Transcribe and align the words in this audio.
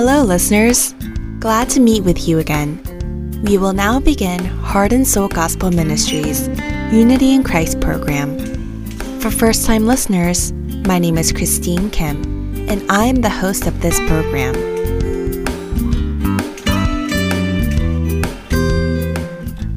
Hello, 0.00 0.22
listeners. 0.22 0.94
Glad 1.40 1.68
to 1.70 1.80
meet 1.80 2.04
with 2.04 2.28
you 2.28 2.38
again. 2.38 2.80
We 3.44 3.58
will 3.58 3.72
now 3.72 3.98
begin 3.98 4.44
Heart 4.44 4.92
and 4.92 5.06
Soul 5.06 5.28
Gospel 5.28 5.70
Ministries 5.72 6.46
Unity 6.92 7.34
in 7.34 7.42
Christ 7.42 7.80
program. 7.80 8.38
For 9.20 9.30
first 9.30 9.66
time 9.66 9.86
listeners, 9.86 10.52
my 10.86 11.00
name 11.00 11.18
is 11.18 11.32
Christine 11.32 11.90
Kim, 11.90 12.37
and 12.68 12.84
I 12.90 13.06
am 13.06 13.16
the 13.16 13.30
host 13.30 13.66
of 13.66 13.80
this 13.80 13.98
program. 14.00 14.54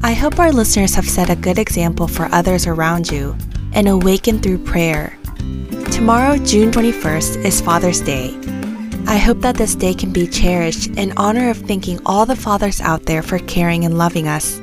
I 0.04 0.12
hope 0.14 0.38
our 0.38 0.52
listeners 0.52 0.94
have 0.94 1.08
set 1.08 1.30
a 1.30 1.36
good 1.36 1.58
example 1.58 2.06
for 2.06 2.26
others 2.32 2.66
around 2.66 3.10
you 3.10 3.36
and 3.72 3.88
awakened 3.88 4.42
through 4.42 4.58
prayer. 4.58 5.18
Tomorrow, 5.90 6.36
June 6.38 6.70
21st, 6.70 7.44
is 7.44 7.60
Father's 7.60 8.00
Day. 8.00 8.36
I 9.06 9.16
hope 9.16 9.40
that 9.40 9.56
this 9.56 9.74
day 9.74 9.94
can 9.94 10.12
be 10.12 10.26
cherished 10.26 10.88
in 10.98 11.12
honor 11.16 11.50
of 11.50 11.58
thanking 11.58 11.98
all 12.04 12.26
the 12.26 12.36
fathers 12.36 12.80
out 12.80 13.04
there 13.06 13.22
for 13.22 13.38
caring 13.38 13.84
and 13.84 13.98
loving 13.98 14.28
us. 14.28 14.60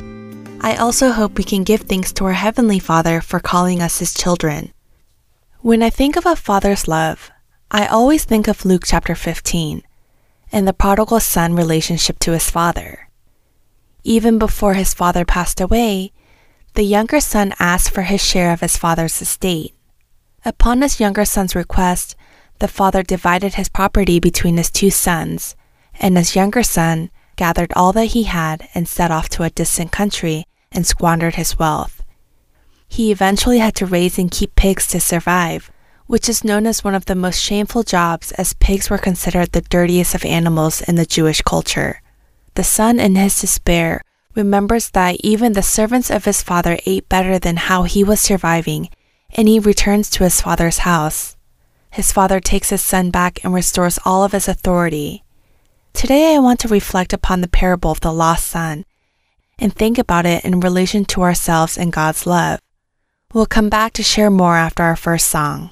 I 0.61 0.75
also 0.75 1.11
hope 1.11 1.37
we 1.37 1.43
can 1.43 1.63
give 1.63 1.81
thanks 1.81 2.11
to 2.13 2.25
our 2.25 2.33
Heavenly 2.33 2.79
Father 2.79 3.21
for 3.21 3.39
calling 3.39 3.81
us 3.81 3.99
His 3.99 4.13
children. 4.13 4.71
When 5.61 5.81
I 5.81 5.89
think 5.89 6.15
of 6.15 6.25
a 6.25 6.35
father's 6.35 6.87
love, 6.87 7.31
I 7.71 7.85
always 7.85 8.25
think 8.25 8.47
of 8.47 8.65
Luke 8.65 8.81
chapter 8.83 9.13
15 9.13 9.83
and 10.51 10.67
the 10.67 10.73
prodigal 10.73 11.19
son 11.19 11.55
relationship 11.55 12.17
to 12.19 12.31
his 12.31 12.49
father. 12.49 13.09
Even 14.03 14.39
before 14.39 14.73
his 14.73 14.95
father 14.95 15.23
passed 15.23 15.61
away, 15.61 16.11
the 16.73 16.81
younger 16.81 17.19
son 17.19 17.53
asked 17.59 17.91
for 17.91 18.01
his 18.01 18.25
share 18.25 18.51
of 18.51 18.61
his 18.61 18.75
father's 18.75 19.21
estate. 19.21 19.75
Upon 20.43 20.81
his 20.81 20.99
younger 20.99 21.25
son's 21.25 21.55
request, 21.55 22.15
the 22.57 22.67
father 22.67 23.03
divided 23.03 23.53
his 23.53 23.69
property 23.69 24.19
between 24.19 24.57
his 24.57 24.71
two 24.71 24.89
sons, 24.89 25.55
and 25.99 26.17
his 26.17 26.35
younger 26.35 26.63
son 26.63 27.11
gathered 27.35 27.71
all 27.75 27.93
that 27.93 28.13
he 28.17 28.23
had 28.23 28.67
and 28.73 28.87
set 28.87 29.11
off 29.11 29.29
to 29.29 29.43
a 29.43 29.51
distant 29.51 29.91
country 29.91 30.47
and 30.71 30.87
squandered 30.87 31.35
his 31.35 31.59
wealth. 31.59 32.03
He 32.87 33.11
eventually 33.11 33.59
had 33.59 33.75
to 33.75 33.85
raise 33.85 34.17
and 34.17 34.31
keep 34.31 34.55
pigs 34.55 34.87
to 34.87 34.99
survive, 34.99 35.69
which 36.09 36.27
is 36.27 36.43
known 36.43 36.65
as 36.65 36.83
one 36.83 36.95
of 36.95 37.05
the 37.05 37.13
most 37.13 37.39
shameful 37.39 37.83
jobs 37.83 38.31
as 38.33 38.53
pigs 38.53 38.89
were 38.89 38.97
considered 38.97 39.51
the 39.51 39.61
dirtiest 39.61 40.15
of 40.15 40.25
animals 40.25 40.81
in 40.81 40.95
the 40.95 41.05
Jewish 41.05 41.41
culture. 41.43 42.01
The 42.55 42.63
son, 42.63 42.99
in 42.99 43.15
his 43.15 43.39
despair, 43.39 44.01
remembers 44.33 44.89
that 44.89 45.21
even 45.21 45.53
the 45.53 45.61
servants 45.61 46.09
of 46.09 46.25
his 46.25 46.41
father 46.41 46.79
ate 46.87 47.07
better 47.07 47.37
than 47.37 47.57
how 47.69 47.83
he 47.83 48.03
was 48.03 48.19
surviving, 48.19 48.89
and 49.37 49.47
he 49.47 49.59
returns 49.59 50.09
to 50.09 50.23
his 50.23 50.41
father's 50.41 50.79
house 50.79 51.37
his 51.91 52.11
father 52.11 52.39
takes 52.39 52.69
his 52.69 52.83
son 52.83 53.09
back 53.09 53.43
and 53.43 53.53
restores 53.53 53.99
all 54.05 54.23
of 54.23 54.31
his 54.31 54.47
authority. 54.47 55.23
Today, 55.93 56.35
I 56.35 56.39
want 56.39 56.59
to 56.61 56.67
reflect 56.67 57.13
upon 57.13 57.41
the 57.41 57.47
parable 57.47 57.91
of 57.91 58.01
the 58.01 58.13
lost 58.13 58.47
son 58.47 58.85
and 59.57 59.73
think 59.73 59.97
about 59.97 60.25
it 60.25 60.45
in 60.45 60.59
relation 60.59 61.03
to 61.05 61.23
ourselves 61.23 61.77
and 61.77 61.91
God's 61.91 62.25
love. 62.25 62.59
We'll 63.33 63.45
come 63.47 63.69
back 63.69 63.93
to 63.93 64.03
share 64.03 64.29
more 64.29 64.55
after 64.55 64.83
our 64.83 64.95
first 64.95 65.27
song. 65.27 65.71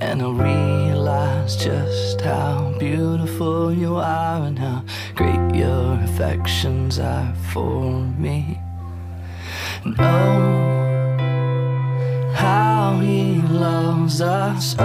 And 0.00 0.22
I 0.22 0.30
realize 0.30 1.56
just 1.56 2.20
how 2.20 2.72
beautiful 2.78 3.72
you 3.72 3.96
are 3.96 4.46
and 4.46 4.56
how 4.56 4.84
great 5.16 5.56
your 5.56 5.94
affections 6.04 7.00
are 7.00 7.34
for 7.52 7.90
me. 8.16 8.60
And 9.84 9.96
oh, 9.98 11.12
how 12.32 13.00
he 13.00 13.42
loves 13.42 14.20
us. 14.20 14.76
Oh, 14.78 14.84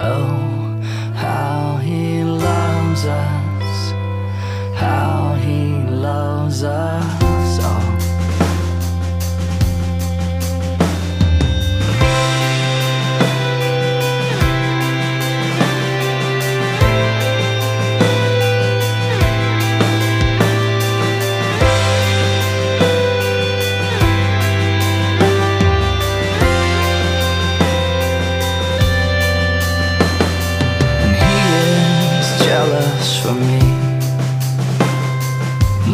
oh, 0.00 0.80
how 1.14 1.76
he 1.82 2.24
loves 2.24 3.04
us. 3.04 3.92
How 4.74 5.34
he 5.44 5.82
loves 5.90 6.64
us. 6.64 7.29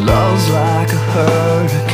Love's 0.07 0.49
like 0.49 0.91
a 0.93 0.99
hurricane. 1.11 1.86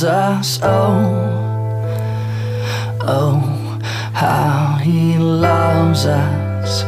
Us. 0.00 0.58
Oh, 0.62 1.04
oh, 3.02 3.78
how 4.14 4.78
he 4.82 5.18
loves 5.18 6.06
us. 6.06 6.82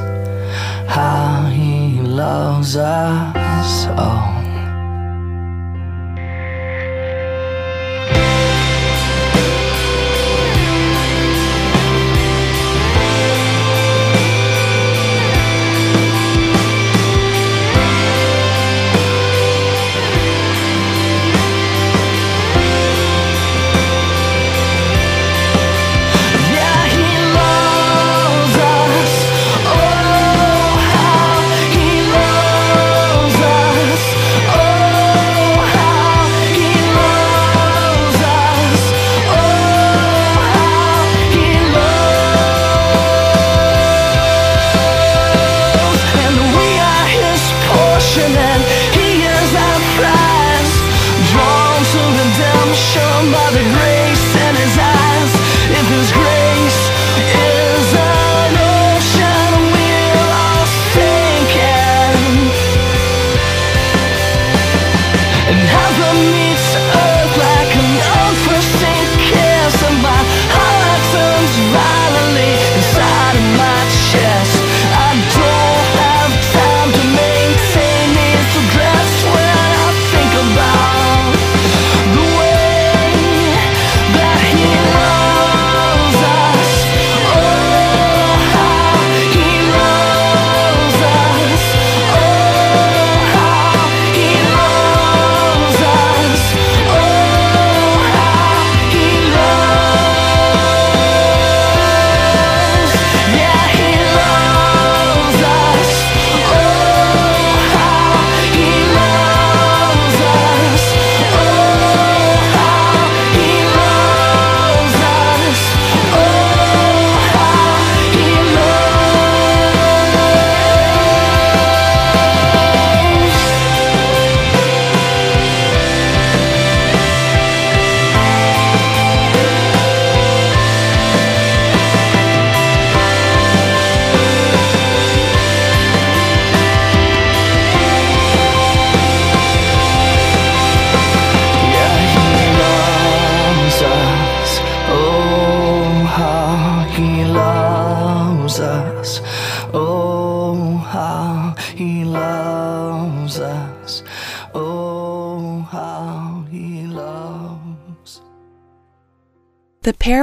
How 0.89 1.51
he 1.53 2.01
loves 2.01 2.77
us. 2.77 3.87
Oh. 3.99 4.34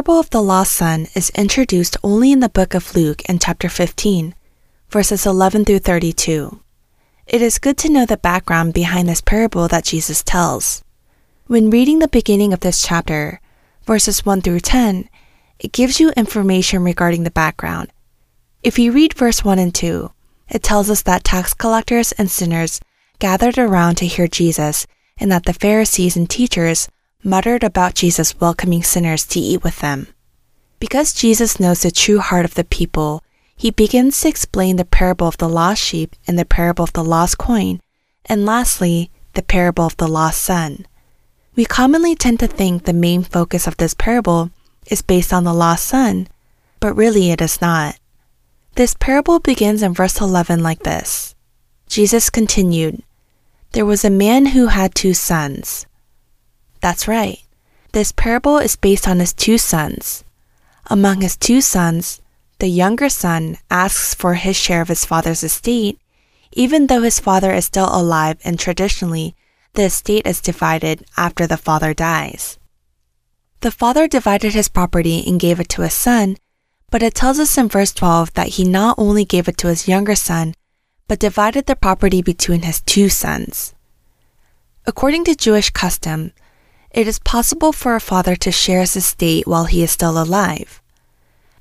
Parable 0.02 0.20
of 0.20 0.32
the 0.32 0.42
lost 0.42 0.72
son 0.72 1.06
is 1.14 1.30
introduced 1.36 1.96
only 2.04 2.32
in 2.32 2.40
the 2.40 2.50
book 2.50 2.74
of 2.74 2.96
Luke 2.96 3.22
in 3.30 3.38
chapter 3.38 3.70
15, 3.70 4.34
verses 4.90 5.28
11 5.28 5.64
through 5.64 5.78
32. 5.78 6.60
It 7.28 7.40
is 7.40 7.60
good 7.60 7.78
to 7.78 7.90
know 7.90 8.08
the 8.08 8.18
background 8.18 8.74
behind 8.74 9.08
this 9.08 9.22
parable 9.22 9.68
that 9.68 9.84
Jesus 9.84 10.24
tells. 10.24 10.84
When 11.46 11.70
reading 11.70 12.00
the 12.00 12.08
beginning 12.08 12.52
of 12.52 12.62
this 12.62 12.82
chapter, 12.82 13.40
verses 13.86 14.26
1 14.26 14.42
through 14.42 14.62
10, 14.62 15.08
it 15.60 15.72
gives 15.72 16.00
you 16.00 16.10
information 16.18 16.84
regarding 16.84 17.22
the 17.22 17.30
background. 17.30 17.94
If 18.64 18.80
you 18.80 18.92
read 18.92 19.14
verse 19.14 19.46
1 19.46 19.60
and 19.60 19.76
2, 19.76 20.12
it 20.50 20.64
tells 20.64 20.90
us 20.90 21.04
that 21.04 21.24
tax 21.24 21.54
collectors 21.54 22.12
and 22.14 22.32
sinners 22.32 22.82
gathered 23.20 23.60
around 23.60 23.98
to 23.98 24.08
hear 24.08 24.28
Jesus 24.28 24.88
and 25.20 25.32
that 25.32 25.46
the 25.46 25.54
Pharisees 25.54 26.18
and 26.18 26.28
teachers 26.28 26.90
muttered 27.24 27.64
about 27.64 27.96
Jesus 27.96 28.40
welcoming 28.40 28.84
sinners 28.84 29.26
to 29.28 29.40
eat 29.40 29.64
with 29.64 29.80
them. 29.80 30.08
Because 30.80 31.14
Jesus 31.14 31.60
knows 31.60 31.82
the 31.82 31.92
true 31.92 32.20
heart 32.20 32.46
of 32.46 32.56
the 32.56 32.64
people, 32.64 33.24
he 33.56 33.70
begins 33.70 34.20
to 34.22 34.28
explain 34.28 34.78
the 34.78 34.86
parable 34.86 35.28
of 35.28 35.38
the 35.38 35.48
lost 35.50 35.82
sheep 35.82 36.16
and 36.28 36.38
the 36.40 36.46
parable 36.46 36.84
of 36.84 36.94
the 36.94 37.04
lost 37.04 37.38
coin, 37.38 37.80
and 38.26 38.46
lastly, 38.46 39.12
the 39.34 39.44
parable 39.44 39.86
of 39.86 39.96
the 39.98 40.08
lost 40.08 40.42
son. 40.42 40.88
We 41.56 41.66
commonly 41.66 42.16
tend 42.16 42.40
to 42.40 42.48
think 42.48 42.86
the 42.86 42.94
main 42.94 43.24
focus 43.24 43.68
of 43.68 43.78
this 43.78 43.94
parable 43.94 44.50
is 44.88 45.02
based 45.02 45.32
on 45.32 45.44
the 45.44 45.54
lost 45.54 45.86
son, 45.86 46.28
but 46.80 46.96
really 46.96 47.30
it 47.30 47.42
is 47.42 47.62
not. 47.62 48.00
This 48.76 48.96
parable 48.96 49.40
begins 49.40 49.84
in 49.84 49.94
verse 49.94 50.20
11 50.20 50.64
like 50.64 50.84
this 50.84 51.36
Jesus 51.88 52.30
continued, 52.30 53.04
There 53.74 53.86
was 53.86 54.04
a 54.04 54.10
man 54.10 54.48
who 54.48 54.68
had 54.68 54.96
two 54.96 55.14
sons. 55.14 55.86
That's 56.82 57.08
right. 57.08 57.40
This 57.94 58.12
parable 58.12 58.58
is 58.58 58.76
based 58.76 59.08
on 59.08 59.20
his 59.20 59.34
two 59.34 59.58
sons. 59.58 60.24
Among 60.88 61.22
his 61.22 61.38
two 61.38 61.62
sons, 61.62 62.22
the 62.60 62.68
younger 62.68 63.10
son 63.10 63.58
asks 63.70 64.14
for 64.14 64.36
his 64.36 64.56
share 64.56 64.82
of 64.82 64.88
his 64.88 65.06
father's 65.06 65.44
estate, 65.44 66.00
even 66.52 66.88
though 66.88 67.02
his 67.02 67.20
father 67.20 67.54
is 67.54 67.66
still 67.66 67.90
alive 67.90 68.38
and 68.44 68.60
traditionally, 68.60 69.36
the 69.74 69.84
estate 69.84 70.28
is 70.28 70.42
divided 70.42 71.06
after 71.16 71.48
the 71.48 71.58
father 71.58 71.94
dies. 71.94 72.58
The 73.62 73.72
father 73.72 74.08
divided 74.08 74.54
his 74.54 74.68
property 74.68 75.24
and 75.26 75.40
gave 75.40 75.60
it 75.60 75.70
to 75.70 75.84
his 75.84 75.94
son, 75.94 76.38
but 76.90 77.04
it 77.04 77.14
tells 77.14 77.40
us 77.40 77.58
in 77.58 77.70
verse 77.70 77.94
12 77.94 78.34
that 78.34 78.50
he 78.50 78.64
not 78.64 78.96
only 78.98 79.24
gave 79.24 79.48
it 79.48 79.58
to 79.58 79.68
his 79.68 79.88
younger 79.88 80.16
son, 80.16 80.54
but 81.08 81.20
divided 81.20 81.68
the 81.68 81.76
property 81.76 82.22
between 82.22 82.64
his 82.64 82.82
two 82.82 83.08
sons. 83.08 83.74
According 84.86 85.26
to 85.26 85.36
Jewish 85.36 85.70
custom, 85.70 86.32
it 86.94 87.08
is 87.08 87.20
possible 87.20 87.72
for 87.72 87.96
a 87.96 88.02
father 88.02 88.36
to 88.36 88.52
share 88.52 88.82
his 88.82 88.96
estate 88.96 89.48
while 89.48 89.66
he 89.66 89.82
is 89.82 89.92
still 89.92 90.22
alive. 90.22 90.82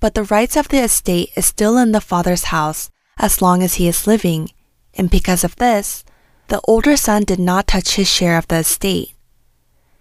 But 0.01 0.15
the 0.15 0.25
rights 0.25 0.57
of 0.57 0.69
the 0.69 0.83
estate 0.83 1.31
is 1.37 1.47
still 1.47 1.77
in 1.77 1.93
the 1.93 2.01
father's 2.01 2.45
house 2.45 2.91
as 3.19 3.43
long 3.43 3.63
as 3.63 3.75
he 3.75 3.87
is 3.87 4.07
living, 4.07 4.51
and 4.95 5.11
because 5.11 5.45
of 5.45 5.57
this, 5.57 6.05
the 6.49 6.61
older 6.67 6.97
son 6.97 7.23
did 7.23 7.39
not 7.39 7.69
touch 7.69 7.95
his 7.95 8.09
share 8.09 8.37
of 8.37 8.49
the 8.49 8.57
estate. 8.57 9.15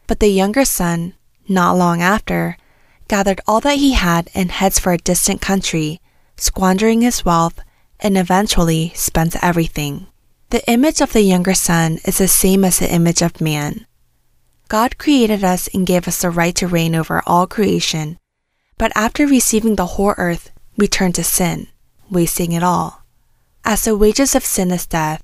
But 0.08 0.20
the 0.20 0.30
younger 0.30 0.66
son, 0.66 1.14
not 1.48 1.78
long 1.78 2.02
after, 2.02 2.58
gathered 3.08 3.42
all 3.46 3.60
that 3.62 3.78
he 3.78 3.94
had 3.94 4.30
and 4.34 4.52
heads 4.52 4.80
for 4.80 4.94
a 4.94 4.98
distant 4.98 5.42
country, 5.42 6.02
squandering 6.38 7.02
his 7.02 7.26
wealth, 7.26 7.60
and 8.00 8.18
eventually 8.18 8.94
spends 8.96 9.36
everything. 9.42 10.08
The 10.50 10.68
image 10.70 11.02
of 11.02 11.14
the 11.14 11.22
younger 11.22 11.54
son 11.54 12.00
is 12.06 12.18
the 12.18 12.28
same 12.28 12.64
as 12.64 12.80
the 12.80 12.92
image 12.92 13.22
of 13.22 13.42
man. 13.42 13.86
God 14.70 15.00
created 15.00 15.44
us 15.44 15.68
and 15.74 15.88
gave 15.88 16.08
us 16.08 16.22
the 16.22 16.30
right 16.30 16.54
to 16.54 16.68
reign 16.68 16.94
over 16.94 17.24
all 17.26 17.48
creation, 17.48 18.20
but 18.78 18.92
after 18.96 19.26
receiving 19.26 19.76
the 19.76 19.98
whole 19.98 20.14
earth, 20.16 20.52
we 20.78 20.88
turned 20.88 21.16
to 21.16 21.24
sin, 21.24 21.68
wasting 22.12 22.52
it 22.52 22.62
all. 22.62 23.04
As 23.66 23.84
the 23.84 23.98
wages 23.98 24.36
of 24.36 24.46
sin 24.46 24.70
is 24.70 24.86
death, 24.86 25.24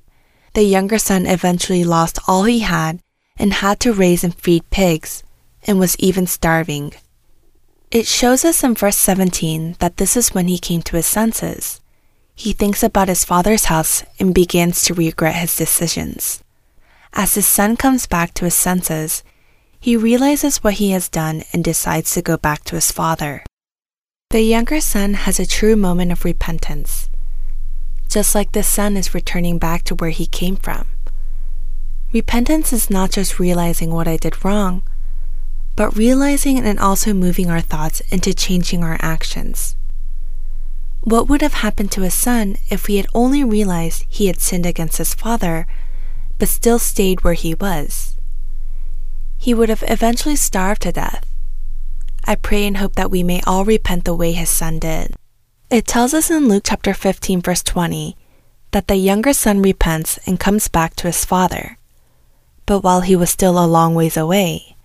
the 0.55 0.63
younger 0.63 0.97
son 0.97 1.27
eventually 1.27 1.83
lost 1.83 2.17
all 2.27 2.45
he 2.45 2.59
had 2.59 2.99
and 3.37 3.53
had 3.53 3.79
to 3.81 3.93
raise 3.93 4.23
and 4.23 4.33
feed 4.33 4.67
pigs, 4.71 5.21
and 5.67 5.77
was 5.77 5.95
even 5.99 6.25
starving. 6.25 6.93
It 7.91 8.07
shows 8.07 8.43
us 8.45 8.63
in 8.63 8.73
verse 8.73 8.97
17 8.97 9.75
that 9.77 9.97
this 9.97 10.17
is 10.17 10.33
when 10.33 10.47
he 10.47 10.57
came 10.57 10.81
to 10.81 10.95
his 10.95 11.05
senses. 11.05 11.81
He 12.33 12.51
thinks 12.51 12.81
about 12.81 13.09
his 13.09 13.23
father's 13.23 13.65
house 13.65 14.03
and 14.19 14.33
begins 14.33 14.83
to 14.85 14.95
regret 14.95 15.35
his 15.35 15.55
decisions. 15.55 16.43
As 17.13 17.35
his 17.35 17.45
son 17.45 17.77
comes 17.77 18.07
back 18.07 18.33
to 18.33 18.45
his 18.45 18.55
senses, 18.55 19.23
he 19.85 19.95
realizes 19.95 20.63
what 20.63 20.81
he 20.81 20.89
has 20.89 21.07
done 21.09 21.43
and 21.53 21.63
decides 21.63 22.11
to 22.11 22.19
go 22.19 22.35
back 22.37 22.63
to 22.63 22.73
his 22.73 22.91
father. 22.91 23.43
The 24.31 24.41
younger 24.41 24.81
son 24.81 25.13
has 25.13 25.39
a 25.39 25.45
true 25.45 25.75
moment 25.75 26.11
of 26.11 26.25
repentance, 26.25 27.07
just 28.09 28.33
like 28.33 28.53
the 28.53 28.63
son 28.63 28.97
is 28.97 29.13
returning 29.13 29.59
back 29.59 29.83
to 29.83 29.93
where 29.93 30.09
he 30.09 30.25
came 30.25 30.55
from. 30.55 30.87
Repentance 32.11 32.73
is 32.73 32.89
not 32.89 33.11
just 33.11 33.37
realizing 33.37 33.91
what 33.91 34.07
I 34.07 34.17
did 34.17 34.43
wrong, 34.43 34.81
but 35.75 35.95
realizing 35.95 36.57
and 36.57 36.79
also 36.79 37.13
moving 37.13 37.51
our 37.51 37.61
thoughts 37.61 38.01
into 38.09 38.33
changing 38.33 38.83
our 38.83 38.97
actions. 39.01 39.75
What 41.01 41.29
would 41.29 41.43
have 41.43 41.61
happened 41.61 41.91
to 41.91 42.01
his 42.01 42.15
son 42.15 42.57
if 42.71 42.87
he 42.87 42.97
had 42.97 43.05
only 43.13 43.43
realized 43.43 44.05
he 44.09 44.25
had 44.25 44.39
sinned 44.39 44.65
against 44.65 44.97
his 44.97 45.13
father, 45.13 45.67
but 46.39 46.49
still 46.49 46.79
stayed 46.79 47.23
where 47.23 47.35
he 47.35 47.53
was? 47.53 48.14
He 49.45 49.53
would 49.53 49.69
have 49.69 49.83
eventually 49.87 50.35
starved 50.35 50.81
to 50.81 50.91
death. 50.91 51.23
I 52.25 52.33
pray 52.33 52.65
and 52.65 52.77
hope 52.77 52.95
that 52.95 53.11
we 53.11 53.21
may 53.21 53.41
all 53.45 53.63
repent 53.63 54.03
the 54.03 54.15
way 54.15 54.31
his 54.31 54.49
son 54.49 54.79
did. 54.79 55.13
It 55.69 55.85
tells 55.85 56.15
us 56.15 56.31
in 56.31 56.47
Luke 56.47 56.63
chapter 56.65 56.95
15 56.95 57.41
verse 57.41 57.61
20 57.61 58.17
that 58.71 58.87
the 58.87 58.95
younger 58.95 59.33
son 59.33 59.61
repents 59.61 60.17
and 60.25 60.39
comes 60.39 60.67
back 60.67 60.95
to 60.95 61.05
his 61.05 61.25
father. 61.25 61.77
But 62.65 62.79
while 62.79 63.01
he 63.01 63.15
was 63.15 63.29
still 63.29 63.63
a 63.63 63.69
long 63.69 63.93
ways 63.93 64.17
away, 64.17 64.77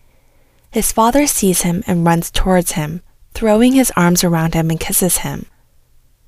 his 0.70 0.92
father 0.92 1.26
sees 1.26 1.62
him 1.62 1.82
and 1.86 2.04
runs 2.04 2.30
towards 2.30 2.72
him, 2.72 3.00
throwing 3.32 3.72
his 3.72 3.90
arms 3.96 4.22
around 4.22 4.52
him 4.52 4.68
and 4.68 4.78
kisses 4.78 5.24
him. 5.24 5.46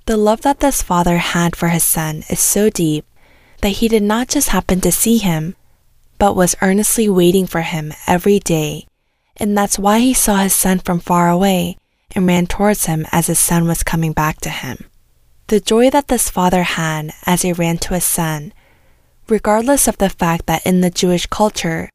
The 0.06 0.16
love 0.16 0.40
that 0.40 0.60
this 0.60 0.80
father 0.80 1.18
had 1.18 1.54
for 1.54 1.68
his 1.68 1.84
son 1.84 2.24
is 2.30 2.40
so 2.40 2.70
deep 2.70 3.04
that 3.60 3.76
he 3.84 3.88
did 3.88 4.02
not 4.02 4.28
just 4.28 4.48
happen 4.48 4.80
to 4.80 4.90
see 4.90 5.18
him, 5.18 5.54
but 6.22 6.36
was 6.36 6.54
earnestly 6.62 7.08
waiting 7.08 7.48
for 7.48 7.62
him 7.62 7.92
every 8.06 8.38
day, 8.38 8.86
and 9.38 9.58
that's 9.58 9.76
why 9.76 9.98
he 9.98 10.14
saw 10.14 10.36
his 10.36 10.54
son 10.54 10.78
from 10.78 11.00
far 11.00 11.28
away 11.28 11.76
and 12.14 12.28
ran 12.28 12.46
towards 12.46 12.86
him 12.86 13.04
as 13.10 13.26
his 13.26 13.40
son 13.40 13.66
was 13.66 13.82
coming 13.82 14.12
back 14.12 14.38
to 14.38 14.48
him. 14.48 14.84
The 15.48 15.58
joy 15.58 15.90
that 15.90 16.06
this 16.06 16.30
father 16.30 16.62
had 16.62 17.10
as 17.26 17.42
he 17.42 17.52
ran 17.52 17.78
to 17.78 17.94
his 17.94 18.04
son, 18.04 18.52
regardless 19.28 19.88
of 19.88 19.98
the 19.98 20.10
fact 20.10 20.46
that 20.46 20.64
in 20.64 20.80
the 20.80 20.90
Jewish 20.90 21.26
culture, 21.26 21.90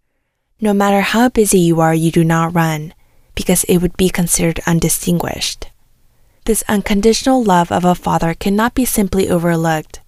no 0.59 0.73
matter 0.73 0.99
how 0.99 1.29
busy 1.29 1.59
you 1.59 1.79
are, 1.79 1.95
you 1.95 2.11
do 2.11 2.25
not 2.25 2.53
run, 2.53 2.93
because 3.33 3.63
it 3.63 3.77
would 3.77 3.95
be 3.95 4.09
considered 4.09 4.59
undistinguished. 4.67 5.69
This 6.43 6.65
unconditional 6.67 7.41
love 7.41 7.71
of 7.71 7.85
a 7.85 7.95
father 7.95 8.33
cannot 8.33 8.75
be 8.75 8.83
simply 8.83 9.29
overlooked 9.29 10.01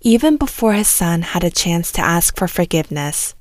even 0.00 0.36
before 0.36 0.74
his 0.74 0.88
son 0.88 1.22
had 1.22 1.44
a 1.44 1.50
chance 1.50 1.90
to 1.92 2.00
ask 2.00 2.36
for 2.36 2.48
forgiveness, 2.48 3.34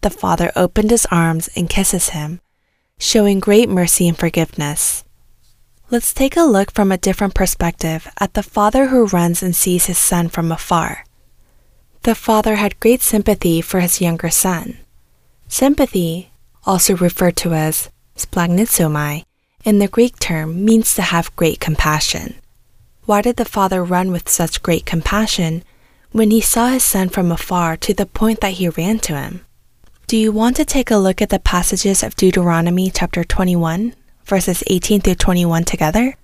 the 0.00 0.10
father 0.10 0.50
opened 0.56 0.90
his 0.90 1.06
arms 1.10 1.48
and 1.54 1.70
kisses 1.70 2.10
him, 2.10 2.40
showing 2.98 3.40
great 3.40 3.68
mercy 3.68 4.08
and 4.08 4.18
forgiveness. 4.18 5.04
Let's 5.90 6.12
take 6.12 6.36
a 6.36 6.42
look 6.42 6.72
from 6.72 6.90
a 6.90 6.98
different 6.98 7.34
perspective 7.34 8.08
at 8.18 8.34
the 8.34 8.42
father 8.42 8.88
who 8.88 9.06
runs 9.06 9.42
and 9.42 9.54
sees 9.54 9.86
his 9.86 9.98
son 9.98 10.28
from 10.28 10.50
afar. 10.50 11.04
The 12.02 12.14
father 12.14 12.56
had 12.56 12.80
great 12.80 13.00
sympathy 13.00 13.60
for 13.60 13.78
his 13.78 14.00
younger 14.00 14.30
son. 14.30 14.78
Sympathy, 15.46 16.32
also 16.64 16.96
referred 16.96 17.36
to 17.36 17.52
as 17.52 17.90
splanchnizomai, 18.16 19.24
in 19.64 19.78
the 19.78 19.86
Greek 19.86 20.18
term 20.18 20.64
means 20.64 20.94
to 20.94 21.02
have 21.02 21.36
great 21.36 21.60
compassion. 21.60 22.34
Why 23.04 23.22
did 23.22 23.36
the 23.36 23.44
father 23.44 23.84
run 23.84 24.10
with 24.10 24.28
such 24.28 24.62
great 24.62 24.84
compassion 24.84 25.62
when 26.12 26.30
he 26.30 26.40
saw 26.40 26.68
his 26.68 26.84
son 26.84 27.08
from 27.08 27.32
afar 27.32 27.76
to 27.76 27.94
the 27.94 28.06
point 28.06 28.40
that 28.40 28.52
he 28.52 28.68
ran 28.68 28.98
to 29.00 29.16
him. 29.16 29.44
Do 30.06 30.16
you 30.16 30.30
want 30.30 30.56
to 30.56 30.64
take 30.64 30.90
a 30.90 30.96
look 30.96 31.22
at 31.22 31.30
the 31.30 31.38
passages 31.38 32.02
of 32.02 32.16
Deuteronomy 32.16 32.90
chapter 32.90 33.24
21, 33.24 33.94
verses 34.24 34.62
18 34.66 35.00
through 35.00 35.14
21 35.14 35.64
together? 35.64 36.16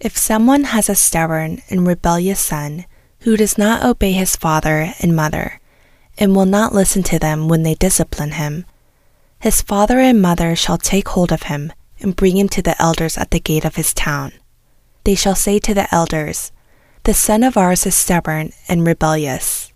If 0.00 0.18
someone 0.18 0.64
has 0.64 0.88
a 0.88 0.96
stubborn 0.96 1.62
and 1.70 1.86
rebellious 1.86 2.40
son 2.40 2.86
who 3.20 3.36
does 3.36 3.56
not 3.56 3.84
obey 3.84 4.12
his 4.12 4.34
father 4.34 4.92
and 5.00 5.14
mother, 5.14 5.60
and 6.18 6.34
will 6.34 6.46
not 6.46 6.74
listen 6.74 7.02
to 7.04 7.18
them 7.18 7.48
when 7.48 7.62
they 7.62 7.74
discipline 7.74 8.32
him, 8.32 8.66
his 9.38 9.62
father 9.62 10.00
and 10.00 10.20
mother 10.20 10.56
shall 10.56 10.78
take 10.78 11.08
hold 11.08 11.30
of 11.30 11.44
him 11.44 11.72
and 12.00 12.16
bring 12.16 12.36
him 12.36 12.48
to 12.48 12.62
the 12.62 12.80
elders 12.82 13.16
at 13.16 13.30
the 13.30 13.40
gate 13.40 13.64
of 13.64 13.76
his 13.76 13.94
town. 13.94 14.32
They 15.04 15.14
shall 15.14 15.34
say 15.34 15.58
to 15.60 15.74
the 15.74 15.92
elders, 15.94 16.50
the 17.04 17.14
son 17.14 17.42
of 17.42 17.56
ours 17.56 17.84
is 17.84 17.94
stubborn 17.94 18.50
and 18.66 18.86
rebellious. 18.86 19.72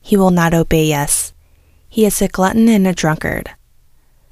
He 0.00 0.16
will 0.16 0.32
not 0.32 0.52
obey 0.52 0.92
us. 0.92 1.32
He 1.88 2.04
is 2.04 2.20
a 2.20 2.28
glutton 2.28 2.68
and 2.68 2.86
a 2.86 2.92
drunkard. 2.92 3.50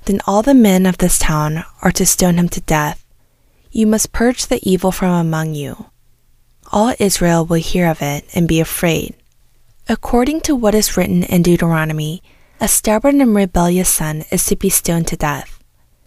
Then 0.06 0.20
all 0.26 0.42
the 0.42 0.54
men 0.54 0.84
of 0.84 0.98
this 0.98 1.18
town 1.18 1.64
are 1.82 1.92
to 1.92 2.04
stone 2.04 2.38
him 2.38 2.48
to 2.50 2.60
death, 2.62 3.04
You 3.70 3.86
must 3.86 4.12
purge 4.12 4.46
the 4.46 4.58
evil 4.68 4.90
from 4.90 5.10
among 5.10 5.54
you. 5.54 5.86
All 6.72 6.94
Israel 6.98 7.46
will 7.46 7.60
hear 7.60 7.86
of 7.86 8.02
it 8.02 8.24
and 8.34 8.48
be 8.48 8.58
afraid. 8.58 9.14
According 9.88 10.40
to 10.42 10.56
what 10.56 10.74
is 10.74 10.96
written 10.96 11.22
in 11.22 11.42
Deuteronomy, 11.42 12.22
a 12.60 12.66
stubborn 12.66 13.20
and 13.20 13.34
rebellious 13.34 13.88
son 13.88 14.24
is 14.32 14.44
to 14.46 14.56
be 14.56 14.70
stoned 14.70 15.06
to 15.08 15.16
death. 15.16 15.62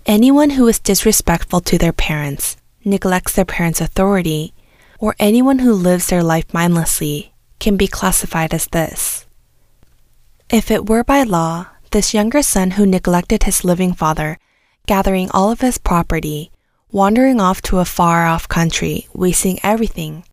Anyone 0.06 0.52
who 0.52 0.68
is 0.68 0.80
disrespectful 0.80 1.62
to 1.62 1.78
their 1.78 1.94
parents, 1.94 2.58
neglects 2.84 3.34
their 3.34 3.46
parents' 3.46 3.80
authority, 3.80 4.54
or 5.04 5.18
anyone 5.20 5.60
who 5.60 5.74
lives 5.74 6.08
their 6.08 6.24
life 6.24 6.54
mindlessly 6.54 7.34
can 7.60 7.76
be 7.76 7.88
classified 7.88 8.54
as 8.54 8.68
this. 8.68 9.26
If 10.50 10.72
it 10.72 10.88
were 10.88 11.04
by 11.04 11.24
law, 11.24 11.68
this 11.92 12.14
younger 12.14 12.42
son 12.42 12.72
who 12.72 12.86
neglected 12.86 13.44
his 13.44 13.66
living 13.66 13.92
father, 13.94 14.40
gathering 14.88 15.30
all 15.32 15.52
of 15.52 15.60
his 15.60 15.78
property, 15.78 16.52
wandering 16.90 17.42
off 17.42 17.62
to 17.64 17.80
a 17.80 17.84
far 17.84 18.26
off 18.26 18.48
country, 18.48 19.10
wasting 19.14 19.60
everything, 19.62 20.24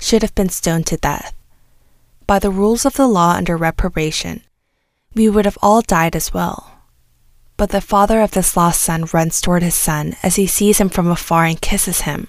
should 0.00 0.22
have 0.22 0.34
been 0.34 0.48
stoned 0.48 0.86
to 0.86 0.96
death. 0.96 1.34
By 2.26 2.38
the 2.38 2.48
rules 2.48 2.86
of 2.86 2.94
the 2.94 3.06
law 3.06 3.32
under 3.32 3.54
reprobation, 3.54 4.40
we 5.14 5.28
would 5.28 5.44
have 5.44 5.58
all 5.60 5.82
died 5.82 6.16
as 6.16 6.32
well. 6.32 6.80
But 7.58 7.68
the 7.68 7.82
father 7.82 8.22
of 8.22 8.30
this 8.30 8.56
lost 8.56 8.80
son 8.80 9.04
runs 9.12 9.42
toward 9.42 9.62
his 9.62 9.74
son 9.74 10.16
as 10.22 10.36
he 10.36 10.46
sees 10.46 10.78
him 10.78 10.88
from 10.88 11.06
afar 11.08 11.44
and 11.44 11.60
kisses 11.60 12.08
him. 12.08 12.28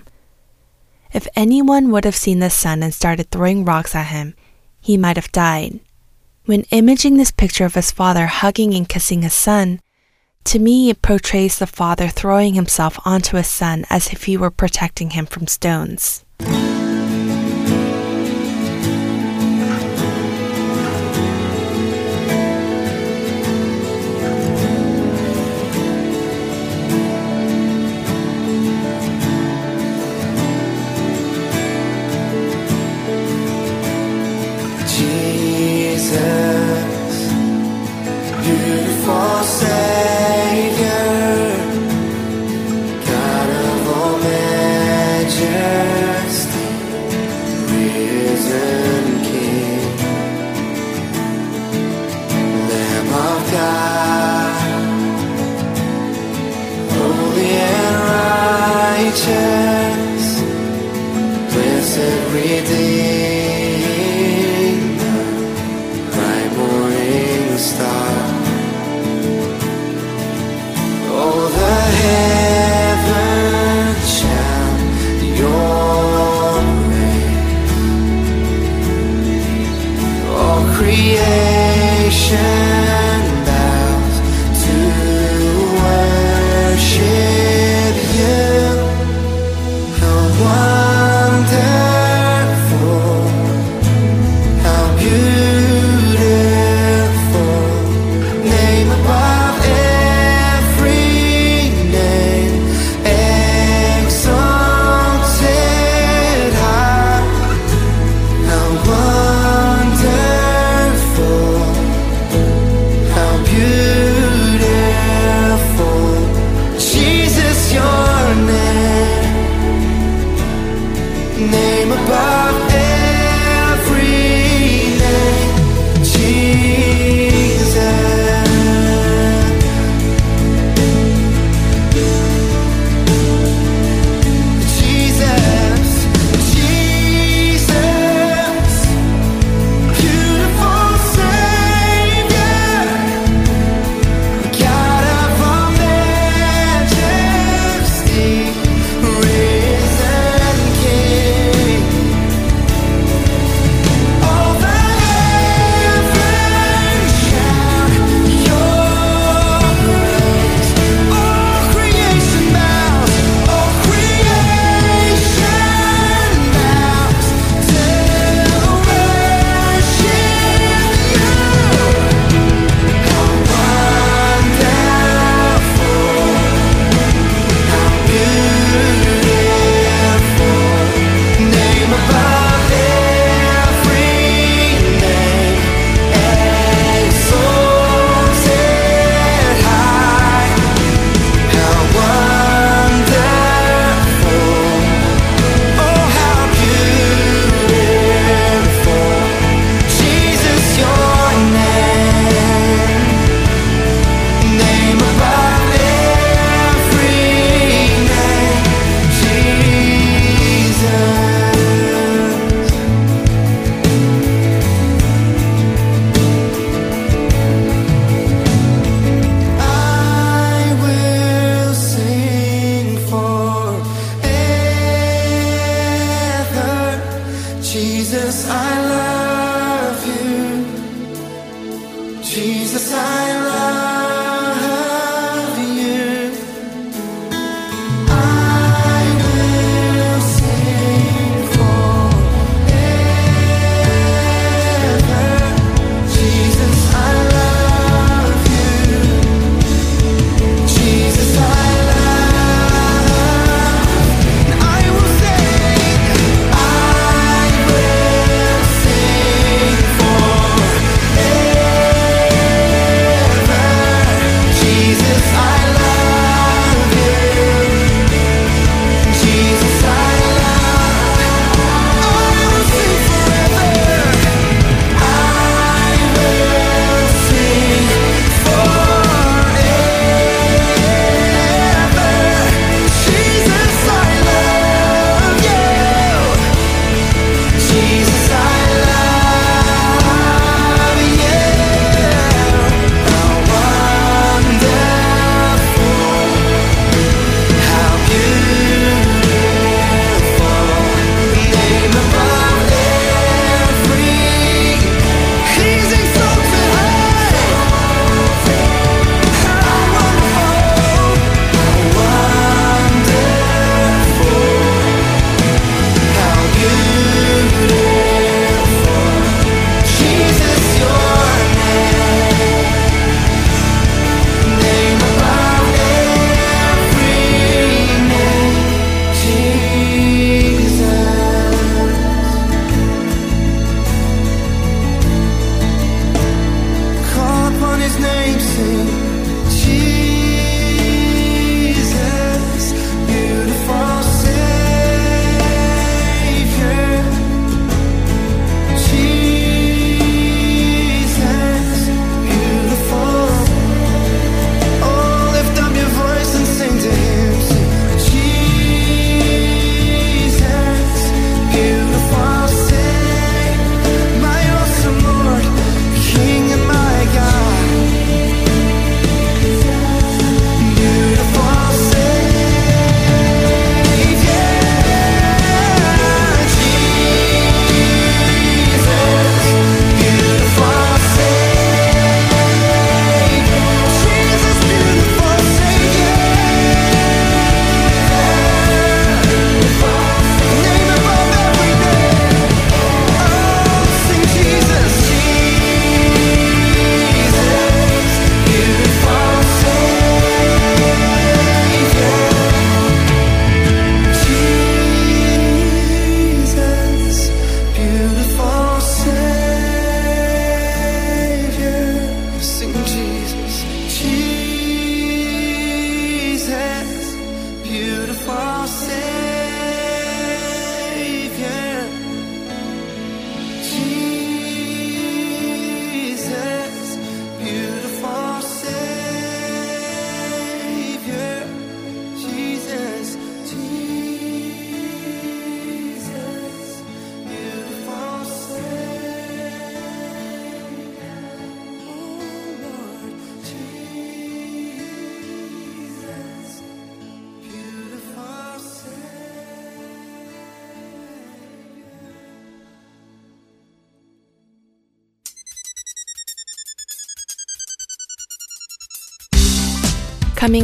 If 1.14 1.28
anyone 1.36 1.92
would 1.92 2.06
have 2.06 2.16
seen 2.16 2.40
the 2.40 2.50
son 2.50 2.84
and 2.84 2.94
started 2.94 3.32
throwing 3.32 3.66
rocks 3.66 3.96
at 3.96 4.08
him, 4.08 4.36
he 4.80 4.98
might 4.98 5.18
have 5.18 5.32
died. 5.32 5.80
When 6.46 6.64
imaging 6.72 7.18
this 7.18 7.32
picture 7.32 7.66
of 7.66 7.76
his 7.76 7.92
father 7.92 8.28
hugging 8.28 8.74
and 8.74 8.88
kissing 8.88 9.22
his 9.22 9.34
son, 9.34 9.82
to 10.46 10.60
me, 10.60 10.90
it 10.90 11.02
portrays 11.02 11.60
the 11.60 11.68
father 11.68 12.08
throwing 12.08 12.54
himself 12.54 12.98
onto 13.04 13.36
his 13.36 13.48
son 13.48 13.86
as 13.90 14.14
if 14.14 14.24
he 14.24 14.38
were 14.38 14.50
protecting 14.50 15.10
him 15.10 15.26
from 15.26 15.48
stones. 15.48 16.24
Righteous, 59.18 60.26
blessed 61.54 62.18
Redeemer. 62.34 62.78
bright 66.12 66.52
morning 66.58 67.58
star. 67.58 68.14
Oh, 71.20 71.42
the 71.58 71.76
heavens 72.04 74.04
shout 74.20 74.80
your 75.40 76.62
praise. 76.86 77.48
All 80.30 80.62
creation 80.76 82.57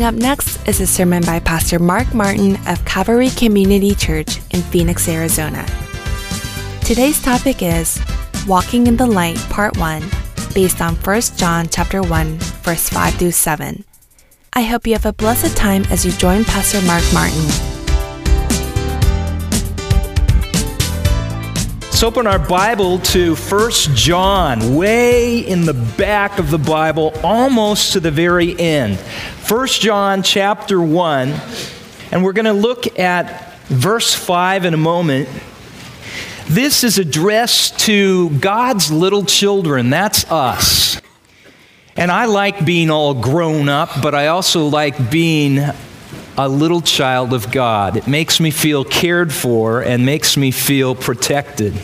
Coming 0.03 0.17
up 0.17 0.21
next 0.21 0.67
is 0.67 0.81
a 0.81 0.85
sermon 0.85 1.23
by 1.23 1.39
Pastor 1.39 1.79
Mark 1.79 2.13
Martin 2.13 2.57
of 2.67 2.83
Calvary 2.83 3.29
Community 3.29 3.95
Church 3.95 4.39
in 4.51 4.61
Phoenix, 4.63 5.07
Arizona. 5.07 5.65
Today's 6.81 7.21
topic 7.21 7.61
is 7.61 8.01
Walking 8.45 8.87
in 8.87 8.97
the 8.97 9.05
Light, 9.05 9.37
Part 9.49 9.77
1, 9.77 10.03
based 10.53 10.81
on 10.81 10.95
1 10.95 11.21
John 11.37 11.69
chapter 11.69 12.01
1, 12.01 12.37
verse 12.37 12.89
5 12.89 13.13
through 13.13 13.31
7. 13.31 13.85
I 14.51 14.63
hope 14.63 14.85
you 14.85 14.91
have 14.91 15.05
a 15.05 15.13
blessed 15.13 15.55
time 15.55 15.85
as 15.85 16.05
you 16.05 16.11
join 16.11 16.43
Pastor 16.43 16.81
Mark 16.81 17.03
Martin. 17.13 17.72
Open 22.03 22.27
our 22.27 22.37
Bible 22.37 22.99
to 22.99 23.33
1 23.33 23.71
John, 23.95 24.75
way 24.75 25.39
in 25.39 25.63
the 25.65 25.73
back 25.73 26.37
of 26.37 26.51
the 26.51 26.57
Bible, 26.57 27.13
almost 27.23 27.93
to 27.93 28.01
the 28.01 28.11
very 28.11 28.59
end. 28.59 28.97
1 28.97 29.67
John 29.67 30.21
chapter 30.21 30.81
1, 30.81 31.33
and 32.11 32.21
we're 32.21 32.33
going 32.33 32.43
to 32.43 32.51
look 32.51 32.99
at 32.99 33.53
verse 33.67 34.13
5 34.13 34.65
in 34.65 34.73
a 34.73 34.77
moment. 34.77 35.29
This 36.47 36.83
is 36.83 36.97
addressed 36.97 37.79
to 37.79 38.31
God's 38.31 38.91
little 38.91 39.23
children. 39.23 39.89
That's 39.89 40.29
us. 40.29 41.01
And 41.95 42.11
I 42.11 42.25
like 42.25 42.65
being 42.65 42.89
all 42.89 43.13
grown 43.13 43.69
up, 43.69 43.89
but 44.01 44.13
I 44.13 44.27
also 44.27 44.67
like 44.67 45.09
being 45.09 45.57
a 46.37 46.49
little 46.49 46.81
child 46.81 47.31
of 47.31 47.49
God. 47.49 47.95
It 47.95 48.07
makes 48.07 48.41
me 48.41 48.51
feel 48.51 48.83
cared 48.83 49.31
for 49.33 49.81
and 49.81 50.05
makes 50.05 50.35
me 50.35 50.51
feel 50.51 50.95
protected. 50.95 51.79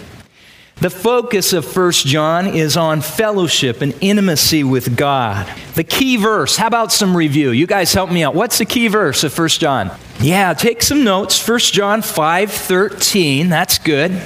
The 0.81 0.89
focus 0.89 1.51
of 1.51 1.75
1 1.75 1.91
John 1.91 2.47
is 2.47 2.77
on 2.77 3.01
fellowship 3.01 3.81
and 3.81 3.93
intimacy 3.99 4.63
with 4.63 4.95
God. 4.95 5.45
The 5.75 5.83
key 5.83 6.15
verse, 6.15 6.55
how 6.55 6.67
about 6.67 6.93
some 6.93 7.17
review? 7.17 7.51
You 7.51 7.67
guys 7.67 7.93
help 7.93 8.09
me 8.09 8.23
out. 8.23 8.33
What's 8.33 8.59
the 8.59 8.65
key 8.65 8.87
verse 8.87 9.25
of 9.25 9.37
1 9.37 9.49
John? 9.49 9.91
Yeah, 10.21 10.53
take 10.53 10.81
some 10.81 11.03
notes. 11.03 11.45
1 11.45 11.59
John 11.73 12.01
5:13. 12.01 13.49
That's 13.49 13.77
good. 13.77 14.21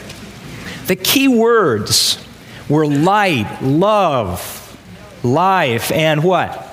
The 0.86 0.96
key 0.96 1.28
words 1.28 2.24
were 2.70 2.86
light, 2.86 3.62
love, 3.64 4.78
life, 5.24 5.92
and 5.92 6.24
what? 6.24 6.73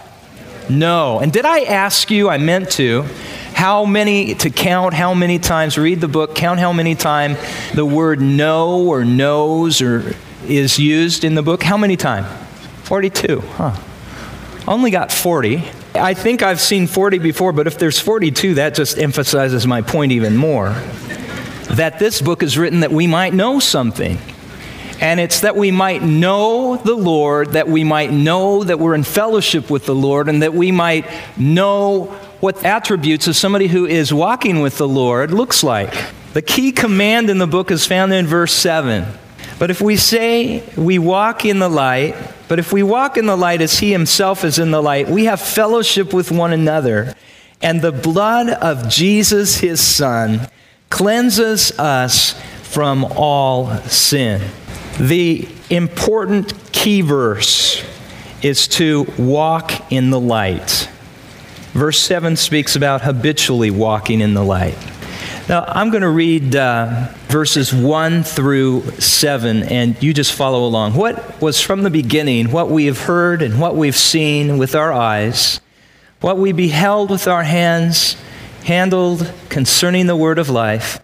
Know. 0.71 1.19
And 1.19 1.33
did 1.33 1.45
I 1.45 1.61
ask 1.63 2.11
you, 2.11 2.29
I 2.29 2.39
meant 2.39 2.71
to, 2.73 3.05
how 3.53 3.85
many 3.85 4.35
to 4.37 4.51
count 4.51 4.95
how 4.95 5.13
many 5.13 5.39
times, 5.39 5.77
read 5.77 6.01
the 6.01 6.09
book, 6.09 6.35
count 6.35 6.61
how 6.61 6.73
many 6.73 6.95
times 6.95 7.39
the 7.75 7.85
word 7.85 8.21
know 8.21 8.87
or 8.87 9.05
knows 9.05 9.83
or 9.83 10.15
is 10.47 10.79
used 10.79 11.25
in 11.25 11.35
the 11.35 11.43
book? 11.43 11.63
How 11.63 11.77
many 11.77 11.97
times? 11.97 12.27
42, 12.85 13.41
huh? 13.41 13.77
Only 14.67 14.91
got 14.91 15.13
40. 15.13 15.63
I 15.95 16.15
think 16.15 16.43
I've 16.43 16.61
seen 16.61 16.87
40 16.87 17.19
before, 17.19 17.53
but 17.53 17.67
if 17.67 17.79
there's 17.79 17.99
42, 17.99 18.55
that 18.55 18.75
just 18.75 18.99
emphasizes 18.99 19.67
my 19.67 19.83
point 19.83 20.13
even 20.13 20.37
more 20.37 20.75
that 21.71 21.99
this 21.99 22.21
book 22.21 22.43
is 22.43 22.59
written 22.59 22.81
that 22.81 22.91
we 22.91 23.07
might 23.07 23.33
know 23.33 23.61
something. 23.61 24.19
And 25.01 25.19
it's 25.19 25.41
that 25.41 25.57
we 25.57 25.71
might 25.71 26.03
know 26.03 26.77
the 26.77 26.95
Lord, 26.95 27.53
that 27.53 27.67
we 27.67 27.85
might 27.85 28.13
know 28.13 28.63
that 28.63 28.79
we're 28.79 28.95
in 28.95 29.03
fellowship 29.03 29.71
with 29.71 29.87
the 29.87 29.95
Lord, 29.95 30.29
and 30.29 30.43
that 30.43 30.53
we 30.53 30.71
might 30.71 31.07
know 31.39 32.05
what 32.41 32.65
attributes 32.65 33.27
of 33.27 33.35
somebody 33.35 33.67
who 33.67 33.87
is 33.87 34.13
walking 34.13 34.61
with 34.61 34.77
the 34.77 34.89
Lord 34.89 35.31
looks 35.31 35.63
like. 35.63 35.95
The 36.35 36.43
key 36.43 36.71
command 36.71 37.31
in 37.31 37.39
the 37.39 37.47
book 37.47 37.71
is 37.71 37.87
found 37.87 38.13
in 38.13 38.27
verse 38.27 38.53
7. 38.53 39.07
But 39.59 39.71
if 39.71 39.81
we 39.81 39.97
say 39.97 40.63
we 40.77 40.99
walk 40.99 41.45
in 41.45 41.59
the 41.59 41.69
light, 41.69 42.15
but 42.49 42.59
if 42.59 42.73
we 42.73 42.83
walk 42.83 43.17
in 43.17 43.27
the 43.27 43.37
light 43.37 43.61
as 43.61 43.79
he 43.79 43.93
himself 43.93 44.45
is 44.45 44.59
in 44.59 44.71
the 44.71 44.83
light, 44.83 45.09
we 45.09 45.25
have 45.27 45.41
fellowship 45.41 46.13
with 46.13 46.31
one 46.31 46.53
another. 46.53 47.15
And 47.63 47.81
the 47.83 47.93
blood 47.93 48.49
of 48.49 48.89
Jesus, 48.89 49.59
his 49.59 49.81
son, 49.81 50.49
cleanses 50.89 51.79
us 51.79 52.41
from 52.63 53.05
all 53.05 53.77
sin. 53.83 54.41
The 55.01 55.49
important 55.71 56.73
key 56.73 57.01
verse 57.01 57.83
is 58.43 58.69
to 58.69 59.11
walk 59.17 59.91
in 59.91 60.11
the 60.11 60.21
light. 60.21 60.91
Verse 61.73 61.99
7 61.99 62.37
speaks 62.37 62.77
about 62.77 63.01
habitually 63.01 63.71
walking 63.71 64.21
in 64.21 64.35
the 64.35 64.45
light. 64.45 64.77
Now, 65.49 65.65
I'm 65.67 65.89
going 65.89 66.03
to 66.03 66.11
read 66.11 66.55
uh, 66.55 67.15
verses 67.29 67.73
1 67.73 68.25
through 68.25 68.83
7, 69.01 69.63
and 69.63 70.01
you 70.03 70.13
just 70.13 70.35
follow 70.35 70.67
along. 70.67 70.93
What 70.93 71.41
was 71.41 71.63
from 71.63 71.83
the 71.83 71.89
beginning, 71.89 72.53
what 72.53 72.69
we 72.69 72.85
have 72.85 73.01
heard 73.01 73.41
and 73.41 73.59
what 73.59 73.77
we've 73.77 73.97
seen 73.97 74.59
with 74.59 74.75
our 74.75 74.93
eyes, 74.93 75.63
what 76.21 76.37
we 76.37 76.53
beheld 76.53 77.09
with 77.09 77.27
our 77.27 77.45
hands, 77.45 78.17
handled 78.65 79.33
concerning 79.49 80.09
the 80.09 80.17
word 80.17 80.39
of 80.39 80.51
life. 80.51 81.01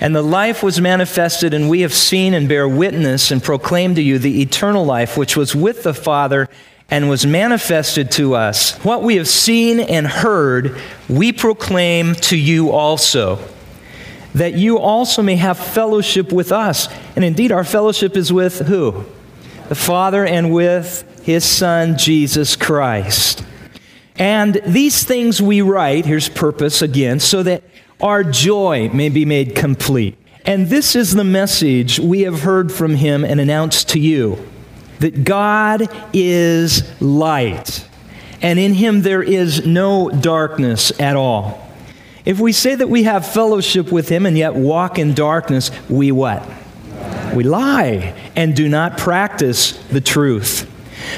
And 0.00 0.14
the 0.14 0.22
life 0.22 0.62
was 0.62 0.80
manifested, 0.80 1.54
and 1.54 1.70
we 1.70 1.82
have 1.82 1.94
seen 1.94 2.34
and 2.34 2.48
bear 2.48 2.68
witness 2.68 3.30
and 3.30 3.42
proclaim 3.42 3.94
to 3.94 4.02
you 4.02 4.18
the 4.18 4.42
eternal 4.42 4.84
life 4.84 5.16
which 5.16 5.36
was 5.36 5.54
with 5.54 5.84
the 5.84 5.94
Father 5.94 6.48
and 6.90 7.08
was 7.08 7.24
manifested 7.24 8.10
to 8.12 8.34
us. 8.34 8.76
What 8.84 9.02
we 9.02 9.16
have 9.16 9.28
seen 9.28 9.80
and 9.80 10.06
heard, 10.06 10.78
we 11.08 11.32
proclaim 11.32 12.14
to 12.16 12.36
you 12.36 12.70
also, 12.70 13.38
that 14.34 14.54
you 14.54 14.78
also 14.78 15.22
may 15.22 15.36
have 15.36 15.58
fellowship 15.58 16.32
with 16.32 16.52
us. 16.52 16.88
And 17.14 17.24
indeed, 17.24 17.52
our 17.52 17.64
fellowship 17.64 18.16
is 18.16 18.32
with 18.32 18.66
who? 18.66 19.06
The 19.68 19.74
Father 19.74 20.26
and 20.26 20.52
with 20.52 21.22
his 21.24 21.44
Son, 21.44 21.96
Jesus 21.96 22.56
Christ. 22.56 23.44
And 24.16 24.60
these 24.66 25.04
things 25.04 25.40
we 25.40 25.62
write, 25.62 26.04
here's 26.04 26.28
purpose 26.28 26.82
again, 26.82 27.18
so 27.18 27.42
that 27.44 27.62
our 28.00 28.24
joy 28.24 28.90
may 28.92 29.08
be 29.08 29.24
made 29.24 29.54
complete. 29.54 30.16
And 30.44 30.68
this 30.68 30.94
is 30.94 31.14
the 31.14 31.24
message 31.24 31.98
we 31.98 32.22
have 32.22 32.42
heard 32.42 32.70
from 32.70 32.96
him 32.96 33.24
and 33.24 33.40
announced 33.40 33.88
to 33.90 33.98
you 33.98 34.38
that 34.98 35.24
God 35.24 35.88
is 36.12 36.82
light, 37.00 37.88
and 38.42 38.58
in 38.58 38.74
him 38.74 39.02
there 39.02 39.22
is 39.22 39.66
no 39.66 40.10
darkness 40.10 40.98
at 41.00 41.16
all. 41.16 41.66
If 42.24 42.40
we 42.40 42.52
say 42.52 42.74
that 42.74 42.88
we 42.88 43.02
have 43.02 43.26
fellowship 43.26 43.92
with 43.92 44.08
him 44.08 44.24
and 44.26 44.36
yet 44.36 44.54
walk 44.54 44.98
in 44.98 45.14
darkness, 45.14 45.70
we 45.88 46.12
what? 46.12 46.46
We 47.34 47.44
lie 47.44 48.14
and 48.36 48.54
do 48.54 48.68
not 48.68 48.98
practice 48.98 49.72
the 49.88 50.00
truth. 50.00 50.70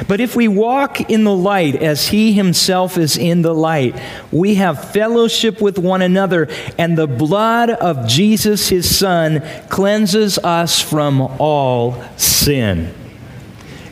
But 0.09 0.21
if 0.21 0.37
we 0.37 0.49
walk 0.49 1.11
in 1.11 1.25
the 1.25 1.35
light 1.35 1.77
as 1.77 2.09
he 2.09 2.33
himself 2.33 2.99
is 2.99 3.17
in 3.17 3.43
the 3.43 3.55
light, 3.55 4.01
we 4.31 4.57
have 4.57 4.93
fellowship 4.93 5.61
with 5.61 5.79
one 5.79 6.03
another, 6.03 6.49
and 6.79 6.97
the 6.97 7.07
blood 7.07 7.71
of 7.71 8.07
Jesus, 8.07 8.69
his 8.69 8.97
son, 8.97 9.43
cleanses 9.69 10.39
us 10.39 10.81
from 10.81 11.21
all 11.21 12.03
sin. 12.17 12.93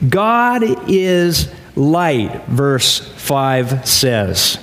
God 0.09 0.62
is 0.90 1.52
light, 1.76 2.44
verse 2.46 2.98
5 3.16 3.87
says. 3.87 4.59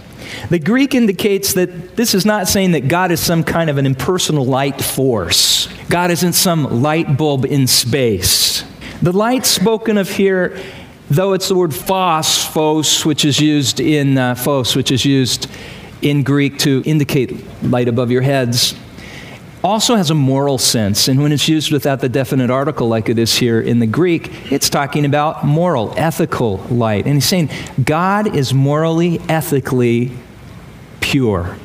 The 0.49 0.59
Greek 0.59 0.95
indicates 0.95 1.53
that 1.53 1.95
this 1.95 2.13
is 2.13 2.25
not 2.25 2.47
saying 2.47 2.71
that 2.71 2.87
God 2.87 3.11
is 3.11 3.19
some 3.19 3.43
kind 3.43 3.69
of 3.69 3.77
an 3.77 3.85
impersonal 3.85 4.45
light 4.45 4.81
force. 4.81 5.67
God 5.89 6.11
isn't 6.11 6.33
some 6.33 6.81
light 6.81 7.17
bulb 7.17 7.45
in 7.45 7.67
space. 7.67 8.63
The 9.01 9.11
light 9.11 9.45
spoken 9.45 9.97
of 9.97 10.09
here 10.09 10.57
though 11.11 11.33
it's 11.33 11.49
the 11.49 11.55
word 11.55 11.75
phos, 11.75 12.45
phos, 12.45 13.05
which 13.05 13.25
is 13.25 13.37
used 13.37 13.81
in 13.81 14.17
uh, 14.17 14.33
phos, 14.33 14.77
which 14.77 14.91
is 14.91 15.03
used 15.03 15.49
in 16.01 16.23
Greek 16.23 16.57
to 16.59 16.81
indicate 16.85 17.35
light 17.63 17.89
above 17.89 18.11
your 18.11 18.21
heads, 18.21 18.75
also 19.61 19.95
has 19.95 20.09
a 20.09 20.15
moral 20.15 20.57
sense. 20.57 21.09
And 21.09 21.21
when 21.21 21.33
it's 21.33 21.49
used 21.49 21.69
without 21.69 21.99
the 21.99 22.07
definite 22.07 22.49
article, 22.49 22.87
like 22.87 23.09
it 23.09 23.19
is 23.19 23.35
here 23.35 23.59
in 23.59 23.79
the 23.79 23.87
Greek, 23.87 24.51
it's 24.51 24.69
talking 24.69 25.05
about 25.05 25.45
moral, 25.45 25.93
ethical 25.97 26.57
light. 26.69 27.05
And 27.05 27.15
he's 27.15 27.25
saying 27.25 27.49
God 27.83 28.33
is 28.33 28.53
morally, 28.53 29.19
ethically 29.27 30.13
pure. 31.01 31.57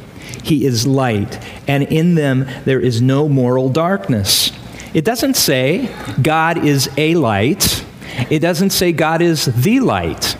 He 0.42 0.66
is 0.66 0.88
light, 0.88 1.38
and 1.68 1.84
in 1.84 2.16
them 2.16 2.46
there 2.64 2.80
is 2.80 3.00
no 3.00 3.28
moral 3.28 3.68
darkness. 3.68 4.50
It 4.92 5.04
doesn't 5.04 5.34
say 5.34 5.88
God 6.20 6.64
is 6.64 6.90
a 6.96 7.14
light 7.14 7.85
it 8.30 8.40
doesn't 8.40 8.70
say 8.70 8.92
God 8.92 9.22
is 9.22 9.46
the 9.46 9.80
light. 9.80 10.36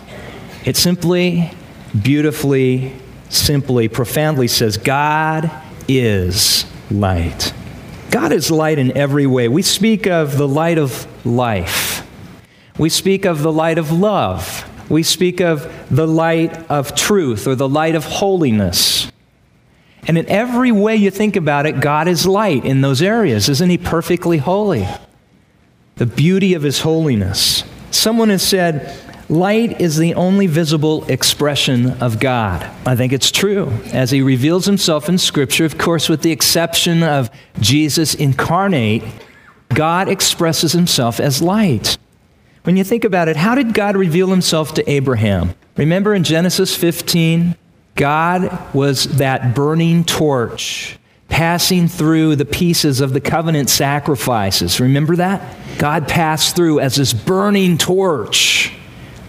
It 0.65 0.75
simply, 0.75 1.51
beautifully, 2.01 2.93
simply, 3.29 3.87
profoundly 3.87 4.47
says 4.47 4.77
God 4.77 5.51
is 5.87 6.65
light. 6.91 7.53
God 8.09 8.31
is 8.31 8.49
light 8.49 8.79
in 8.79 8.95
every 8.97 9.27
way. 9.27 9.47
We 9.47 9.61
speak 9.61 10.07
of 10.07 10.37
the 10.37 10.47
light 10.47 10.77
of 10.77 11.07
life. 11.25 12.07
We 12.77 12.89
speak 12.89 13.25
of 13.25 13.41
the 13.41 13.51
light 13.51 13.77
of 13.77 13.91
love. 13.91 14.63
We 14.89 15.03
speak 15.03 15.41
of 15.41 15.71
the 15.89 16.07
light 16.07 16.69
of 16.69 16.95
truth 16.95 17.47
or 17.47 17.55
the 17.55 17.67
light 17.67 17.95
of 17.95 18.05
holiness. 18.05 19.11
And 20.07 20.17
in 20.17 20.25
every 20.27 20.71
way 20.71 20.95
you 20.95 21.11
think 21.11 21.35
about 21.35 21.65
it, 21.65 21.81
God 21.81 22.07
is 22.07 22.25
light 22.25 22.63
in 22.63 22.79
those 22.81 23.01
areas. 23.01 23.49
Isn't 23.49 23.69
He 23.69 23.77
perfectly 23.77 24.37
holy? 24.37 24.87
The 25.97 26.05
beauty 26.05 26.53
of 26.53 26.63
his 26.63 26.81
holiness. 26.81 27.63
Someone 27.91 28.29
has 28.29 28.43
said, 28.43 28.95
Light 29.29 29.81
is 29.81 29.97
the 29.97 30.13
only 30.13 30.47
visible 30.47 31.03
expression 31.09 31.91
of 32.01 32.19
God. 32.19 32.63
I 32.85 32.95
think 32.95 33.11
it's 33.11 33.29
true. 33.29 33.73
As 33.91 34.09
he 34.09 34.21
reveals 34.21 34.65
himself 34.65 35.09
in 35.09 35.17
Scripture, 35.17 35.65
of 35.65 35.77
course, 35.77 36.07
with 36.07 36.21
the 36.21 36.31
exception 36.31 37.03
of 37.03 37.29
Jesus 37.59 38.15
incarnate, 38.15 39.03
God 39.73 40.07
expresses 40.07 40.71
himself 40.71 41.19
as 41.19 41.41
light. 41.41 41.97
When 42.63 42.77
you 42.77 42.85
think 42.85 43.03
about 43.03 43.27
it, 43.27 43.35
how 43.35 43.53
did 43.55 43.73
God 43.73 43.97
reveal 43.97 44.27
himself 44.27 44.73
to 44.75 44.89
Abraham? 44.89 45.55
Remember 45.75 46.15
in 46.15 46.23
Genesis 46.23 46.75
15, 46.75 47.55
God 47.95 48.73
was 48.73 49.05
that 49.17 49.53
burning 49.53 50.05
torch 50.05 50.97
passing 51.29 51.87
through 51.87 52.35
the 52.35 52.45
pieces 52.45 53.01
of 53.01 53.13
the 53.13 53.21
covenant 53.21 53.69
sacrifices. 53.69 54.79
Remember 54.79 55.15
that? 55.17 55.55
God 55.77 56.07
passed 56.07 56.55
through 56.55 56.79
as 56.79 56.95
this 56.95 57.13
burning 57.13 57.77
torch 57.77 58.73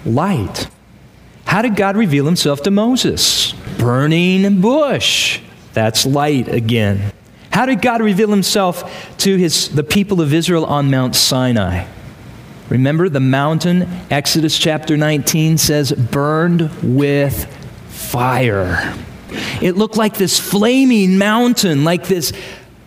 light. 0.04 0.68
How 1.44 1.62
did 1.62 1.76
God 1.76 1.96
reveal 1.96 2.24
himself 2.24 2.62
to 2.62 2.70
Moses? 2.70 3.52
Burning 3.78 4.60
bush. 4.60 5.40
That's 5.72 6.06
light 6.06 6.48
again. 6.48 7.12
How 7.50 7.66
did 7.66 7.82
God 7.82 8.02
reveal 8.02 8.28
himself 8.28 9.16
to 9.18 9.36
his, 9.36 9.68
the 9.68 9.82
people 9.82 10.20
of 10.20 10.32
Israel 10.32 10.64
on 10.66 10.90
Mount 10.90 11.16
Sinai? 11.16 11.86
Remember 12.68 13.08
the 13.08 13.20
mountain, 13.20 13.88
Exodus 14.10 14.58
chapter 14.58 14.96
19 14.96 15.56
says, 15.56 15.92
burned 15.92 16.70
with 16.82 17.46
fire. 17.88 18.94
It 19.60 19.76
looked 19.76 19.96
like 19.96 20.16
this 20.16 20.38
flaming 20.38 21.18
mountain, 21.18 21.84
like 21.84 22.06
this 22.06 22.32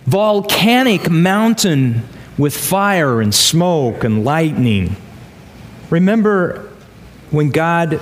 volcanic 0.06 1.10
mountain 1.10 2.02
with 2.38 2.56
fire 2.56 3.22
and 3.22 3.34
smoke 3.34 4.04
and 4.04 4.26
lightning. 4.26 4.96
Remember 5.90 6.70
when 7.30 7.50
God, 7.50 8.00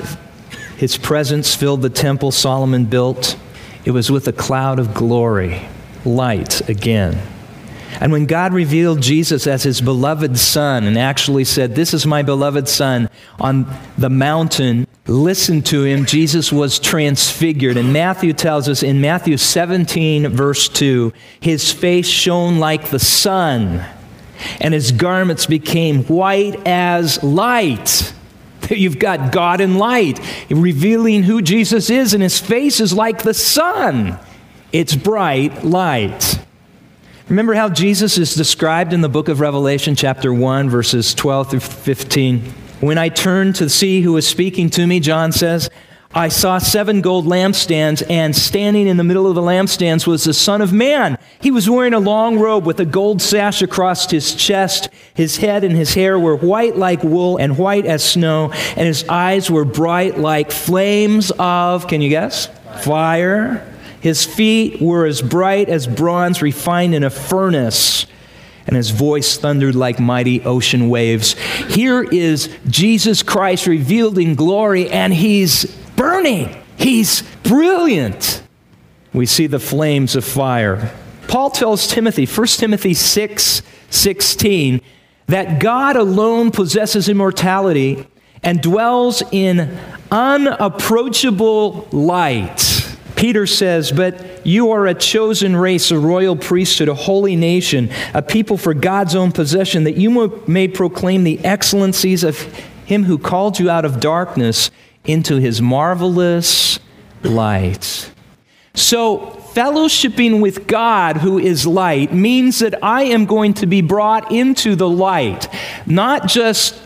his 0.77 0.97
presence 0.97 1.55
filled 1.55 1.81
the 1.81 1.89
temple 1.89 2.31
Solomon 2.31 2.85
built, 2.85 3.37
it 3.85 3.91
was 3.91 4.11
with 4.11 4.27
a 4.27 4.33
cloud 4.33 4.79
of 4.79 4.93
glory, 4.93 5.61
light 6.05 6.67
again. 6.69 7.21
And 7.99 8.11
when 8.11 8.27
God 8.27 8.53
revealed 8.53 9.01
Jesus 9.01 9.45
as 9.47 9.63
his 9.63 9.81
beloved 9.81 10.37
son 10.37 10.85
and 10.85 10.97
actually 10.97 11.43
said, 11.43 11.75
This 11.75 11.93
is 11.93 12.05
my 12.05 12.21
beloved 12.21 12.67
son 12.67 13.09
on 13.39 13.65
the 13.97 14.09
mountain, 14.09 14.87
listen 15.09 15.61
to 15.63 15.83
him, 15.83 16.05
Jesus 16.05 16.51
was 16.51 16.79
transfigured. 16.79 17.77
And 17.77 17.91
Matthew 17.91 18.33
tells 18.33 18.69
us 18.69 18.83
in 18.83 19.01
Matthew 19.01 19.37
17, 19.37 20.29
verse 20.29 20.69
2, 20.69 21.11
his 21.39 21.71
face 21.71 22.07
shone 22.07 22.59
like 22.59 22.89
the 22.89 22.99
sun, 22.99 23.85
and 24.61 24.73
his 24.73 24.91
garments 24.91 25.45
became 25.45 26.03
white 26.03 26.65
as 26.65 27.21
light. 27.23 28.13
You've 28.69 28.99
got 28.99 29.31
God 29.31 29.61
in 29.61 29.77
light, 29.77 30.19
revealing 30.49 31.23
who 31.23 31.41
Jesus 31.41 31.89
is, 31.89 32.13
and 32.13 32.21
his 32.21 32.39
face 32.39 32.79
is 32.79 32.93
like 32.93 33.23
the 33.23 33.33
sun. 33.33 34.19
It's 34.71 34.95
bright 34.95 35.63
light. 35.63 36.39
Remember 37.27 37.53
how 37.53 37.69
Jesus 37.69 38.17
is 38.17 38.35
described 38.35 38.93
in 38.93 39.01
the 39.01 39.09
book 39.09 39.27
of 39.27 39.39
Revelation, 39.39 39.95
chapter 39.95 40.33
1, 40.33 40.69
verses 40.69 41.13
12 41.13 41.51
through 41.51 41.59
15? 41.59 42.53
When 42.81 42.97
I 42.97 43.09
turned 43.09 43.55
to 43.57 43.67
see 43.67 44.01
who 44.01 44.13
was 44.13 44.25
speaking 44.25 44.69
to 44.71 44.87
me, 44.87 45.01
John 45.01 45.33
says, 45.33 45.69
I 46.13 46.29
saw 46.29 46.57
seven 46.57 47.01
gold 47.01 47.25
lampstands, 47.25 48.01
and 48.09 48.35
standing 48.35 48.87
in 48.87 48.95
the 48.95 49.03
middle 49.03 49.27
of 49.27 49.35
the 49.35 49.41
lampstands 49.41 50.07
was 50.07 50.23
the 50.23 50.33
Son 50.33 50.61
of 50.61 50.71
Man. 50.71 51.17
He 51.41 51.51
was 51.51 51.69
wearing 51.69 51.93
a 51.93 51.99
long 51.99 52.39
robe 52.39 52.65
with 52.65 52.79
a 52.79 52.85
gold 52.85 53.21
sash 53.21 53.61
across 53.61 54.09
his 54.09 54.33
chest. 54.33 54.89
His 55.13 55.37
head 55.37 55.63
and 55.63 55.75
his 55.75 55.93
hair 55.93 56.17
were 56.17 56.37
white 56.37 56.77
like 56.77 57.03
wool 57.03 57.37
and 57.37 57.57
white 57.57 57.85
as 57.85 58.03
snow, 58.03 58.51
and 58.51 58.87
his 58.87 59.03
eyes 59.09 59.51
were 59.51 59.65
bright 59.65 60.17
like 60.17 60.49
flames 60.49 61.31
of, 61.37 61.87
can 61.87 62.01
you 62.01 62.09
guess? 62.09 62.47
Fire. 62.81 63.65
His 63.99 64.25
feet 64.25 64.81
were 64.81 65.05
as 65.05 65.21
bright 65.21 65.67
as 65.67 65.85
bronze 65.85 66.41
refined 66.41 66.95
in 66.95 67.03
a 67.03 67.09
furnace 67.09 68.07
and 68.69 68.75
his 68.75 68.91
voice 68.91 69.35
thundered 69.35 69.73
like 69.73 69.99
mighty 69.99 70.43
ocean 70.43 70.89
waves. 70.89 71.33
Here 71.69 72.03
is 72.03 72.55
Jesus 72.67 73.23
Christ 73.23 73.65
revealed 73.65 74.19
in 74.19 74.35
glory, 74.35 74.87
and 74.91 75.11
he's 75.11 75.65
burning. 75.95 76.55
He's 76.77 77.23
brilliant. 77.41 78.43
We 79.11 79.25
see 79.25 79.47
the 79.47 79.57
flames 79.57 80.15
of 80.15 80.23
fire. 80.23 80.93
Paul 81.27 81.49
tells 81.49 81.87
Timothy, 81.87 82.27
1 82.27 82.47
Timothy 82.47 82.93
6 82.93 83.63
16, 83.89 84.81
that 85.25 85.59
God 85.59 85.95
alone 85.95 86.51
possesses 86.51 87.09
immortality 87.09 88.05
and 88.43 88.61
dwells 88.61 89.23
in 89.31 89.79
unapproachable 90.11 91.87
light. 91.91 92.78
Peter 93.19 93.45
says, 93.45 93.91
But 93.91 94.45
you 94.45 94.71
are 94.71 94.87
a 94.87 94.93
chosen 94.93 95.53
race, 95.53 95.91
a 95.91 95.99
royal 95.99 96.37
priesthood, 96.37 96.87
a 96.87 96.93
holy 96.93 97.35
nation, 97.35 97.89
a 98.13 98.21
people 98.21 98.57
for 98.57 98.73
God's 98.73 99.13
own 99.13 99.33
possession, 99.33 99.83
that 99.83 99.97
you 99.97 100.41
may 100.47 100.69
proclaim 100.69 101.25
the 101.25 101.37
excellencies 101.43 102.23
of 102.23 102.41
him 102.85 103.03
who 103.03 103.17
called 103.17 103.59
you 103.59 103.69
out 103.69 103.83
of 103.83 103.99
darkness 103.99 104.71
into 105.03 105.35
his 105.35 105.61
marvelous 105.61 106.79
light. 107.21 108.09
So, 108.73 109.37
fellowshipping 109.53 110.39
with 110.39 110.65
God, 110.65 111.17
who 111.17 111.39
is 111.39 111.67
light, 111.67 112.13
means 112.13 112.59
that 112.59 112.81
I 112.81 113.03
am 113.03 113.25
going 113.25 113.53
to 113.55 113.65
be 113.65 113.81
brought 113.81 114.31
into 114.31 114.77
the 114.77 114.87
light, 114.87 115.49
not 115.85 116.29
just 116.29 116.79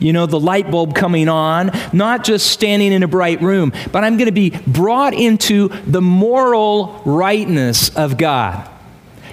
you 0.00 0.12
know, 0.12 0.26
the 0.26 0.40
light 0.40 0.70
bulb 0.70 0.94
coming 0.94 1.28
on, 1.28 1.70
not 1.92 2.24
just 2.24 2.50
standing 2.50 2.92
in 2.92 3.02
a 3.02 3.08
bright 3.08 3.40
room, 3.40 3.72
but 3.92 4.02
I'm 4.02 4.16
going 4.16 4.26
to 4.26 4.32
be 4.32 4.50
brought 4.66 5.14
into 5.14 5.68
the 5.86 6.02
moral 6.02 7.00
rightness 7.04 7.94
of 7.94 8.16
God. 8.16 8.68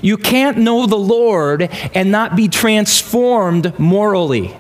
You 0.02 0.18
can't 0.18 0.60
know 0.60 0.86
the 0.86 0.98
Lord 0.98 1.64
and 1.96 2.12
not 2.12 2.36
be 2.36 2.48
transformed 2.48 3.78
morally, 3.80 4.56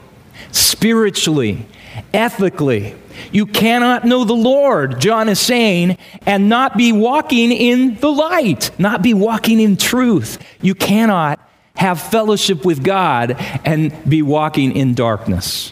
spiritually, 0.52 1.65
ethically. 2.13 2.96
You 3.32 3.46
cannot 3.46 4.06
know 4.06 4.24
the 4.24 4.34
Lord, 4.34 5.00
John 5.00 5.28
is 5.28 5.39
saying, 5.39 5.98
and 6.26 6.50
not 6.50 6.78
be 6.78 6.91
walking 6.91 7.52
in 7.52 7.96
the 7.96 8.12
light, 8.12 8.72
not 8.80 9.02
be 9.02 9.13
walking 9.13 9.60
in 9.60 9.76
truth. 9.76 10.39
You 10.62 10.74
cannot 10.74 11.39
have 11.76 12.02
fellowship 12.02 12.65
with 12.65 12.84
God 12.84 13.36
and 13.65 13.93
be 14.10 14.22
walking 14.22 14.76
in 14.76 14.96
darkness 14.96 15.72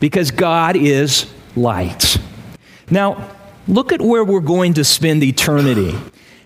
because 0.00 0.30
God 0.30 0.76
is 0.76 1.30
light. 1.56 2.18
Now, 2.90 3.30
look 3.66 3.92
at 3.92 4.00
where 4.00 4.24
we're 4.24 4.40
going 4.40 4.74
to 4.74 4.84
spend 4.84 5.22
eternity. 5.22 5.94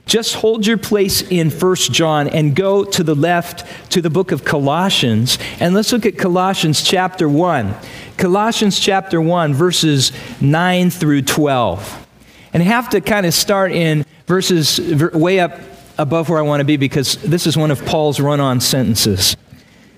Just 0.05 0.35
hold 0.35 0.67
your 0.67 0.79
place 0.79 1.23
in 1.23 1.51
1 1.51 1.77
John 1.77 2.29
and 2.29 2.57
go 2.57 2.85
to 2.85 3.05
the 3.05 3.15
left 3.15 3.65
to 3.93 4.03
the 4.03 4.11
book 4.11 4.33
of 4.33 4.45
Colossians. 4.45 5.39
And 5.61 5.75
let's 5.75 5.93
look 5.93 6.05
at 6.05 6.19
Colossians 6.19 6.83
chapter 6.83 7.29
1. 7.29 7.75
Colossians 8.17 8.79
chapter 8.79 9.21
1, 9.21 9.55
verses 9.55 10.13
9 10.41 10.91
through 10.91 11.23
12. 11.23 12.07
And 12.53 12.63
I 12.63 12.67
have 12.67 12.91
to 12.91 13.01
kind 13.01 13.27
of 13.27 13.33
start 13.33 13.73
in 13.73 14.05
verses 14.27 14.81
way 15.15 15.41
up 15.41 15.59
above 15.99 16.29
where 16.29 16.39
I 16.39 16.43
want 16.43 16.61
to 16.61 16.65
be 16.65 16.77
because 16.77 17.17
this 17.17 17.47
is 17.47 17.57
one 17.57 17.71
of 17.71 17.85
Paul's 17.87 18.19
run 18.21 18.41
on 18.41 18.61
sentences. 18.61 19.37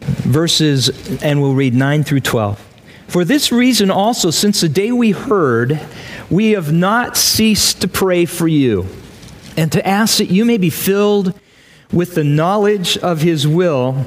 Verses, 0.01 1.23
and 1.23 1.40
we'll 1.40 1.55
read 1.55 1.75
9 1.75 2.05
through 2.05 2.21
12. 2.21 2.74
For 3.09 3.25
this 3.25 3.53
reason 3.53 3.90
also, 3.90 4.31
since 4.31 4.61
the 4.61 4.69
day 4.69 4.90
we 4.90 5.12
heard, 5.12 5.81
we 6.31 6.53
have 6.53 6.73
not 6.73 7.17
ceased 7.17 7.81
to 7.83 7.88
pray 7.88 8.25
for 8.25 8.49
you 8.49 8.87
and 9.57 9.71
to 9.73 9.87
ask 9.87 10.19
that 10.19 10.31
you 10.31 10.45
may 10.45 10.59
be 10.59 10.71
filled 10.71 11.38
with 11.93 12.14
the 12.14 12.25
knowledge 12.25 12.99
of 12.99 13.21
his 13.21 13.47
will 13.47 14.05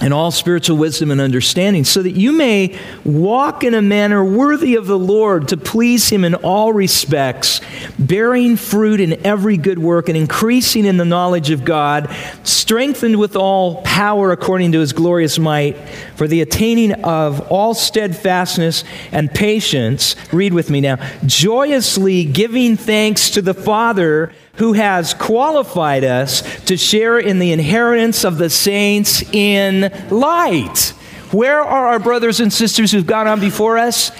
and 0.00 0.14
all 0.14 0.30
spiritual 0.30 0.78
wisdom 0.78 1.10
and 1.10 1.20
understanding, 1.20 1.84
so 1.84 2.02
that 2.02 2.12
you 2.12 2.32
may 2.32 2.78
walk 3.04 3.62
in 3.62 3.74
a 3.74 3.82
manner 3.82 4.24
worthy 4.24 4.74
of 4.74 4.86
the 4.86 4.98
Lord 4.98 5.48
to 5.48 5.56
please 5.56 6.08
him 6.08 6.24
in 6.24 6.34
all 6.36 6.72
respects, 6.72 7.60
bearing 7.98 8.56
fruit 8.56 8.98
in 9.00 9.24
every 9.26 9.58
good 9.58 9.78
work 9.78 10.08
and 10.08 10.16
increasing 10.16 10.86
in 10.86 10.96
the 10.96 11.04
knowledge 11.04 11.50
of 11.50 11.64
God, 11.64 12.14
strengthened 12.44 13.18
with 13.18 13.36
all 13.36 13.82
power 13.82 14.32
according 14.32 14.72
to 14.72 14.80
his 14.80 14.94
glorious 14.94 15.38
might, 15.38 15.76
for 16.16 16.26
the 16.26 16.40
attaining 16.40 16.92
of 17.04 17.40
all 17.52 17.74
steadfastness 17.74 18.84
and 19.12 19.30
patience. 19.30 20.16
Read 20.32 20.54
with 20.54 20.70
me 20.70 20.80
now. 20.80 20.96
Joyously 21.26 22.24
giving 22.24 22.76
thanks 22.76 23.30
to 23.30 23.42
the 23.42 23.54
Father 23.54 24.32
who 24.60 24.74
has 24.74 25.14
qualified 25.14 26.04
us 26.04 26.42
to 26.66 26.76
share 26.76 27.18
in 27.18 27.38
the 27.38 27.50
inheritance 27.50 28.24
of 28.24 28.36
the 28.36 28.50
saints 28.50 29.22
in 29.32 29.90
light. 30.10 30.92
Where 31.32 31.62
are 31.62 31.88
our 31.88 31.98
brothers 31.98 32.40
and 32.40 32.52
sisters 32.52 32.92
who've 32.92 33.06
gone 33.06 33.26
on 33.26 33.40
before 33.40 33.78
us? 33.78 34.12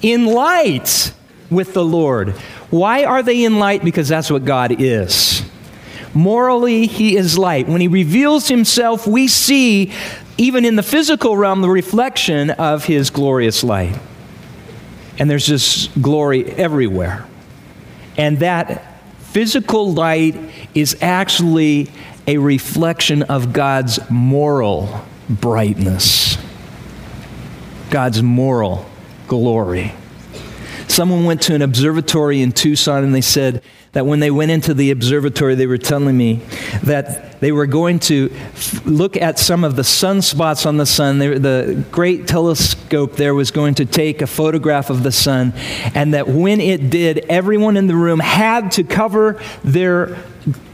In 0.00 0.24
light 0.24 1.12
with 1.50 1.74
the 1.74 1.84
Lord. 1.84 2.30
Why 2.70 3.04
are 3.04 3.22
they 3.22 3.44
in 3.44 3.58
light? 3.58 3.84
Because 3.84 4.08
that's 4.08 4.30
what 4.30 4.46
God 4.46 4.80
is. 4.80 5.42
Morally, 6.14 6.86
He 6.86 7.16
is 7.16 7.36
light. 7.36 7.68
When 7.68 7.82
He 7.82 7.88
reveals 7.88 8.48
Himself, 8.48 9.06
we 9.06 9.28
see, 9.28 9.92
even 10.38 10.64
in 10.64 10.76
the 10.76 10.82
physical 10.82 11.36
realm, 11.36 11.60
the 11.60 11.68
reflection 11.68 12.48
of 12.52 12.86
His 12.86 13.10
glorious 13.10 13.62
light. 13.62 13.98
and 15.18 15.28
there's 15.28 15.46
just 15.46 16.00
glory 16.00 16.46
everywhere. 16.52 17.26
And 18.16 18.38
that 18.38 18.93
physical 19.34 19.92
light 19.92 20.36
is 20.76 20.96
actually 21.00 21.90
a 22.24 22.38
reflection 22.38 23.24
of 23.24 23.52
God's 23.52 23.98
moral 24.08 25.04
brightness, 25.28 26.38
God's 27.90 28.22
moral 28.22 28.86
glory. 29.26 29.92
Someone 30.86 31.24
went 31.24 31.42
to 31.42 31.54
an 31.56 31.62
observatory 31.62 32.42
in 32.42 32.52
Tucson 32.52 33.02
and 33.02 33.12
they 33.12 33.20
said 33.20 33.60
that 33.94 34.06
when 34.06 34.20
they 34.20 34.30
went 34.30 34.50
into 34.50 34.74
the 34.74 34.90
observatory, 34.90 35.54
they 35.54 35.66
were 35.66 35.78
telling 35.78 36.16
me 36.16 36.34
that 36.82 37.40
they 37.40 37.52
were 37.52 37.66
going 37.66 37.98
to 38.00 38.30
f- 38.32 38.84
look 38.84 39.16
at 39.16 39.38
some 39.38 39.64
of 39.64 39.76
the 39.76 39.82
sunspots 39.82 40.66
on 40.66 40.76
the 40.76 40.86
sun. 40.86 41.18
They, 41.18 41.38
the 41.38 41.84
great 41.90 42.26
telescope 42.28 43.16
there 43.16 43.34
was 43.34 43.50
going 43.50 43.74
to 43.76 43.86
take 43.86 44.20
a 44.20 44.26
photograph 44.26 44.90
of 44.90 45.02
the 45.02 45.12
sun, 45.12 45.52
and 45.94 46.14
that 46.14 46.28
when 46.28 46.60
it 46.60 46.90
did, 46.90 47.24
everyone 47.28 47.76
in 47.76 47.86
the 47.86 47.96
room 47.96 48.20
had 48.20 48.72
to 48.72 48.84
cover 48.84 49.40
their 49.62 50.16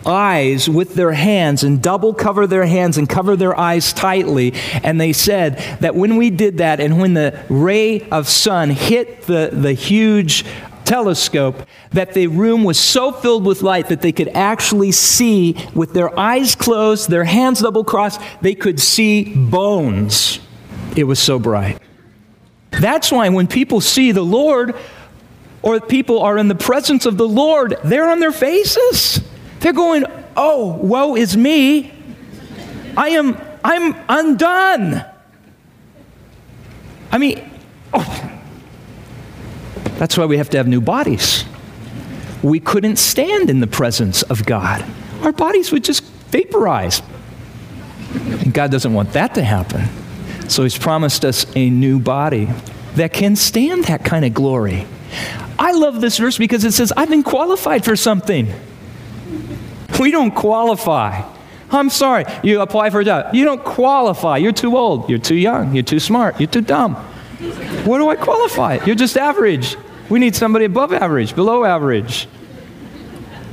eyes 0.07 0.69
with 0.69 0.95
their 0.95 1.13
hands 1.13 1.63
and 1.63 1.83
double 1.83 2.15
cover 2.15 2.47
their 2.47 2.67
hands 2.67 2.99
and 2.99 3.09
cover 3.09 3.37
their 3.37 3.59
eyes 3.59 3.93
tightly. 3.93 4.55
And 4.83 5.01
they 5.01 5.13
said 5.13 5.59
that 5.81 5.95
when 5.95 6.17
we 6.17 6.31
did 6.31 6.59
that 6.59 6.81
and 6.81 6.99
when 7.01 7.15
the 7.15 7.39
ray 7.49 8.09
of 8.09 8.29
sun 8.29 8.71
hit 8.71 9.23
the, 9.23 9.51
the 9.53 9.73
huge 9.73 10.45
telescope, 10.91 11.69
that 11.93 12.15
the 12.15 12.27
room 12.27 12.65
was 12.65 12.77
so 12.77 13.13
filled 13.13 13.47
with 13.47 13.63
light 13.63 13.89
that 13.91 14.03
they 14.03 14.11
could 14.11 14.27
actually 14.29 14.91
see 14.91 15.57
with 15.73 15.95
their 15.95 16.19
eyes 16.19 16.57
closed, 16.57 17.09
their 17.09 17.23
hands 17.23 17.61
double 17.61 17.85
crossed, 17.85 18.21
they 18.41 18.57
could 18.57 18.81
see 18.81 19.33
bones. 19.37 20.41
It 20.97 21.05
was 21.05 21.21
so 21.21 21.39
bright. 21.39 21.79
That's 22.73 23.13
why 23.13 23.29
when 23.29 23.47
people 23.47 23.81
see 23.81 24.11
the 24.11 24.25
Lord, 24.25 24.75
or 25.63 25.79
people 25.81 26.23
are 26.23 26.37
in 26.37 26.49
the 26.49 26.57
presence 26.57 27.07
of 27.07 27.17
the 27.17 27.29
Lord, 27.29 27.77
they're 27.85 28.11
on 28.11 28.19
their 28.19 28.33
faces. 28.33 29.21
They're 29.61 29.73
going, 29.73 30.05
"Oh, 30.37 30.77
woe 30.83 31.15
is 31.15 31.37
me. 31.37 31.93
I 32.97 33.11
am 33.11 33.37
I'm 33.63 33.95
undone." 34.09 35.05
I 37.13 37.19
mean, 37.19 37.49
oh. 37.95 38.20
That's 40.01 40.17
why 40.17 40.25
we 40.25 40.39
have 40.39 40.49
to 40.51 40.57
have 40.57 40.67
new 40.67 40.81
bodies. 40.81 41.45
We 42.43 42.59
couldn't 42.59 42.97
stand 42.97 43.51
in 43.51 43.61
the 43.61 43.67
presence 43.67 44.23
of 44.23 44.47
God. 44.47 44.83
Our 45.21 45.31
bodies 45.31 45.71
would 45.73 45.85
just 45.85 46.03
vaporize. 46.31 47.03
And 48.15 48.55
God 48.55 48.71
doesn't 48.71 48.95
want 48.95 49.13
that 49.13 49.35
to 49.35 49.45
happen. 49.45 49.91
So 50.49 50.63
He's 50.63 50.79
promised 50.79 51.23
us 51.27 51.45
a 51.55 51.69
new 51.69 52.01
body 52.01 52.49
that 52.95 53.13
can 53.13 53.37
stand 53.37 53.85
that 53.85 54.03
kind 54.03 54.25
of 54.25 54.33
glory. 54.33 54.87
I 55.59 55.73
love 55.73 56.01
this 56.01 56.17
verse 56.17 56.39
because 56.39 56.65
it 56.65 56.73
says, 56.73 56.95
I've 56.97 57.11
been 57.11 57.23
qualified 57.23 57.85
for 57.85 57.95
something. 57.95 58.51
We 59.99 60.11
don't 60.11 60.35
qualify. 60.35 61.31
I'm 61.71 61.91
sorry, 61.91 62.25
you 62.43 62.63
apply 62.63 62.89
for 62.89 63.01
a 63.01 63.05
job. 63.05 63.35
You 63.35 63.45
don't 63.45 63.63
qualify. 63.63 64.39
You're 64.39 64.53
too 64.53 64.79
old. 64.79 65.11
You're 65.11 65.19
too 65.19 65.37
young. 65.37 65.75
You're 65.75 65.83
too 65.83 66.01
smart. 66.01 66.41
You're 66.41 66.49
too 66.49 66.63
dumb. 66.63 66.95
What 67.85 67.99
do 67.99 68.09
I 68.09 68.17
qualify? 68.17 68.83
You're 68.87 68.97
just 68.97 69.19
average. 69.19 69.77
We 70.11 70.19
need 70.19 70.35
somebody 70.35 70.65
above 70.65 70.93
average, 70.93 71.37
below 71.37 71.65
average. 71.65 72.27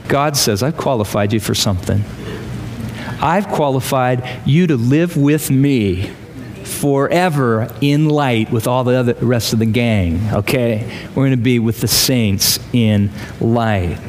God 0.07 0.35
says, 0.35 0.63
I've 0.63 0.75
qualified 0.75 1.31
you 1.31 1.39
for 1.39 1.53
something. 1.53 2.03
I've 3.21 3.47
qualified 3.47 4.27
you 4.45 4.67
to 4.67 4.75
live 4.75 5.15
with 5.15 5.51
me 5.51 6.11
forever 6.63 7.73
in 7.79 8.09
light 8.09 8.51
with 8.51 8.67
all 8.67 8.83
the 8.83 8.95
other, 8.95 9.13
rest 9.21 9.53
of 9.53 9.59
the 9.59 9.65
gang, 9.65 10.19
okay? 10.33 11.07
We're 11.09 11.27
going 11.27 11.31
to 11.31 11.37
be 11.37 11.59
with 11.59 11.79
the 11.81 11.87
saints 11.87 12.59
in 12.73 13.11
light. 13.39 13.99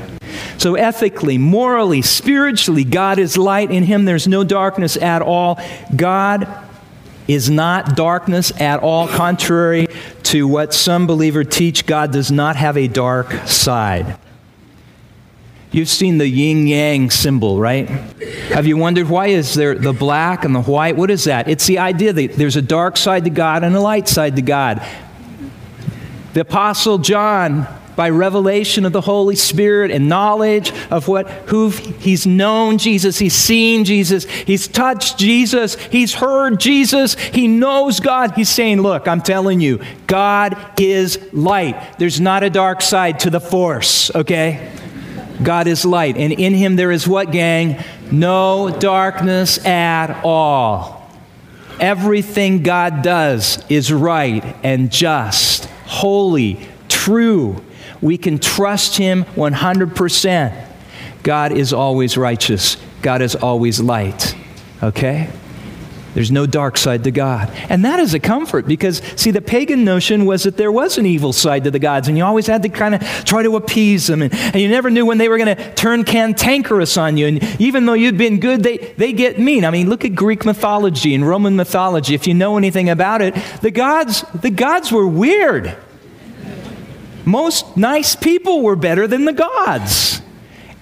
So, 0.56 0.74
ethically, 0.74 1.38
morally, 1.38 2.02
spiritually, 2.02 2.84
God 2.84 3.18
is 3.18 3.36
light. 3.36 3.70
In 3.70 3.84
Him, 3.84 4.04
there's 4.06 4.26
no 4.26 4.42
darkness 4.42 4.96
at 4.96 5.22
all. 5.22 5.60
God 5.94 6.48
is 7.26 7.50
not 7.50 7.94
darkness 7.94 8.58
at 8.60 8.80
all, 8.80 9.06
contrary 9.06 9.86
to 10.28 10.46
what 10.46 10.74
some 10.74 11.06
believers 11.06 11.46
teach. 11.50 11.86
God 11.86 12.12
does 12.12 12.30
not 12.30 12.56
have 12.56 12.76
a 12.76 12.86
dark 12.86 13.32
side. 13.46 14.18
You've 15.70 15.88
seen 15.88 16.18
the 16.18 16.28
yin 16.28 16.66
yang 16.66 17.10
symbol, 17.10 17.58
right? 17.58 17.88
Have 17.88 18.66
you 18.66 18.76
wondered 18.76 19.08
why 19.08 19.28
is 19.28 19.54
there 19.54 19.74
the 19.74 19.92
black 19.92 20.44
and 20.44 20.54
the 20.54 20.62
white? 20.62 20.96
What 20.96 21.10
is 21.10 21.24
that? 21.24 21.48
It's 21.48 21.66
the 21.66 21.78
idea 21.78 22.12
that 22.12 22.34
there's 22.34 22.56
a 22.56 22.62
dark 22.62 22.96
side 22.96 23.24
to 23.24 23.30
God 23.30 23.64
and 23.64 23.74
a 23.74 23.80
light 23.80 24.08
side 24.08 24.36
to 24.36 24.42
God. 24.42 24.86
The 26.34 26.40
apostle 26.40 26.98
John 26.98 27.66
by 27.98 28.08
revelation 28.10 28.86
of 28.86 28.92
the 28.92 29.00
Holy 29.00 29.34
Spirit 29.34 29.90
and 29.90 30.08
knowledge 30.08 30.72
of 30.88 31.08
what 31.08 31.28
who 31.48 31.70
he's 31.70 32.28
known 32.28 32.78
Jesus, 32.78 33.18
he's 33.18 33.34
seen 33.34 33.84
Jesus, 33.84 34.24
he's 34.24 34.68
touched 34.68 35.18
Jesus, 35.18 35.74
he's 35.86 36.14
heard 36.14 36.60
Jesus, 36.60 37.16
he 37.16 37.48
knows 37.48 37.98
God. 37.98 38.34
He's 38.36 38.48
saying, 38.48 38.82
"Look, 38.82 39.08
I'm 39.08 39.20
telling 39.20 39.60
you, 39.60 39.80
God 40.06 40.56
is 40.78 41.18
light. 41.32 41.98
There's 41.98 42.20
not 42.20 42.44
a 42.44 42.50
dark 42.50 42.82
side 42.82 43.18
to 43.20 43.30
the 43.30 43.40
force, 43.40 44.12
okay? 44.14 44.70
God 45.42 45.66
is 45.66 45.84
light, 45.84 46.16
and 46.16 46.32
in 46.32 46.54
him 46.54 46.76
there 46.76 46.92
is 46.92 47.08
what, 47.08 47.32
gang? 47.32 47.82
No 48.12 48.70
darkness 48.70 49.58
at 49.66 50.20
all. 50.22 51.10
Everything 51.80 52.62
God 52.62 53.02
does 53.02 53.60
is 53.68 53.92
right 53.92 54.44
and 54.62 54.88
just, 54.88 55.64
holy, 55.86 56.60
true, 56.88 57.60
we 58.00 58.18
can 58.18 58.38
trust 58.38 58.96
Him 58.96 59.24
100%. 59.24 60.66
God 61.22 61.52
is 61.52 61.72
always 61.72 62.16
righteous, 62.16 62.76
God 63.02 63.22
is 63.22 63.34
always 63.34 63.80
light. 63.80 64.34
Okay? 64.82 65.30
There's 66.14 66.30
no 66.32 66.46
dark 66.46 66.76
side 66.76 67.04
to 67.04 67.10
God. 67.10 67.48
And 67.68 67.84
that 67.84 68.00
is 68.00 68.14
a 68.14 68.18
comfort 68.18 68.66
because, 68.66 69.02
see, 69.14 69.30
the 69.30 69.40
pagan 69.40 69.84
notion 69.84 70.24
was 70.24 70.42
that 70.44 70.56
there 70.56 70.72
was 70.72 70.98
an 70.98 71.06
evil 71.06 71.32
side 71.32 71.62
to 71.64 71.70
the 71.70 71.78
gods, 71.78 72.08
and 72.08 72.16
you 72.16 72.24
always 72.24 72.46
had 72.46 72.62
to 72.62 72.68
kind 72.68 72.94
of 72.94 73.00
try 73.24 73.42
to 73.42 73.54
appease 73.56 74.06
them, 74.06 74.22
and, 74.22 74.34
and 74.34 74.56
you 74.56 74.68
never 74.68 74.90
knew 74.90 75.06
when 75.06 75.18
they 75.18 75.28
were 75.28 75.38
going 75.38 75.54
to 75.54 75.74
turn 75.74 76.04
cantankerous 76.04 76.96
on 76.96 77.16
you. 77.16 77.26
And 77.28 77.60
even 77.60 77.86
though 77.86 77.92
you'd 77.92 78.18
been 78.18 78.40
good, 78.40 78.62
they, 78.62 78.78
they 78.78 79.12
get 79.12 79.38
mean. 79.38 79.64
I 79.64 79.70
mean, 79.70 79.88
look 79.88 80.04
at 80.04 80.14
Greek 80.14 80.44
mythology 80.44 81.14
and 81.14 81.24
Roman 81.24 81.54
mythology. 81.54 82.14
If 82.14 82.26
you 82.26 82.34
know 82.34 82.56
anything 82.56 82.88
about 82.88 83.22
it, 83.22 83.34
the 83.60 83.70
gods, 83.70 84.24
the 84.34 84.50
gods 84.50 84.90
were 84.90 85.06
weird 85.06 85.76
most 87.28 87.76
nice 87.76 88.16
people 88.16 88.62
were 88.62 88.76
better 88.76 89.06
than 89.06 89.24
the 89.24 89.32
gods. 89.32 90.22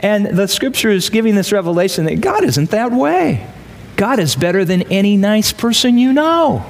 And 0.00 0.26
the 0.26 0.46
scripture 0.46 0.90
is 0.90 1.10
giving 1.10 1.34
this 1.34 1.52
revelation 1.52 2.04
that 2.04 2.20
God 2.20 2.44
isn't 2.44 2.70
that 2.70 2.92
way. 2.92 3.46
God 3.96 4.18
is 4.18 4.36
better 4.36 4.64
than 4.64 4.82
any 4.84 5.16
nice 5.16 5.52
person 5.52 5.98
you 5.98 6.12
know. 6.12 6.64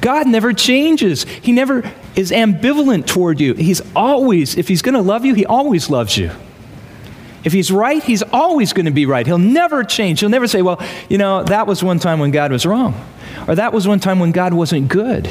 God 0.00 0.28
never 0.28 0.52
changes. 0.52 1.24
He 1.24 1.52
never 1.52 1.90
is 2.14 2.30
ambivalent 2.30 3.06
toward 3.06 3.40
you. 3.40 3.54
He's 3.54 3.82
always, 3.96 4.56
if 4.56 4.68
He's 4.68 4.82
going 4.82 4.94
to 4.94 5.00
love 5.00 5.24
you, 5.24 5.34
He 5.34 5.44
always 5.44 5.90
loves 5.90 6.16
you. 6.16 6.30
If 7.44 7.52
He's 7.52 7.72
right, 7.72 8.02
He's 8.02 8.22
always 8.22 8.72
going 8.72 8.86
to 8.86 8.92
be 8.92 9.06
right. 9.06 9.26
He'll 9.26 9.38
never 9.38 9.82
change. 9.82 10.20
He'll 10.20 10.28
never 10.28 10.46
say, 10.46 10.62
well, 10.62 10.80
you 11.08 11.18
know, 11.18 11.42
that 11.44 11.66
was 11.66 11.82
one 11.82 11.98
time 11.98 12.20
when 12.20 12.30
God 12.30 12.52
was 12.52 12.64
wrong, 12.64 12.94
or 13.48 13.54
that 13.54 13.72
was 13.72 13.88
one 13.88 13.98
time 13.98 14.20
when 14.20 14.30
God 14.30 14.54
wasn't 14.54 14.88
good. 14.88 15.28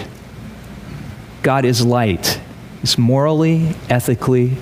God 1.44 1.64
is 1.64 1.86
light. 1.86 2.42
Is 2.88 2.98
morally, 2.98 3.76
ethically, 3.90 4.56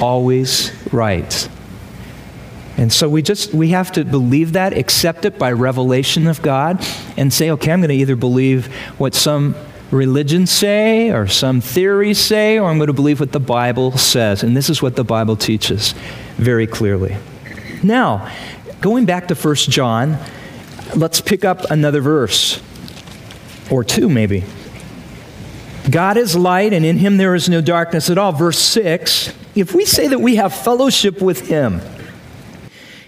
always 0.00 0.72
right. 0.92 1.48
And 2.76 2.92
so 2.92 3.08
we 3.08 3.22
just 3.22 3.54
we 3.54 3.68
have 3.68 3.92
to 3.92 4.04
believe 4.04 4.54
that, 4.54 4.76
accept 4.76 5.24
it 5.24 5.38
by 5.38 5.52
revelation 5.52 6.26
of 6.26 6.42
God, 6.42 6.84
and 7.16 7.32
say, 7.32 7.50
okay, 7.52 7.70
I'm 7.70 7.78
going 7.78 7.90
to 7.90 7.94
either 7.94 8.16
believe 8.16 8.66
what 8.98 9.14
some 9.14 9.54
religions 9.92 10.50
say 10.50 11.12
or 11.12 11.28
some 11.28 11.60
theories 11.60 12.18
say, 12.18 12.58
or 12.58 12.68
I'm 12.68 12.78
going 12.78 12.88
to 12.88 12.92
believe 12.92 13.20
what 13.20 13.30
the 13.30 13.38
Bible 13.38 13.96
says. 13.96 14.42
And 14.42 14.56
this 14.56 14.68
is 14.68 14.82
what 14.82 14.96
the 14.96 15.04
Bible 15.04 15.36
teaches 15.36 15.94
very 16.36 16.66
clearly. 16.66 17.16
Now, 17.84 18.28
going 18.80 19.04
back 19.04 19.28
to 19.28 19.36
1 19.36 19.54
John, 19.54 20.18
let's 20.96 21.20
pick 21.20 21.44
up 21.44 21.70
another 21.70 22.00
verse 22.00 22.60
or 23.70 23.84
two 23.84 24.08
maybe. 24.08 24.42
God 25.90 26.16
is 26.16 26.34
light, 26.34 26.72
and 26.72 26.84
in 26.84 26.98
him 26.98 27.16
there 27.16 27.34
is 27.34 27.48
no 27.48 27.60
darkness 27.60 28.10
at 28.10 28.18
all. 28.18 28.32
Verse 28.32 28.58
6 28.58 29.32
if 29.54 29.72
we 29.72 29.84
say 29.84 30.08
that 30.08 30.20
we 30.20 30.36
have 30.36 30.52
fellowship 30.52 31.22
with 31.22 31.46
him, 31.46 31.80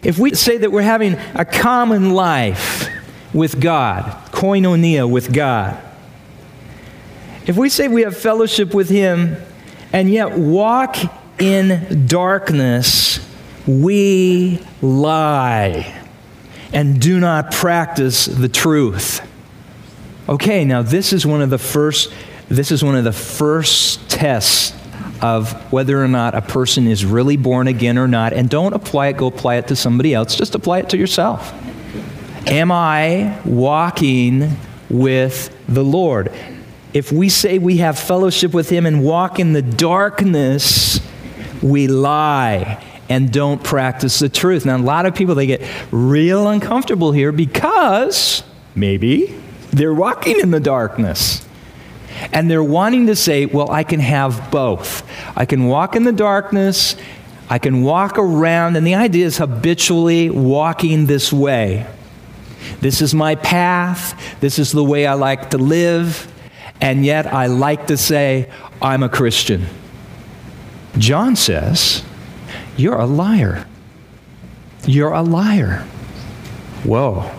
if 0.02 0.18
we 0.18 0.34
say 0.34 0.58
that 0.58 0.70
we're 0.70 0.82
having 0.82 1.14
a 1.34 1.44
common 1.44 2.10
life 2.10 2.88
with 3.34 3.60
God, 3.60 4.04
koinonia 4.30 5.10
with 5.10 5.32
God, 5.32 5.82
if 7.46 7.56
we 7.56 7.68
say 7.68 7.88
we 7.88 8.02
have 8.02 8.16
fellowship 8.16 8.74
with 8.74 8.88
him 8.88 9.36
and 9.92 10.10
yet 10.10 10.38
walk 10.38 10.96
in 11.40 12.06
darkness, 12.06 13.18
we 13.66 14.60
lie 14.80 16.04
and 16.72 17.00
do 17.00 17.18
not 17.18 17.52
practice 17.52 18.26
the 18.26 18.48
truth. 18.48 19.20
Okay, 20.28 20.64
now 20.64 20.82
this 20.82 21.12
is 21.12 21.24
one 21.24 21.40
of 21.40 21.50
the 21.50 21.58
first 21.58 22.12
This 22.48 22.70
is 22.70 22.84
one 22.84 22.94
of 22.94 23.04
the 23.04 23.12
first 23.12 24.08
tests 24.08 24.72
of 25.20 25.52
whether 25.72 26.02
or 26.02 26.08
not 26.08 26.34
a 26.34 26.42
person 26.42 26.86
is 26.86 27.04
really 27.04 27.36
born 27.36 27.66
again 27.66 27.98
or 27.98 28.06
not. 28.06 28.32
And 28.32 28.48
don't 28.48 28.72
apply 28.72 29.08
it, 29.08 29.16
go 29.16 29.26
apply 29.26 29.56
it 29.56 29.68
to 29.68 29.76
somebody 29.76 30.14
else. 30.14 30.36
Just 30.36 30.54
apply 30.54 30.80
it 30.80 30.90
to 30.90 30.96
yourself. 30.96 31.52
Am 32.46 32.70
I 32.70 33.40
walking 33.44 34.56
with 34.88 35.54
the 35.66 35.82
Lord? 35.82 36.32
If 36.92 37.10
we 37.10 37.28
say 37.28 37.58
we 37.58 37.78
have 37.78 37.98
fellowship 37.98 38.54
with 38.54 38.70
Him 38.70 38.86
and 38.86 39.04
walk 39.04 39.40
in 39.40 39.52
the 39.52 39.62
darkness, 39.62 41.00
we 41.62 41.88
lie 41.88 42.82
and 43.08 43.32
don't 43.32 43.62
practice 43.62 44.18
the 44.18 44.28
truth. 44.28 44.64
Now, 44.64 44.76
a 44.76 44.78
lot 44.78 45.06
of 45.06 45.14
people, 45.14 45.34
they 45.34 45.46
get 45.46 45.62
real 45.90 46.48
uncomfortable 46.48 47.12
here 47.12 47.32
because 47.32 48.42
maybe 48.74 49.34
they're 49.70 49.94
walking 49.94 50.40
in 50.40 50.50
the 50.50 50.60
darkness. 50.60 51.45
And 52.32 52.50
they're 52.50 52.62
wanting 52.62 53.06
to 53.06 53.16
say, 53.16 53.46
well, 53.46 53.70
I 53.70 53.84
can 53.84 54.00
have 54.00 54.50
both. 54.50 55.08
I 55.36 55.44
can 55.44 55.66
walk 55.66 55.96
in 55.96 56.04
the 56.04 56.12
darkness, 56.12 56.96
I 57.48 57.58
can 57.58 57.82
walk 57.82 58.18
around, 58.18 58.76
and 58.76 58.86
the 58.86 58.94
idea 58.94 59.26
is 59.26 59.38
habitually 59.38 60.30
walking 60.30 61.06
this 61.06 61.32
way. 61.32 61.86
This 62.80 63.00
is 63.00 63.14
my 63.14 63.36
path, 63.36 64.40
this 64.40 64.58
is 64.58 64.72
the 64.72 64.84
way 64.84 65.06
I 65.06 65.14
like 65.14 65.50
to 65.50 65.58
live, 65.58 66.32
and 66.80 67.04
yet 67.04 67.32
I 67.32 67.46
like 67.46 67.86
to 67.86 67.96
say, 67.96 68.50
I'm 68.82 69.02
a 69.02 69.08
Christian. 69.08 69.66
John 70.98 71.36
says, 71.36 72.02
You're 72.76 72.98
a 72.98 73.06
liar. 73.06 73.66
You're 74.86 75.12
a 75.12 75.22
liar. 75.22 75.84
Whoa, 76.84 77.30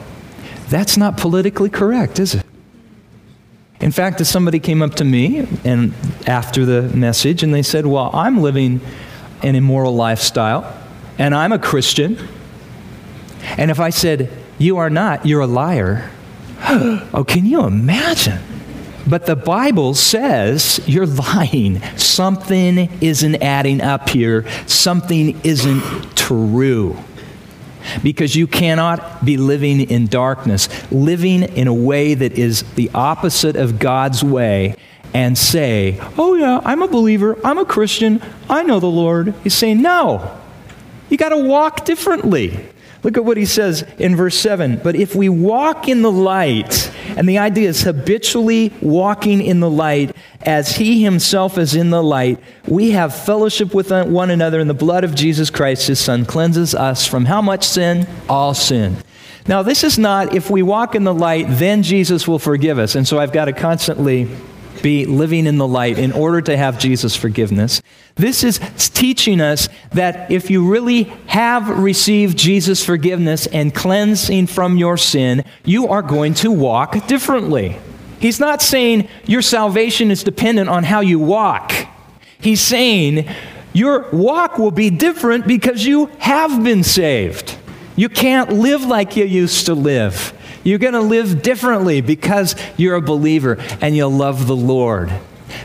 that's 0.69 0.97
not 0.97 1.17
politically 1.17 1.69
correct, 1.69 2.19
is 2.19 2.35
it? 2.35 2.46
In 3.79 3.91
fact, 3.91 4.19
if 4.21 4.27
somebody 4.27 4.59
came 4.59 4.81
up 4.81 4.95
to 4.95 5.03
me 5.03 5.47
and 5.63 5.93
after 6.25 6.65
the 6.65 6.83
message 6.95 7.43
and 7.43 7.53
they 7.53 7.61
said, 7.61 7.85
Well, 7.85 8.09
I'm 8.13 8.41
living 8.41 8.81
an 9.43 9.55
immoral 9.55 9.95
lifestyle 9.95 10.75
and 11.17 11.35
I'm 11.35 11.51
a 11.51 11.59
Christian. 11.59 12.17
And 13.57 13.69
if 13.69 13.79
I 13.79 13.91
said, 13.91 14.31
You 14.57 14.77
are 14.77 14.89
not, 14.89 15.25
you're 15.25 15.41
a 15.41 15.47
liar. 15.47 16.09
oh, 16.67 17.23
can 17.27 17.45
you 17.45 17.65
imagine? 17.65 18.39
But 19.05 19.25
the 19.25 19.35
Bible 19.35 19.93
says 19.93 20.81
you're 20.85 21.05
lying. 21.05 21.81
Something 21.97 22.89
isn't 22.99 23.35
adding 23.41 23.79
up 23.81 24.09
here. 24.09 24.45
Something 24.67 25.39
isn't 25.43 26.17
true 26.17 26.97
because 28.03 28.35
you 28.35 28.47
cannot 28.47 29.23
be 29.25 29.37
living 29.37 29.81
in 29.81 30.07
darkness, 30.07 30.69
living 30.91 31.43
in 31.43 31.67
a 31.67 31.73
way 31.73 32.13
that 32.13 32.33
is 32.33 32.63
the 32.73 32.89
opposite 32.93 33.55
of 33.55 33.79
God's 33.79 34.23
way, 34.23 34.75
and 35.13 35.37
say, 35.37 35.99
Oh, 36.17 36.35
yeah, 36.35 36.61
I'm 36.63 36.81
a 36.81 36.87
believer, 36.87 37.37
I'm 37.43 37.57
a 37.57 37.65
Christian, 37.65 38.21
I 38.49 38.63
know 38.63 38.79
the 38.79 38.87
Lord. 38.87 39.33
He's 39.43 39.53
saying, 39.53 39.81
No, 39.81 40.39
you 41.09 41.17
got 41.17 41.29
to 41.29 41.37
walk 41.37 41.85
differently. 41.85 42.59
Look 43.03 43.15
at 43.15 43.23
what 43.23 43.37
he 43.37 43.45
says 43.45 43.83
in 43.99 44.15
verse 44.15 44.37
7. 44.37 44.81
But 44.83 44.95
if 44.95 45.15
we 45.15 45.29
walk 45.29 45.87
in 45.87 46.01
the 46.01 46.11
light, 46.11 46.91
and 47.15 47.29
the 47.29 47.37
idea 47.37 47.69
is 47.69 47.83
habitually 47.83 48.73
walking 48.81 49.41
in 49.41 49.59
the 49.59 49.69
light 49.69 50.15
as 50.47 50.77
he 50.77 51.03
himself 51.03 51.57
is 51.57 51.75
in 51.75 51.89
the 51.89 52.01
light, 52.01 52.39
we 52.65 52.91
have 52.91 53.13
fellowship 53.13 53.73
with 53.73 53.91
one 53.91 54.29
another, 54.29 54.61
and 54.61 54.69
the 54.69 54.73
blood 54.73 55.03
of 55.03 55.13
Jesus 55.13 55.49
Christ, 55.49 55.87
his 55.87 55.99
son, 55.99 56.25
cleanses 56.25 56.73
us 56.73 57.05
from 57.05 57.25
how 57.25 57.41
much 57.41 57.65
sin? 57.65 58.07
All 58.29 58.53
sin. 58.53 58.95
Now, 59.45 59.61
this 59.61 59.83
is 59.83 59.99
not 59.99 60.33
if 60.33 60.49
we 60.49 60.63
walk 60.63 60.95
in 60.95 61.03
the 61.03 61.13
light, 61.13 61.47
then 61.49 61.83
Jesus 61.83 62.29
will 62.29 62.39
forgive 62.39 62.79
us. 62.79 62.95
And 62.95 63.05
so 63.05 63.19
I've 63.19 63.33
got 63.33 63.45
to 63.45 63.53
constantly 63.53 64.29
be 64.81 65.05
living 65.05 65.47
in 65.47 65.57
the 65.57 65.67
light 65.67 65.99
in 65.99 66.13
order 66.13 66.41
to 66.41 66.55
have 66.55 66.79
Jesus' 66.79 67.15
forgiveness. 67.15 67.81
This 68.15 68.43
is 68.43 68.59
teaching 68.93 69.41
us 69.41 69.67
that 69.91 70.31
if 70.31 70.49
you 70.49 70.69
really 70.69 71.03
have 71.25 71.67
received 71.67 72.37
Jesus' 72.37 72.85
forgiveness 72.85 73.47
and 73.47 73.75
cleansing 73.75 74.47
from 74.47 74.77
your 74.77 74.95
sin, 74.95 75.43
you 75.65 75.89
are 75.89 76.01
going 76.01 76.35
to 76.35 76.51
walk 76.51 77.05
differently. 77.07 77.79
He's 78.19 78.39
not 78.39 78.61
saying 78.61 79.07
your 79.25 79.41
salvation 79.41 80.11
is 80.11 80.23
dependent 80.23 80.69
on 80.69 80.83
how 80.83 81.01
you 81.01 81.19
walk. 81.19 81.73
He's 82.39 82.61
saying 82.61 83.29
your 83.73 84.09
walk 84.11 84.57
will 84.57 84.71
be 84.71 84.89
different 84.89 85.47
because 85.47 85.85
you 85.85 86.07
have 86.19 86.63
been 86.63 86.83
saved. 86.83 87.57
You 87.95 88.09
can't 88.09 88.53
live 88.53 88.83
like 88.83 89.15
you 89.15 89.25
used 89.25 89.65
to 89.67 89.73
live. 89.73 90.33
You're 90.63 90.79
going 90.79 90.93
to 90.93 91.01
live 91.01 91.41
differently 91.41 92.01
because 92.01 92.55
you're 92.75 92.95
a 92.95 93.01
believer 93.01 93.57
and 93.81 93.95
you 93.95 94.07
love 94.07 94.47
the 94.47 94.55
Lord. 94.55 95.11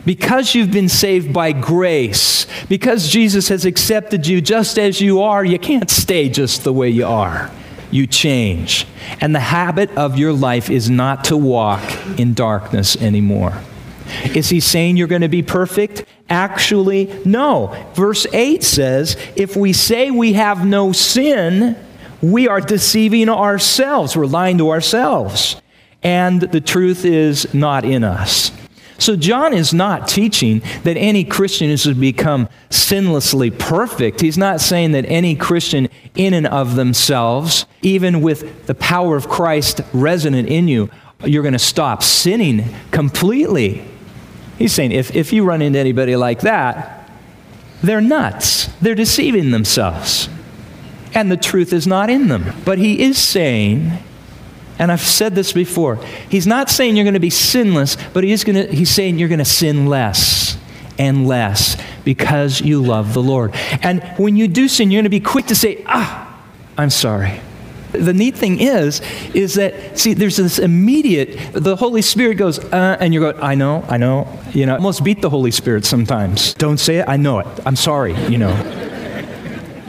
Because 0.04 0.54
you've 0.54 0.70
been 0.70 0.88
saved 0.88 1.32
by 1.32 1.52
grace, 1.52 2.46
because 2.68 3.08
Jesus 3.08 3.48
has 3.48 3.64
accepted 3.64 4.26
you 4.26 4.40
just 4.40 4.78
as 4.78 5.00
you 5.00 5.20
are, 5.22 5.44
you 5.44 5.58
can't 5.58 5.90
stay 5.90 6.28
just 6.28 6.64
the 6.64 6.72
way 6.72 6.88
you 6.88 7.06
are. 7.06 7.50
You 7.92 8.08
change. 8.08 8.86
And 9.20 9.32
the 9.32 9.40
habit 9.40 9.96
of 9.96 10.18
your 10.18 10.32
life 10.32 10.68
is 10.70 10.90
not 10.90 11.24
to 11.24 11.36
walk 11.36 11.82
in 12.18 12.34
darkness 12.34 12.96
anymore. 12.96 13.62
Is 14.34 14.48
he 14.48 14.58
saying 14.58 14.96
you're 14.96 15.06
going 15.06 15.22
to 15.22 15.28
be 15.28 15.42
perfect? 15.42 16.04
Actually, 16.28 17.12
no. 17.24 17.76
Verse 17.94 18.26
8 18.32 18.64
says, 18.64 19.16
If 19.36 19.54
we 19.54 19.72
say 19.72 20.10
we 20.10 20.32
have 20.32 20.66
no 20.66 20.92
sin, 20.92 21.76
we 22.20 22.48
are 22.48 22.60
deceiving 22.60 23.28
ourselves. 23.28 24.16
We're 24.16 24.26
lying 24.26 24.58
to 24.58 24.70
ourselves. 24.70 25.60
And 26.02 26.40
the 26.40 26.60
truth 26.60 27.04
is 27.04 27.52
not 27.54 27.84
in 27.84 28.02
us. 28.02 28.50
So, 29.02 29.16
John 29.16 29.52
is 29.52 29.74
not 29.74 30.06
teaching 30.06 30.62
that 30.84 30.96
any 30.96 31.24
Christian 31.24 31.70
is 31.70 31.82
to 31.82 31.94
become 31.94 32.48
sinlessly 32.70 33.56
perfect. 33.56 34.20
He's 34.20 34.38
not 34.38 34.60
saying 34.60 34.92
that 34.92 35.04
any 35.06 35.34
Christian, 35.34 35.88
in 36.14 36.34
and 36.34 36.46
of 36.46 36.76
themselves, 36.76 37.66
even 37.82 38.20
with 38.20 38.66
the 38.66 38.74
power 38.74 39.16
of 39.16 39.28
Christ 39.28 39.80
resonant 39.92 40.48
in 40.48 40.68
you, 40.68 40.90
you're 41.24 41.42
going 41.42 41.52
to 41.52 41.58
stop 41.58 42.02
sinning 42.02 42.64
completely. 42.90 43.84
He's 44.58 44.72
saying 44.72 44.92
if, 44.92 45.14
if 45.16 45.32
you 45.32 45.44
run 45.44 45.62
into 45.62 45.78
anybody 45.78 46.14
like 46.16 46.40
that, 46.40 47.10
they're 47.82 48.00
nuts. 48.00 48.66
They're 48.80 48.94
deceiving 48.94 49.50
themselves 49.50 50.28
and 51.14 51.30
the 51.30 51.36
truth 51.36 51.72
is 51.72 51.86
not 51.86 52.10
in 52.10 52.28
them. 52.28 52.54
But 52.64 52.78
he 52.78 53.02
is 53.02 53.18
saying, 53.18 53.98
and 54.82 54.90
I've 54.90 55.00
said 55.00 55.36
this 55.36 55.52
before, 55.52 56.04
he's 56.28 56.44
not 56.44 56.68
saying 56.68 56.96
you're 56.96 57.04
going 57.04 57.14
to 57.14 57.20
be 57.20 57.30
sinless, 57.30 57.96
but 58.12 58.24
he 58.24 58.32
is 58.32 58.42
going 58.42 58.56
to, 58.56 58.74
he's 58.74 58.90
saying 58.90 59.16
you're 59.16 59.28
going 59.28 59.38
to 59.38 59.44
sin 59.44 59.86
less 59.86 60.58
and 60.98 61.28
less 61.28 61.80
because 62.04 62.60
you 62.60 62.82
love 62.82 63.14
the 63.14 63.22
Lord. 63.22 63.54
And 63.82 64.02
when 64.16 64.36
you 64.36 64.48
do 64.48 64.66
sin, 64.66 64.90
you're 64.90 64.98
going 64.98 65.04
to 65.04 65.08
be 65.08 65.20
quick 65.20 65.46
to 65.46 65.54
say, 65.54 65.84
ah, 65.86 66.36
I'm 66.76 66.90
sorry. 66.90 67.40
The 67.92 68.12
neat 68.12 68.34
thing 68.34 68.58
is, 68.58 69.00
is 69.34 69.54
that, 69.54 69.96
see, 69.96 70.14
there's 70.14 70.38
this 70.38 70.58
immediate, 70.58 71.52
the 71.52 71.76
Holy 71.76 72.02
Spirit 72.02 72.34
goes, 72.34 72.58
uh, 72.58 72.96
and 72.98 73.14
you 73.14 73.20
go, 73.20 73.38
I 73.40 73.54
know, 73.54 73.84
I 73.88 73.98
know, 73.98 74.36
you 74.52 74.66
know, 74.66 74.74
almost 74.74 75.04
beat 75.04 75.22
the 75.22 75.30
Holy 75.30 75.52
Spirit 75.52 75.84
sometimes. 75.84 76.54
Don't 76.54 76.78
say 76.78 76.96
it, 76.96 77.04
I 77.08 77.18
know 77.18 77.38
it, 77.38 77.46
I'm 77.64 77.76
sorry, 77.76 78.16
you 78.24 78.38
know. 78.38 78.91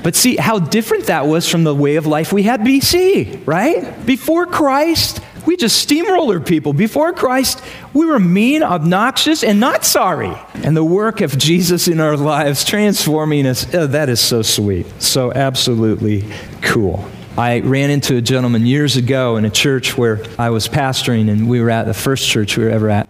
But 0.04 0.16
see 0.16 0.36
how 0.36 0.60
different 0.60 1.06
that 1.06 1.26
was 1.28 1.48
from 1.48 1.64
the 1.64 1.74
way 1.74 1.96
of 1.96 2.06
life 2.06 2.34
we 2.34 2.44
had 2.44 2.62
BC, 2.62 3.48
right? 3.48 4.06
Before 4.06 4.46
Christ, 4.46 5.22
we 5.46 5.58
just 5.58 5.78
steamroller 5.78 6.40
people. 6.40 6.74
Before 6.74 7.14
Christ, 7.14 7.64
we 7.94 8.06
were 8.06 8.20
mean, 8.20 8.64
obnoxious, 8.64 9.44
and 9.44 9.60
not 9.60 9.86
sorry. 9.86 10.34
And 10.56 10.76
the 10.76 10.84
work 10.84 11.22
of 11.22 11.38
Jesus 11.38 11.88
in 11.88 12.00
our 12.00 12.18
lives, 12.18 12.64
transforming 12.64 13.46
us, 13.46 13.74
oh, 13.74 13.88
that 13.88 14.10
is 14.10 14.20
so 14.20 14.42
sweet. 14.42 14.86
So 15.02 15.32
absolutely 15.34 16.26
cool. 16.62 17.10
I 17.38 17.62
ran 17.62 17.90
into 17.90 18.16
a 18.18 18.22
gentleman 18.22 18.66
years 18.66 18.96
ago 18.96 19.38
in 19.38 19.46
a 19.46 19.50
church 19.50 19.98
where 19.98 20.24
I 20.38 20.50
was 20.52 20.68
pastoring, 20.68 21.30
and 21.30 21.50
we 21.50 21.62
were 21.62 21.70
at 21.70 21.86
the 21.86 21.94
first 21.94 22.28
church 22.28 22.58
we 22.58 22.66
were 22.66 22.70
ever 22.70 22.90
at. 22.90 23.10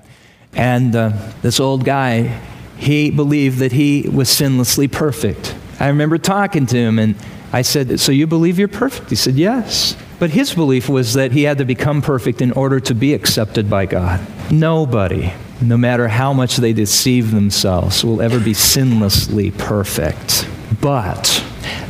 And 0.53 0.95
uh, 0.95 1.11
this 1.41 1.59
old 1.59 1.83
guy, 1.83 2.39
he 2.77 3.11
believed 3.11 3.59
that 3.59 3.71
he 3.71 4.07
was 4.09 4.29
sinlessly 4.29 4.91
perfect. 4.91 5.55
I 5.79 5.87
remember 5.87 6.17
talking 6.17 6.65
to 6.67 6.77
him 6.77 6.99
and 6.99 7.15
I 7.51 7.61
said, 7.61 7.99
So 7.99 8.11
you 8.11 8.27
believe 8.27 8.57
you're 8.57 8.67
perfect? 8.67 9.09
He 9.09 9.15
said, 9.15 9.35
Yes. 9.35 9.95
But 10.19 10.29
his 10.29 10.53
belief 10.53 10.87
was 10.87 11.13
that 11.13 11.31
he 11.31 11.43
had 11.43 11.57
to 11.57 11.65
become 11.65 12.01
perfect 12.01 12.41
in 12.41 12.51
order 12.53 12.79
to 12.79 12.95
be 12.95 13.13
accepted 13.13 13.69
by 13.69 13.85
God. 13.85 14.25
Nobody, 14.51 15.33
no 15.61 15.75
matter 15.77 16.07
how 16.07 16.33
much 16.33 16.57
they 16.57 16.71
deceive 16.71 17.31
themselves, 17.31 18.05
will 18.05 18.21
ever 18.21 18.39
be 18.39 18.53
sinlessly 18.53 19.57
perfect. 19.57 20.47
But 20.79 21.43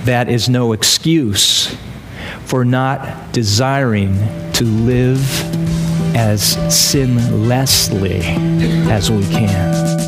that 0.05 0.29
is 0.29 0.49
no 0.49 0.73
excuse 0.73 1.77
for 2.45 2.65
not 2.65 3.31
desiring 3.33 4.15
to 4.53 4.63
live 4.63 5.19
as 6.15 6.55
sinlessly 6.69 8.21
as 8.89 9.09
we 9.09 9.23
can. 9.23 10.02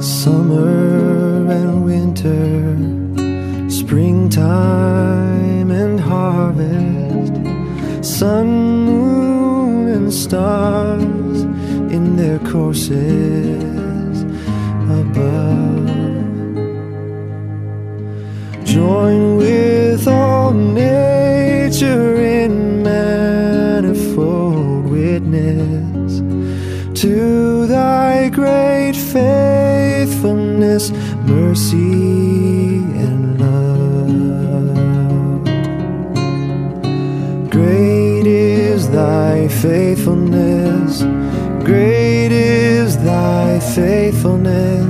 Summer 0.00 1.46
and 1.50 1.84
winter, 1.84 2.74
springtime 3.70 5.70
and 5.70 6.00
harvest, 6.00 7.34
sun, 8.02 8.48
moon, 8.86 9.88
and 9.88 10.10
stars 10.10 11.42
in 11.92 12.16
their 12.16 12.38
courses 12.38 13.69
mercy, 31.34 32.78
and 33.04 33.38
love. 33.40 34.70
Great 37.50 38.26
is 38.26 38.88
thy 38.88 39.48
faithfulness, 39.48 41.02
great 41.68 42.32
is 42.32 42.96
thy 42.98 43.60
faithfulness. 43.60 44.89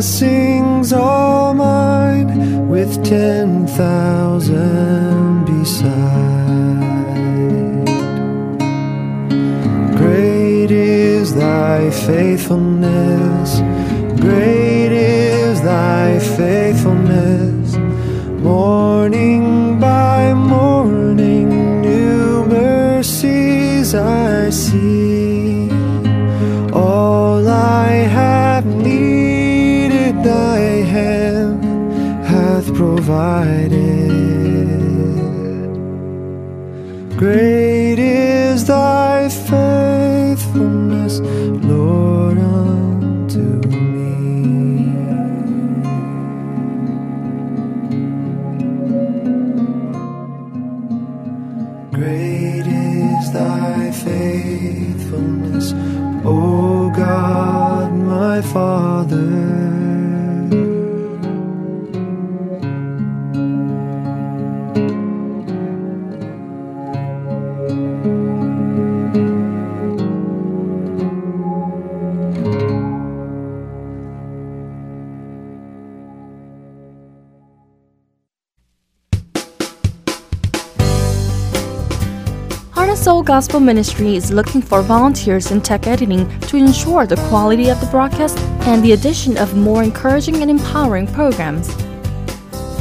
Blessings 0.00 0.94
all 0.94 1.52
mine 1.52 2.68
with 2.70 3.04
ten 3.04 3.66
thousand 3.66 4.49
Great 37.20 37.59
Gospel 83.30 83.60
Ministry 83.60 84.16
is 84.16 84.32
looking 84.32 84.60
for 84.60 84.82
volunteers 84.82 85.52
in 85.52 85.60
tech 85.60 85.86
editing 85.86 86.28
to 86.40 86.56
ensure 86.56 87.06
the 87.06 87.14
quality 87.28 87.68
of 87.68 87.80
the 87.80 87.86
broadcast 87.86 88.36
and 88.66 88.82
the 88.82 88.90
addition 88.90 89.38
of 89.38 89.56
more 89.56 89.84
encouraging 89.84 90.42
and 90.42 90.50
empowering 90.50 91.06
programs. 91.06 91.68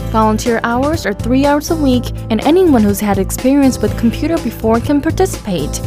Volunteer 0.10 0.60
hours 0.64 1.06
are 1.06 1.14
three 1.14 1.46
hours 1.46 1.70
a 1.70 1.76
week, 1.76 2.04
and 2.32 2.42
anyone 2.42 2.82
who's 2.82 3.00
had 3.00 3.20
experience 3.20 3.78
with 3.78 3.96
computer 4.00 4.40
before 4.40 4.80
can 4.80 5.02
participate. 5.02 5.80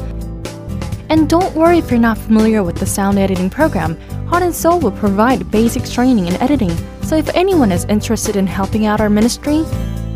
And 1.09 1.29
don't 1.29 1.53
worry 1.57 1.79
if 1.79 1.91
you're 1.91 1.99
not 1.99 2.17
familiar 2.17 2.63
with 2.63 2.77
the 2.77 2.87
sound 2.87 3.19
editing 3.19 3.51
program. 3.51 3.99
Heart 4.29 4.45
and 4.45 4.55
Soul 4.55 4.79
will 4.79 4.93
provide 4.93 5.51
basic 5.51 5.85
training 5.87 6.29
in 6.29 6.35
editing. 6.35 6.71
So 7.03 7.17
if 7.17 7.29
anyone 7.31 7.73
is 7.73 7.85
interested 7.87 8.37
in 8.37 8.47
helping 8.47 8.87
out 8.87 9.01
our 9.01 9.11
ministry, 9.11 9.65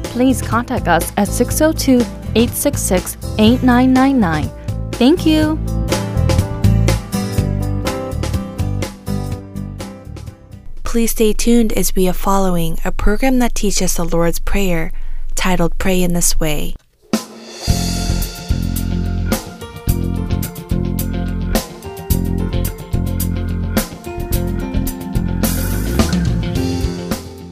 please 0.05 0.41
contact 0.41 0.87
us 0.87 1.13
at 1.17 1.27
602 1.27 1.99
866 2.37 3.17
8999. 3.39 4.51
Thank 4.93 5.25
you. 5.25 5.59
Please 10.85 11.13
stay 11.13 11.33
tuned 11.33 11.73
as 11.73 11.97
we 11.97 12.07
are 12.09 12.13
following 12.13 12.77
a 12.85 12.93
program 12.93 13.39
that 13.39 13.55
teaches 13.55 13.97
the 13.97 14.05
Lord's 14.05 14.39
Prayer 14.39 14.93
titled 15.35 15.79
Pray 15.79 16.03
in 16.03 16.13
This 16.13 16.39
Way. 16.39 16.75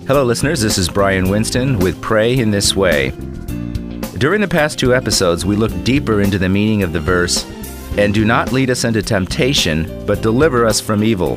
Hello, 0.07 0.25
listeners. 0.25 0.61
This 0.61 0.77
is 0.77 0.91
Brian 0.91 1.31
Winston 1.31 1.79
with 1.79 1.99
Pray 2.03 2.39
in 2.39 2.51
This 2.51 2.77
Way. 2.77 3.15
During 4.25 4.41
the 4.41 4.49
past 4.49 4.79
two 4.79 4.95
episodes, 4.95 5.45
we 5.45 5.55
looked 5.55 5.85
deeper 5.85 6.23
into 6.23 6.39
the 6.39 6.49
meaning 6.49 6.83
of 6.83 6.95
the 6.95 6.99
verse, 6.99 7.45
and 7.99 8.15
do 8.15 8.25
not 8.25 8.53
lead 8.53 8.71
us 8.71 8.85
into 8.85 9.03
temptation, 9.03 10.03
but 10.07 10.23
deliver 10.23 10.65
us 10.65 10.81
from 10.81 11.05
evil. 11.05 11.37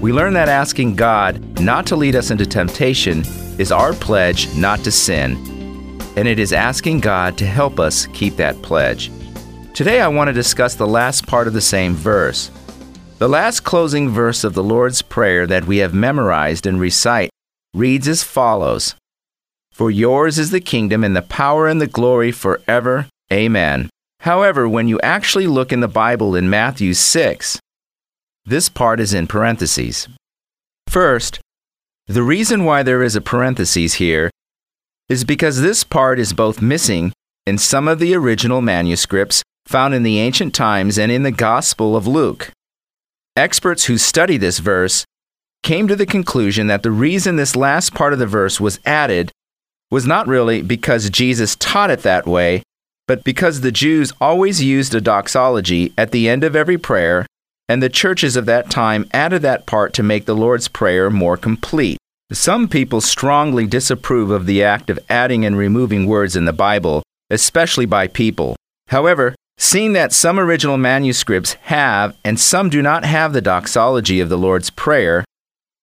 We 0.00 0.12
learned 0.12 0.34
that 0.34 0.48
asking 0.48 0.96
God 0.96 1.60
not 1.60 1.86
to 1.86 1.94
lead 1.94 2.16
us 2.16 2.32
into 2.32 2.46
temptation 2.46 3.22
is 3.60 3.70
our 3.70 3.92
pledge 3.92 4.52
not 4.56 4.80
to 4.80 4.90
sin, 4.90 5.36
and 6.16 6.26
it 6.26 6.40
is 6.40 6.52
asking 6.52 6.98
God 6.98 7.38
to 7.38 7.46
help 7.46 7.78
us 7.78 8.06
keep 8.06 8.34
that 8.38 8.60
pledge. 8.60 9.12
Today, 9.72 10.00
I 10.00 10.08
want 10.08 10.26
to 10.26 10.34
discuss 10.34 10.74
the 10.74 10.84
last 10.84 11.28
part 11.28 11.46
of 11.46 11.52
the 11.52 11.60
same 11.60 11.94
verse. 11.94 12.50
The 13.18 13.28
last 13.28 13.60
closing 13.60 14.08
verse 14.08 14.42
of 14.42 14.54
the 14.54 14.64
Lord's 14.64 15.00
Prayer 15.00 15.46
that 15.46 15.68
we 15.68 15.76
have 15.76 15.94
memorized 15.94 16.66
and 16.66 16.80
recite 16.80 17.30
reads 17.72 18.08
as 18.08 18.24
follows 18.24 18.96
For 19.78 19.92
yours 19.92 20.40
is 20.40 20.50
the 20.50 20.60
kingdom 20.60 21.04
and 21.04 21.14
the 21.14 21.22
power 21.22 21.68
and 21.68 21.80
the 21.80 21.86
glory 21.86 22.32
forever. 22.32 23.06
Amen. 23.32 23.88
However, 24.18 24.68
when 24.68 24.88
you 24.88 24.98
actually 25.02 25.46
look 25.46 25.72
in 25.72 25.78
the 25.78 25.86
Bible 25.86 26.34
in 26.34 26.50
Matthew 26.50 26.94
6, 26.94 27.60
this 28.44 28.68
part 28.68 28.98
is 28.98 29.14
in 29.14 29.28
parentheses. 29.28 30.08
First, 30.88 31.38
the 32.08 32.24
reason 32.24 32.64
why 32.64 32.82
there 32.82 33.04
is 33.04 33.14
a 33.14 33.20
parenthesis 33.20 33.94
here 33.94 34.32
is 35.08 35.22
because 35.22 35.60
this 35.60 35.84
part 35.84 36.18
is 36.18 36.32
both 36.32 36.60
missing 36.60 37.12
in 37.46 37.56
some 37.56 37.86
of 37.86 38.00
the 38.00 38.16
original 38.16 38.60
manuscripts 38.60 39.44
found 39.64 39.94
in 39.94 40.02
the 40.02 40.18
ancient 40.18 40.56
times 40.56 40.98
and 40.98 41.12
in 41.12 41.22
the 41.22 41.30
Gospel 41.30 41.94
of 41.94 42.04
Luke. 42.04 42.50
Experts 43.36 43.84
who 43.84 43.96
study 43.96 44.38
this 44.38 44.58
verse 44.58 45.04
came 45.62 45.86
to 45.86 45.94
the 45.94 46.04
conclusion 46.04 46.66
that 46.66 46.82
the 46.82 46.90
reason 46.90 47.36
this 47.36 47.54
last 47.54 47.94
part 47.94 48.12
of 48.12 48.18
the 48.18 48.26
verse 48.26 48.58
was 48.58 48.80
added 48.84 49.30
was 49.90 50.06
not 50.06 50.26
really 50.26 50.62
because 50.62 51.10
Jesus 51.10 51.56
taught 51.56 51.90
it 51.90 52.02
that 52.02 52.26
way, 52.26 52.62
but 53.06 53.24
because 53.24 53.60
the 53.60 53.72
Jews 53.72 54.12
always 54.20 54.62
used 54.62 54.94
a 54.94 55.00
doxology 55.00 55.92
at 55.96 56.10
the 56.10 56.28
end 56.28 56.44
of 56.44 56.54
every 56.54 56.76
prayer, 56.76 57.26
and 57.68 57.82
the 57.82 57.88
churches 57.88 58.36
of 58.36 58.46
that 58.46 58.70
time 58.70 59.08
added 59.12 59.42
that 59.42 59.66
part 59.66 59.92
to 59.94 60.02
make 60.02 60.26
the 60.26 60.36
Lord's 60.36 60.68
Prayer 60.68 61.10
more 61.10 61.36
complete. 61.36 61.98
Some 62.32 62.68
people 62.68 63.00
strongly 63.00 63.66
disapprove 63.66 64.30
of 64.30 64.44
the 64.44 64.62
act 64.62 64.90
of 64.90 64.98
adding 65.08 65.46
and 65.46 65.56
removing 65.56 66.06
words 66.06 66.36
in 66.36 66.44
the 66.44 66.52
Bible, 66.52 67.02
especially 67.30 67.86
by 67.86 68.06
people. 68.08 68.56
However, 68.88 69.34
seeing 69.56 69.94
that 69.94 70.12
some 70.12 70.38
original 70.38 70.76
manuscripts 70.76 71.54
have 71.62 72.14
and 72.24 72.38
some 72.38 72.68
do 72.68 72.82
not 72.82 73.04
have 73.04 73.32
the 73.32 73.40
doxology 73.40 74.20
of 74.20 74.28
the 74.28 74.38
Lord's 74.38 74.68
Prayer, 74.68 75.24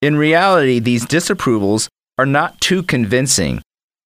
in 0.01 0.18
reality, 0.18 0.78
these 0.78 1.06
disapprovals 1.06 1.88
are 2.20 2.28
not 2.28 2.62
too 2.62 2.84
convincing. 2.84 3.62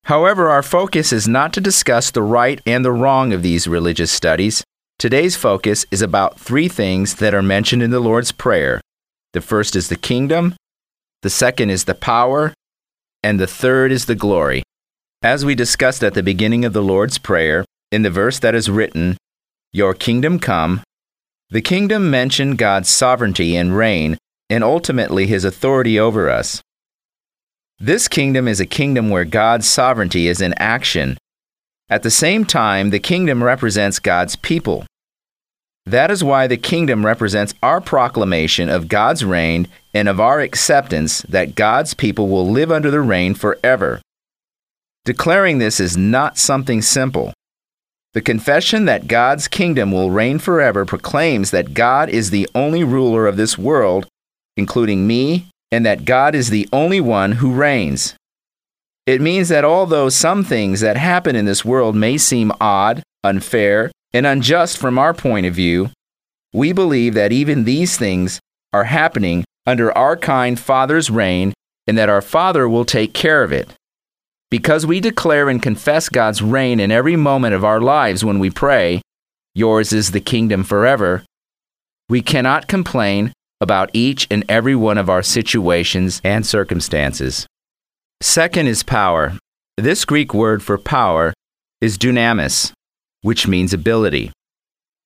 However, 0.09 0.49
our 0.49 0.63
focus 0.63 1.13
is 1.13 1.27
not 1.27 1.53
to 1.53 1.61
discuss 1.61 2.09
the 2.09 2.23
right 2.23 2.59
and 2.65 2.83
the 2.83 2.91
wrong 2.91 3.31
of 3.31 3.43
these 3.43 3.67
religious 3.67 4.11
studies. 4.11 4.63
Today's 4.97 5.35
focus 5.35 5.85
is 5.91 6.01
about 6.01 6.39
three 6.39 6.67
things 6.67 7.17
that 7.17 7.35
are 7.35 7.43
mentioned 7.43 7.83
in 7.83 7.91
the 7.91 7.99
Lord's 7.99 8.31
Prayer. 8.31 8.81
The 9.33 9.41
first 9.41 9.75
is 9.75 9.87
the 9.87 9.95
kingdom, 9.95 10.55
the 11.21 11.29
second 11.29 11.69
is 11.69 11.83
the 11.83 11.93
power, 11.93 12.55
and 13.21 13.39
the 13.39 13.45
third 13.45 13.91
is 13.91 14.07
the 14.07 14.15
glory. 14.15 14.63
As 15.21 15.45
we 15.45 15.53
discussed 15.53 16.03
at 16.03 16.15
the 16.15 16.23
beginning 16.23 16.65
of 16.65 16.73
the 16.73 16.81
Lord's 16.81 17.19
Prayer, 17.19 17.63
in 17.91 18.01
the 18.01 18.09
verse 18.09 18.39
that 18.39 18.55
is 18.55 18.67
written, 18.67 19.15
Your 19.71 19.93
kingdom 19.93 20.39
come, 20.39 20.81
the 21.51 21.61
kingdom 21.61 22.09
mentioned 22.09 22.57
God's 22.57 22.89
sovereignty 22.89 23.55
and 23.55 23.77
reign 23.77 24.17
and 24.49 24.63
ultimately 24.63 25.27
his 25.27 25.45
authority 25.45 25.99
over 25.99 26.31
us. 26.31 26.63
This 27.81 28.09
kingdom 28.09 28.49
is 28.49 28.59
a 28.59 28.65
kingdom 28.65 29.09
where 29.09 29.23
God's 29.23 29.65
sovereignty 29.65 30.27
is 30.27 30.41
in 30.41 30.53
action. 30.57 31.17
At 31.89 32.03
the 32.03 32.11
same 32.11 32.43
time, 32.43 32.89
the 32.89 32.99
kingdom 32.99 33.41
represents 33.41 33.99
God's 33.99 34.35
people. 34.35 34.85
That 35.85 36.11
is 36.11 36.21
why 36.21 36.47
the 36.47 36.57
kingdom 36.57 37.05
represents 37.05 37.53
our 37.63 37.79
proclamation 37.79 38.67
of 38.67 38.89
God's 38.89 39.23
reign 39.23 39.69
and 39.93 40.09
of 40.09 40.19
our 40.19 40.41
acceptance 40.41 41.21
that 41.21 41.55
God's 41.55 41.93
people 41.93 42.27
will 42.27 42.45
live 42.45 42.69
under 42.69 42.91
the 42.91 42.99
reign 42.99 43.33
forever. 43.33 44.01
Declaring 45.05 45.59
this 45.59 45.79
is 45.79 45.95
not 45.95 46.37
something 46.37 46.81
simple. 46.81 47.33
The 48.13 48.21
confession 48.21 48.85
that 48.85 49.07
God's 49.07 49.47
kingdom 49.47 49.93
will 49.93 50.11
reign 50.11 50.37
forever 50.37 50.83
proclaims 50.83 51.51
that 51.51 51.73
God 51.73 52.09
is 52.09 52.29
the 52.29 52.49
only 52.53 52.83
ruler 52.83 53.25
of 53.25 53.37
this 53.37 53.57
world 53.57 54.05
including 54.57 55.07
me, 55.07 55.47
and 55.71 55.85
that 55.85 56.05
God 56.05 56.35
is 56.35 56.49
the 56.49 56.67
only 56.73 57.01
one 57.01 57.33
who 57.33 57.53
reigns. 57.53 58.15
It 59.05 59.21
means 59.21 59.49
that 59.49 59.65
although 59.65 60.09
some 60.09 60.43
things 60.43 60.81
that 60.81 60.97
happen 60.97 61.35
in 61.35 61.45
this 61.45 61.65
world 61.65 61.95
may 61.95 62.17
seem 62.17 62.51
odd, 62.61 63.03
unfair, 63.23 63.91
and 64.13 64.25
unjust 64.25 64.77
from 64.77 64.97
our 64.97 65.13
point 65.13 65.45
of 65.45 65.53
view, 65.53 65.89
we 66.53 66.73
believe 66.73 67.13
that 67.13 67.31
even 67.31 67.63
these 67.63 67.97
things 67.97 68.39
are 68.73 68.85
happening 68.85 69.43
under 69.65 69.95
our 69.97 70.17
kind 70.17 70.59
Father's 70.59 71.09
reign 71.09 71.53
and 71.87 71.97
that 71.97 72.09
our 72.09 72.21
Father 72.21 72.67
will 72.67 72.85
take 72.85 73.13
care 73.13 73.43
of 73.43 73.51
it. 73.51 73.73
Because 74.51 74.85
we 74.85 74.99
declare 74.99 75.49
and 75.49 75.61
confess 75.61 76.09
God's 76.09 76.41
reign 76.41 76.79
in 76.79 76.91
every 76.91 77.15
moment 77.15 77.53
of 77.53 77.63
our 77.63 77.79
lives 77.79 78.25
when 78.25 78.39
we 78.39 78.49
pray, 78.49 79.01
Yours 79.55 79.91
is 79.91 80.11
the 80.11 80.21
kingdom 80.21 80.63
forever, 80.63 81.23
we 82.07 82.21
cannot 82.21 82.67
complain 82.67 83.33
about 83.61 83.89
each 83.93 84.27
and 84.31 84.45
every 84.47 84.75
one 84.75 84.97
of 84.97 85.09
our 85.09 85.23
situations 85.23 86.21
and 86.23 86.45
circumstances. 86.45 87.45
Second 88.21 88.67
is 88.67 88.83
power. 88.83 89.37
This 89.77 90.05
Greek 90.05 90.33
word 90.33 90.61
for 90.63 90.77
power 90.77 91.33
is 91.81 91.97
dunamis, 91.97 92.71
which 93.21 93.47
means 93.47 93.73
ability. 93.73 94.31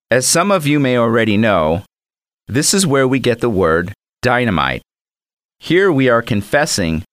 As 0.10 0.28
some 0.28 0.52
of 0.52 0.68
you 0.68 0.80
may 0.80 0.98
already 0.98 1.38
know, 1.38 1.84
this 2.48 2.74
is 2.74 2.86
where 2.86 3.08
we 3.08 3.20
get 3.20 3.40
the 3.40 3.50
word 3.50 3.94
dynamite. 4.22 4.82
Here 5.60 5.92
we 5.92 6.10
are 6.10 6.22
confessing 6.22 7.04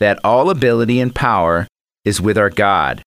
that 0.00 0.18
all 0.24 0.50
ability 0.50 1.00
and 1.00 1.14
power 1.14 1.66
is 2.04 2.20
with 2.20 2.38
our 2.38 2.50
God. 2.50 3.02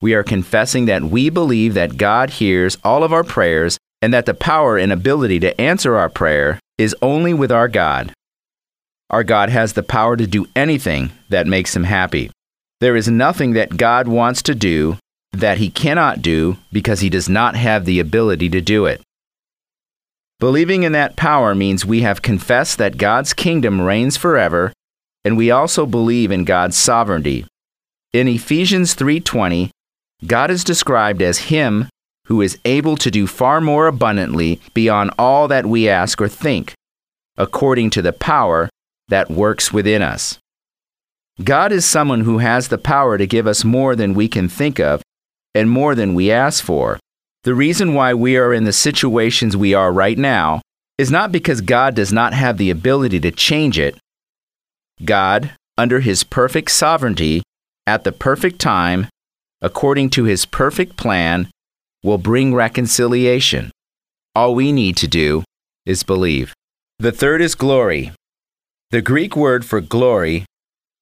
We 0.00 0.14
are 0.14 0.22
confessing 0.22 0.86
that 0.86 1.02
we 1.02 1.28
believe 1.28 1.74
that 1.74 1.96
God 1.96 2.30
hears 2.30 2.78
all 2.84 3.02
of 3.02 3.12
our 3.12 3.24
prayers 3.24 3.78
and 4.00 4.14
that 4.14 4.26
the 4.26 4.34
power 4.34 4.78
and 4.78 4.92
ability 4.92 5.40
to 5.40 5.60
answer 5.60 5.96
our 5.96 6.08
prayer 6.08 6.58
is 6.78 6.96
only 7.02 7.34
with 7.34 7.52
our 7.52 7.68
God. 7.68 8.12
Our 9.10 9.24
God 9.24 9.50
has 9.50 9.72
the 9.72 9.82
power 9.82 10.16
to 10.16 10.26
do 10.26 10.46
anything 10.54 11.10
that 11.28 11.46
makes 11.46 11.74
him 11.74 11.84
happy. 11.84 12.30
There 12.80 12.96
is 12.96 13.08
nothing 13.08 13.52
that 13.54 13.76
God 13.76 14.06
wants 14.06 14.42
to 14.42 14.54
do 14.54 14.96
that 15.32 15.58
he 15.58 15.70
cannot 15.70 16.22
do 16.22 16.56
because 16.72 17.00
he 17.00 17.10
does 17.10 17.28
not 17.28 17.56
have 17.56 17.84
the 17.84 18.00
ability 18.00 18.48
to 18.50 18.60
do 18.60 18.86
it. 18.86 19.02
Believing 20.40 20.84
in 20.84 20.92
that 20.92 21.16
power 21.16 21.54
means 21.54 21.84
we 21.84 22.02
have 22.02 22.22
confessed 22.22 22.78
that 22.78 22.96
God's 22.96 23.32
kingdom 23.32 23.80
reigns 23.80 24.16
forever, 24.16 24.72
and 25.24 25.36
we 25.36 25.50
also 25.50 25.84
believe 25.84 26.30
in 26.30 26.44
God's 26.44 26.76
sovereignty. 26.76 27.44
In 28.12 28.28
Ephesians 28.28 28.94
3:20, 28.94 29.70
God 30.26 30.50
is 30.50 30.62
described 30.62 31.22
as 31.22 31.50
him 31.50 31.88
who 32.28 32.42
is 32.42 32.58
able 32.64 32.96
to 32.96 33.10
do 33.10 33.26
far 33.26 33.60
more 33.60 33.86
abundantly 33.86 34.60
beyond 34.74 35.10
all 35.18 35.48
that 35.48 35.66
we 35.66 35.88
ask 35.88 36.20
or 36.20 36.28
think, 36.28 36.74
according 37.36 37.88
to 37.90 38.02
the 38.02 38.12
power 38.12 38.68
that 39.08 39.30
works 39.30 39.72
within 39.72 40.02
us. 40.02 40.38
God 41.42 41.72
is 41.72 41.86
someone 41.86 42.22
who 42.22 42.38
has 42.38 42.68
the 42.68 42.78
power 42.78 43.16
to 43.16 43.26
give 43.26 43.46
us 43.46 43.64
more 43.64 43.96
than 43.96 44.12
we 44.12 44.28
can 44.28 44.48
think 44.48 44.78
of 44.78 45.02
and 45.54 45.70
more 45.70 45.94
than 45.94 46.14
we 46.14 46.30
ask 46.30 46.62
for. 46.62 46.98
The 47.44 47.54
reason 47.54 47.94
why 47.94 48.12
we 48.12 48.36
are 48.36 48.52
in 48.52 48.64
the 48.64 48.72
situations 48.72 49.56
we 49.56 49.72
are 49.72 49.92
right 49.92 50.18
now 50.18 50.60
is 50.98 51.10
not 51.10 51.32
because 51.32 51.60
God 51.62 51.94
does 51.94 52.12
not 52.12 52.34
have 52.34 52.58
the 52.58 52.70
ability 52.70 53.20
to 53.20 53.30
change 53.30 53.78
it. 53.78 53.96
God, 55.04 55.52
under 55.78 56.00
His 56.00 56.24
perfect 56.24 56.72
sovereignty, 56.72 57.42
at 57.86 58.04
the 58.04 58.12
perfect 58.12 58.58
time, 58.58 59.06
according 59.62 60.10
to 60.10 60.24
His 60.24 60.44
perfect 60.44 60.96
plan, 60.96 61.48
will 62.02 62.18
bring 62.18 62.54
reconciliation. 62.54 63.70
All 64.34 64.54
we 64.54 64.72
need 64.72 64.96
to 64.98 65.08
do 65.08 65.44
is 65.84 66.02
believe. 66.02 66.54
The 66.98 67.12
third 67.12 67.40
is 67.40 67.54
glory. 67.54 68.12
The 68.90 69.02
Greek 69.02 69.36
word 69.36 69.64
for 69.64 69.80
glory 69.80 70.44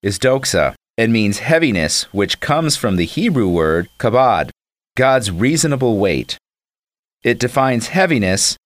is 0.02 0.18
doxa 0.18 0.74
and 0.98 1.12
means 1.12 1.38
heaviness, 1.38 2.04
which 2.12 2.40
comes 2.40 2.76
from 2.76 2.96
the 2.96 3.04
Hebrew 3.04 3.48
word 3.48 3.88
kabod, 3.98 4.50
God's 4.96 5.30
reasonable 5.30 5.98
weight. 5.98 6.38
It 7.22 7.38
defines 7.38 7.88
heaviness, 7.88 8.56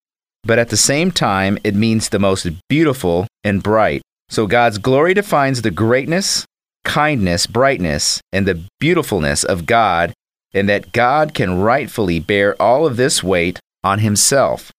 but 0.45 0.59
at 0.59 0.68
the 0.68 0.76
same 0.76 1.11
time, 1.11 1.59
it 1.64 1.74
means 1.74 2.09
the 2.09 2.18
most 2.18 2.47
beautiful 2.68 3.26
and 3.43 3.62
bright. 3.62 4.03
So 4.28 4.47
God's 4.47 4.78
glory 4.78 5.14
defines 5.14 5.62
the 5.62 5.70
greatness, 5.70 6.45
kindness, 6.85 7.47
brightness, 7.47 8.20
and 8.33 8.47
the 8.47 8.62
beautifulness 8.78 9.45
of 9.45 9.66
God, 9.66 10.12
and 10.53 10.68
that 10.68 10.92
God 10.92 11.34
can 11.34 11.61
rightfully 11.61 12.20
bear 12.20 12.61
all 12.61 12.86
of 12.86 12.96
this 12.96 13.22
weight 13.22 13.59
on 13.84 14.01
himself. 14.01 14.72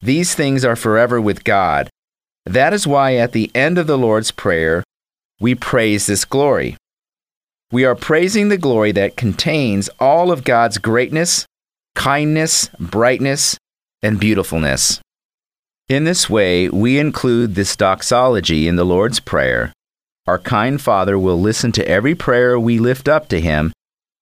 These 0.00 0.34
things 0.34 0.64
are 0.64 0.76
forever 0.76 1.20
with 1.20 1.44
God. 1.44 1.88
That 2.46 2.72
is 2.72 2.86
why 2.86 3.16
at 3.16 3.32
the 3.32 3.50
end 3.54 3.78
of 3.78 3.86
the 3.86 3.98
Lord's 3.98 4.30
Prayer, 4.30 4.82
we 5.40 5.54
praise 5.54 6.06
this 6.06 6.24
glory. 6.24 6.76
We 7.72 7.84
are 7.84 7.94
praising 7.94 8.48
the 8.48 8.58
glory 8.58 8.92
that 8.92 9.16
contains 9.16 9.88
all 10.00 10.32
of 10.32 10.44
God's 10.44 10.78
greatness, 10.78 11.46
kindness, 11.94 12.68
brightness, 12.78 13.56
and 14.02 14.18
beautifulness. 14.18 15.00
In 15.88 16.04
this 16.04 16.30
way, 16.30 16.68
we 16.68 16.98
include 16.98 17.54
this 17.54 17.76
doxology 17.76 18.66
in 18.68 18.76
the 18.76 18.84
Lord's 18.84 19.20
Prayer. 19.20 19.72
Our 20.26 20.38
kind 20.38 20.80
Father 20.80 21.18
will 21.18 21.40
listen 21.40 21.72
to 21.72 21.88
every 21.88 22.14
prayer 22.14 22.58
we 22.58 22.78
lift 22.78 23.08
up 23.08 23.28
to 23.28 23.40
Him 23.40 23.72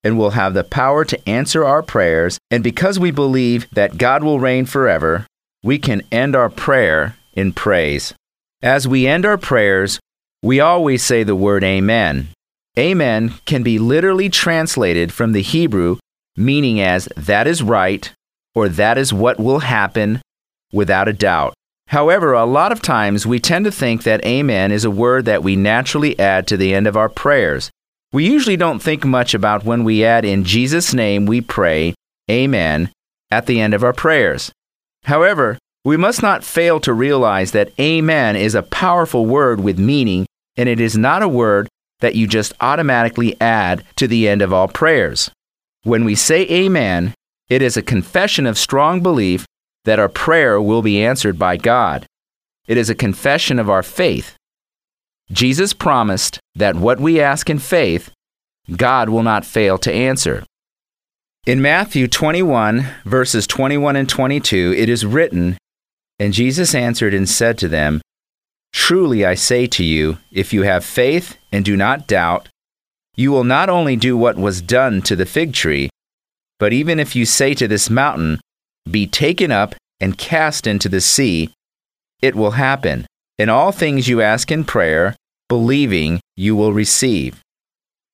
and 0.05 0.19
will 0.19 0.31
have 0.31 0.55
the 0.55 0.65
power 0.65 1.05
to 1.05 1.29
answer 1.29 1.65
our 1.65 1.83
prayers. 1.83 2.39
And 2.51 2.63
because 2.63 2.99
we 2.99 3.11
believe 3.11 3.69
that 3.73 3.99
God 3.99 4.23
will 4.23 4.41
reign 4.41 4.65
forever, 4.67 5.27
we 5.63 5.79
can 5.79 6.03
end 6.13 6.37
our 6.37 6.49
prayer 6.49 7.17
in 7.35 7.53
praise. 7.53 8.15
As 8.63 8.89
we 8.89 9.07
end 9.07 9.27
our 9.27 9.39
prayers, 9.39 10.01
we 10.43 10.61
always 10.61 11.03
say 11.03 11.23
the 11.23 11.37
word 11.37 11.65
Amen. 11.65 12.29
Amen 12.79 13.35
can 13.45 13.63
be 13.63 13.79
literally 13.79 14.29
translated 14.29 15.13
from 15.13 15.33
the 15.33 15.43
Hebrew, 15.43 15.99
meaning 16.37 16.81
as 16.81 17.09
that 17.17 17.47
is 17.47 17.63
right 17.63 18.13
or 18.55 18.69
that 18.69 18.99
is 18.99 19.13
what 19.13 19.39
will 19.39 19.61
happen 19.61 20.21
without 20.73 21.09
a 21.09 21.13
doubt. 21.13 21.55
However, 21.89 22.35
a 22.35 22.45
lot 22.45 22.71
of 22.71 22.83
times 22.83 23.27
we 23.27 23.41
tend 23.41 23.65
to 23.65 23.73
think 23.73 24.03
that 24.03 24.25
Amen 24.25 24.71
is 24.71 24.85
a 24.85 24.91
word 24.91 25.25
that 25.25 25.43
we 25.43 25.57
naturally 25.57 26.19
add 26.19 26.47
to 26.49 26.57
the 26.57 26.75
end 26.75 26.87
of 26.87 26.97
our 26.97 27.09
prayers. 27.09 27.71
We 28.11 28.25
usually 28.25 28.57
don't 28.57 28.79
think 28.79 29.05
much 29.05 29.35
about 29.35 29.65
when 29.65 29.85
we 29.85 30.03
add 30.03 30.25
in 30.25 30.45
Jesus' 30.45 30.95
name 30.95 31.27
we 31.27 31.43
pray, 31.43 31.95
Amen, 32.31 32.91
at 33.31 33.47
the 33.47 33.61
end 33.61 33.75
of 33.75 33.85
our 33.85 33.93
prayers. 33.93 34.51
However, 35.05 35.59
we 35.85 35.97
must 35.99 36.23
not 36.23 36.43
fail 36.43 36.81
to 36.81 36.93
realize 36.95 37.53
that 37.53 37.79
Amen 37.79 38.35
is 38.35 38.55
a 38.55 38.63
powerful 38.63 39.27
word 39.27 39.61
with 39.61 39.79
meaning, 39.79 40.27
and 40.57 40.69
it 40.71 40.81
is 40.81 40.97
not 40.97 41.23
a 41.23 41.29
word 41.29 41.69
that 42.01 42.15
you 42.15 42.27
just 42.27 42.55
automatically 42.61 43.39
add 43.41 43.85
to 43.97 44.09
the 44.09 44.27
end 44.27 44.41
of 44.41 44.53
all 44.53 44.69
prayers. 44.69 45.31
When 45.83 46.05
we 46.05 46.15
say 46.15 46.43
Amen, 46.49 47.13
it 47.51 47.61
is 47.61 47.77
a 47.77 47.83
confession 47.83 48.47
of 48.47 48.57
strong 48.57 49.03
belief 49.03 49.45
that 49.85 49.99
our 49.99 50.09
prayer 50.09 50.61
will 50.61 50.83
be 50.83 51.03
answered 51.03 51.39
by 51.39 51.59
God. 51.59 52.07
It 52.67 52.79
is 52.79 52.89
a 52.89 52.95
confession 52.95 53.59
of 53.59 53.69
our 53.69 53.83
faith. 53.83 54.35
Jesus 55.31 55.73
promised 55.73 56.41
that 56.59 56.77
what 56.77 57.01
we 57.01 57.21
ask 57.21 57.49
in 57.49 57.59
faith, 57.59 58.11
God 58.77 59.09
will 59.09 59.23
not 59.23 59.47
fail 59.47 59.79
to 59.79 59.93
answer. 59.93 60.45
In 61.47 61.63
Matthew 61.63 62.09
21, 62.09 62.87
verses 63.05 63.47
21 63.47 63.97
and 63.97 64.09
22, 64.09 64.75
it 64.77 64.89
is 64.89 65.07
written, 65.07 65.57
And 66.19 66.35
Jesus 66.35 66.75
answered 66.75 67.15
and 67.15 67.29
said 67.29 67.57
to 67.59 67.69
them, 67.69 68.03
Truly 68.73 69.25
I 69.25 69.35
say 69.35 69.67
to 69.69 69.85
you, 69.85 70.19
if 70.31 70.53
you 70.53 70.63
have 70.63 70.85
faith 70.85 71.39
and 71.51 71.65
do 71.65 71.77
not 71.77 72.07
doubt, 72.07 72.49
you 73.17 73.31
will 73.33 73.45
not 73.45 73.71
only 73.71 73.97
do 73.97 74.17
what 74.17 74.37
was 74.37 74.61
done 74.61 75.01
to 75.03 75.17
the 75.17 75.27
fig 75.27 75.55
tree, 75.55 75.89
but 76.59 76.73
even 76.73 77.01
if 77.01 77.17
you 77.17 77.25
say 77.25 77.55
to 77.55 77.67
this 77.69 77.89
mountain, 77.89 78.41
Be 78.91 79.07
taken 79.07 79.51
up 79.51 79.75
and 80.01 80.19
cast 80.19 80.67
into 80.67 80.89
the 80.89 81.01
sea, 81.01 81.51
it 82.21 82.35
will 82.35 82.53
happen. 82.53 83.07
In 83.39 83.49
all 83.49 83.73
things 83.73 84.09
you 84.09 84.21
ask 84.21 84.51
in 84.51 84.65
prayer, 84.65 85.15
believing 85.49 86.21
you 86.37 86.55
will 86.55 86.73
receive. 86.73 87.41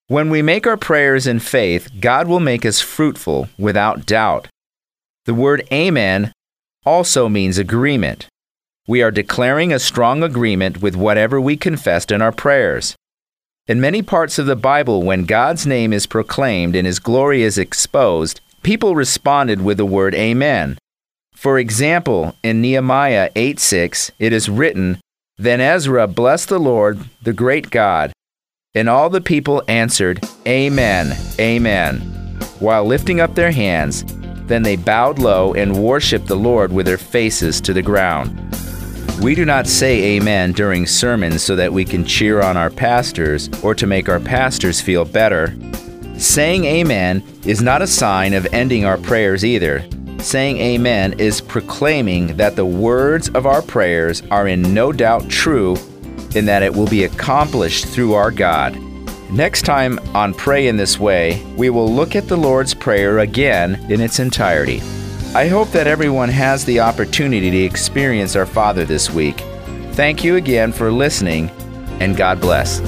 When 0.09 0.31
we 0.31 0.43
make 0.43 0.67
our 0.67 0.77
prayers 0.77 1.27
in 1.27 1.41
faith, 1.41 1.91
God 2.01 2.29
will 2.29 2.41
make 2.41 2.65
us 2.65 2.81
fruitful 2.81 3.49
without 3.59 4.07
doubt. 4.07 4.49
The 5.25 5.35
word 5.35 5.67
Amen 5.73 6.33
also 6.85 7.29
means 7.29 7.59
agreement. 7.59 8.29
We 8.87 9.03
are 9.03 9.11
declaring 9.11 9.73
a 9.73 9.79
strong 9.79 10.23
agreement 10.23 10.83
with 10.83 10.95
whatever 10.95 11.41
we 11.41 11.57
confessed 11.57 12.13
in 12.13 12.21
our 12.21 12.33
prayers. 12.33 12.95
In 13.67 13.81
many 13.81 14.03
parts 14.03 14.39
of 14.39 14.45
the 14.45 14.57
Bible, 14.57 15.03
when 15.03 15.25
God's 15.25 15.67
name 15.67 15.95
is 15.95 16.07
proclaimed 16.07 16.77
and 16.77 16.87
His 16.87 16.99
glory 16.99 17.43
is 17.43 17.57
exposed, 17.57 18.43
people 18.63 18.95
responded 18.95 19.63
with 19.63 19.79
the 19.79 19.87
word 19.87 20.15
Amen. 20.15 20.77
For 21.35 21.59
example, 21.59 22.37
in 22.43 22.61
Nehemiah 22.61 23.31
8 23.35 23.59
6, 23.59 24.13
it 24.19 24.35
is 24.35 24.51
written, 24.51 25.01
Then 25.37 25.61
Ezra 25.61 26.07
blessed 26.07 26.49
the 26.49 26.61
Lord, 26.61 27.01
the 27.23 27.33
great 27.33 27.71
God. 27.71 28.13
And 28.75 28.89
all 28.89 29.11
the 29.11 29.21
people 29.21 29.65
answered, 29.67 30.25
Amen, 30.47 31.17
Amen, 31.41 32.01
while 32.61 32.85
lifting 32.85 33.21
up 33.21 33.35
their 33.35 33.51
hands. 33.51 34.05
Then 34.47 34.63
they 34.63 34.77
bowed 34.77 35.19
low 35.19 35.55
and 35.55 35.83
worshiped 35.83 36.27
the 36.27 36.37
Lord 36.37 36.73
with 36.73 36.87
their 36.87 36.99
faces 36.99 37.61
to 37.63 37.73
the 37.73 37.83
ground. 37.83 38.41
We 39.23 39.35
do 39.35 39.45
not 39.45 39.67
say 39.67 40.17
amen 40.17 40.53
during 40.53 40.87
sermons 40.87 41.43
so 41.43 41.57
that 41.57 41.73
we 41.73 41.85
can 41.85 42.05
cheer 42.05 42.43
on 42.43 42.57
our 42.57 42.69
pastors 42.69 43.49
or 43.63 43.75
to 43.75 43.87
make 43.87 44.09
our 44.09 44.21
pastors 44.21 44.81
feel 44.81 45.05
better. 45.05 45.57
Saying 46.19 46.65
amen 46.65 47.23
is 47.45 47.63
not 47.63 47.81
a 47.81 47.87
sign 47.87 48.35
of 48.35 48.47
ending 48.53 48.85
our 48.85 48.99
prayers 48.99 49.45
either. 49.45 49.85
Saying 50.19 50.59
amen 50.59 51.15
is 51.19 51.41
proclaiming 51.41 52.37
that 52.37 52.57
the 52.57 52.65
words 52.65 53.29
of 53.31 53.47
our 53.47 53.63
prayers 53.63 54.23
are 54.31 54.49
in 54.49 54.75
no 54.75 54.93
doubt 54.93 55.29
true 55.29 55.77
and 56.35 56.49
that 56.49 56.63
it 56.63 56.75
will 56.75 56.87
be 56.87 57.05
accomplished 57.05 57.87
through 57.87 58.15
our 58.15 58.31
God. 58.31 58.79
Next 59.31 59.63
time 59.63 59.99
on 60.15 60.35
Pray 60.35 60.69
in 60.69 60.77
This 60.77 60.99
Way, 60.99 61.43
we 61.57 61.71
will 61.71 61.93
look 61.93 62.15
at 62.15 62.29
the 62.29 62.37
Lord's 62.37 62.75
Prayer 62.75 63.21
again 63.21 63.75
in 63.91 64.01
its 64.01 64.19
entirety. 64.19 64.81
I 65.35 65.49
hope 65.49 65.71
that 65.73 65.89
everyone 65.89 66.29
has 66.29 66.65
the 66.65 66.81
opportunity 66.81 67.51
to 67.51 67.65
experience 67.65 68.37
our 68.37 68.47
Father 68.47 68.85
this 68.85 69.11
week. 69.11 69.39
Thank 69.93 70.23
you 70.23 70.37
again 70.37 70.73
for 70.73 70.93
listening, 70.93 71.51
and 72.01 72.17
God 72.17 72.41
bless. 72.41 72.81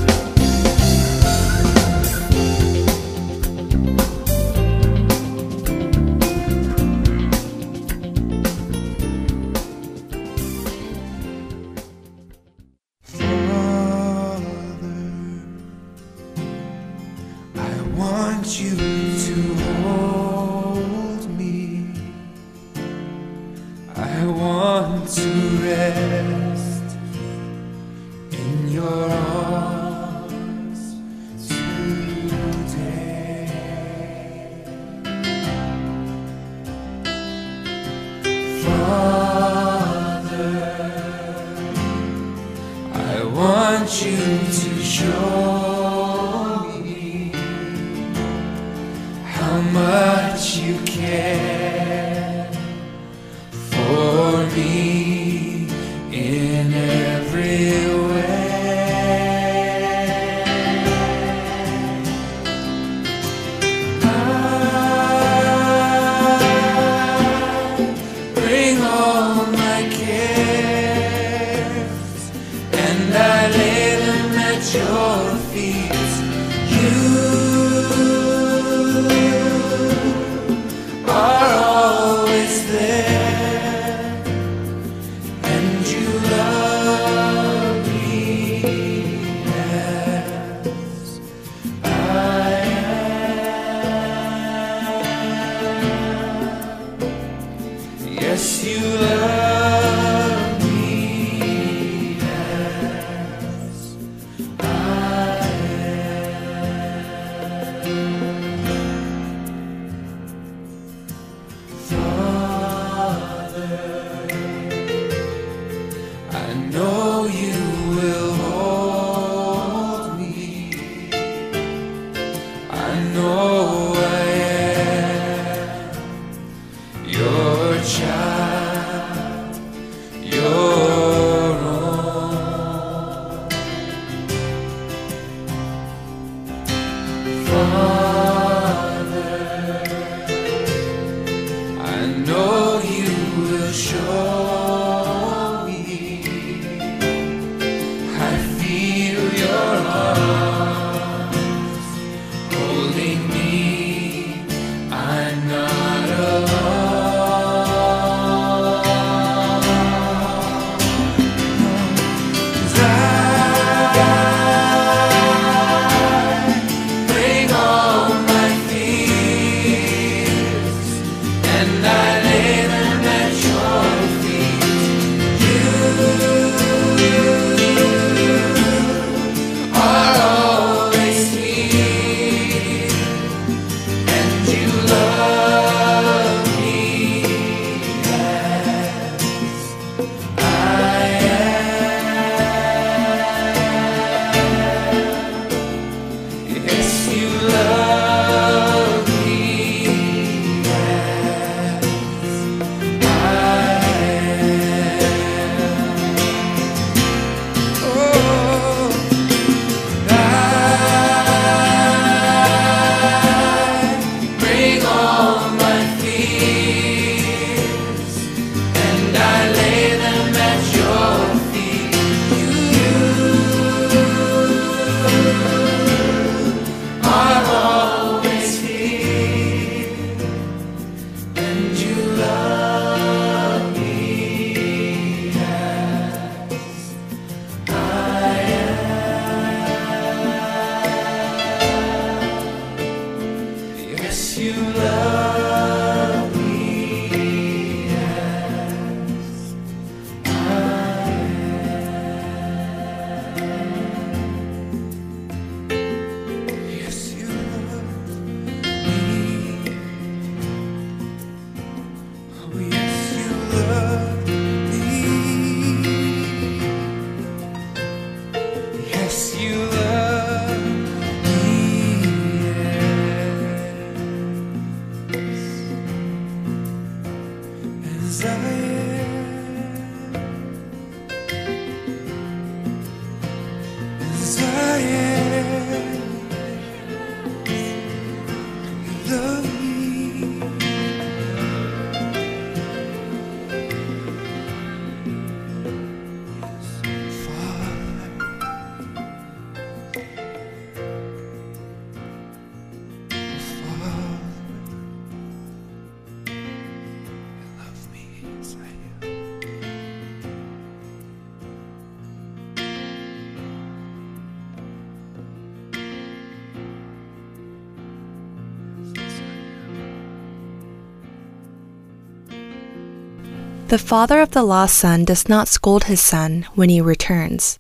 The 323.69 323.79
father 323.79 324.21
of 324.21 324.31
the 324.31 324.45
lost 324.45 324.79
son 324.79 325.05
does 325.05 325.29
not 325.29 325.49
scold 325.49 325.85
his 325.85 326.01
son 326.01 326.47
when 326.55 326.69
he 326.69 326.81
returns. 326.81 327.59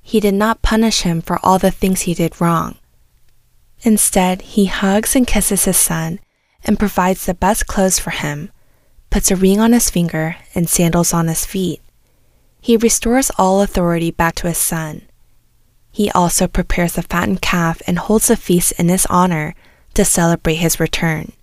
He 0.00 0.18
did 0.18 0.32
not 0.32 0.62
punish 0.62 1.02
him 1.02 1.20
for 1.20 1.38
all 1.42 1.58
the 1.58 1.70
things 1.70 2.02
he 2.02 2.14
did 2.14 2.40
wrong. 2.40 2.76
Instead, 3.82 4.40
he 4.40 4.64
hugs 4.64 5.14
and 5.14 5.26
kisses 5.26 5.66
his 5.66 5.76
son 5.76 6.20
and 6.64 6.78
provides 6.78 7.26
the 7.26 7.34
best 7.34 7.66
clothes 7.66 7.98
for 7.98 8.12
him, 8.12 8.50
puts 9.10 9.30
a 9.30 9.36
ring 9.36 9.60
on 9.60 9.74
his 9.74 9.90
finger 9.90 10.36
and 10.54 10.70
sandals 10.70 11.12
on 11.12 11.28
his 11.28 11.44
feet. 11.44 11.82
He 12.62 12.78
restores 12.78 13.30
all 13.36 13.60
authority 13.60 14.10
back 14.10 14.36
to 14.36 14.48
his 14.48 14.56
son. 14.56 15.02
He 15.92 16.10
also 16.12 16.48
prepares 16.48 16.96
a 16.96 17.02
fattened 17.02 17.42
calf 17.42 17.82
and 17.86 17.98
holds 17.98 18.30
a 18.30 18.36
feast 18.36 18.72
in 18.78 18.88
his 18.88 19.04
honor 19.10 19.54
to 19.92 20.04
celebrate 20.06 20.54
his 20.54 20.80
return. 20.80 21.33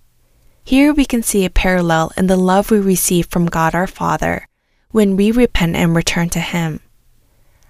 Here 0.64 0.92
we 0.92 1.04
can 1.04 1.22
see 1.22 1.44
a 1.44 1.50
parallel 1.50 2.12
in 2.16 2.26
the 2.26 2.36
love 2.36 2.70
we 2.70 2.78
receive 2.78 3.26
from 3.26 3.46
God 3.46 3.74
our 3.74 3.86
Father 3.86 4.48
when 4.90 5.16
we 5.16 5.30
repent 5.30 5.76
and 5.76 5.94
return 5.94 6.28
to 6.30 6.40
Him. 6.40 6.80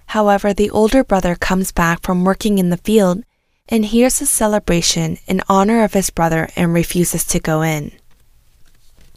However, 0.07 0.53
the 0.53 0.69
older 0.69 1.03
brother 1.03 1.35
comes 1.35 1.71
back 1.71 2.01
from 2.01 2.23
working 2.23 2.59
in 2.59 2.69
the 2.69 2.77
field 2.77 3.23
and 3.69 3.85
hears 3.85 4.19
the 4.19 4.25
celebration 4.25 5.17
in 5.27 5.41
honor 5.47 5.83
of 5.83 5.93
his 5.93 6.09
brother 6.09 6.49
and 6.55 6.73
refuses 6.73 7.23
to 7.25 7.39
go 7.39 7.61
in. 7.61 7.91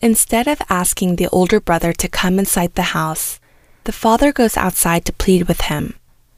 Instead 0.00 0.46
of 0.46 0.62
asking 0.68 1.16
the 1.16 1.28
older 1.28 1.60
brother 1.60 1.92
to 1.92 2.08
come 2.08 2.38
inside 2.38 2.74
the 2.74 2.94
house, 2.94 3.40
the 3.84 3.92
father 3.92 4.32
goes 4.32 4.56
outside 4.56 5.04
to 5.04 5.12
plead 5.12 5.48
with 5.48 5.62
him. 5.62 5.94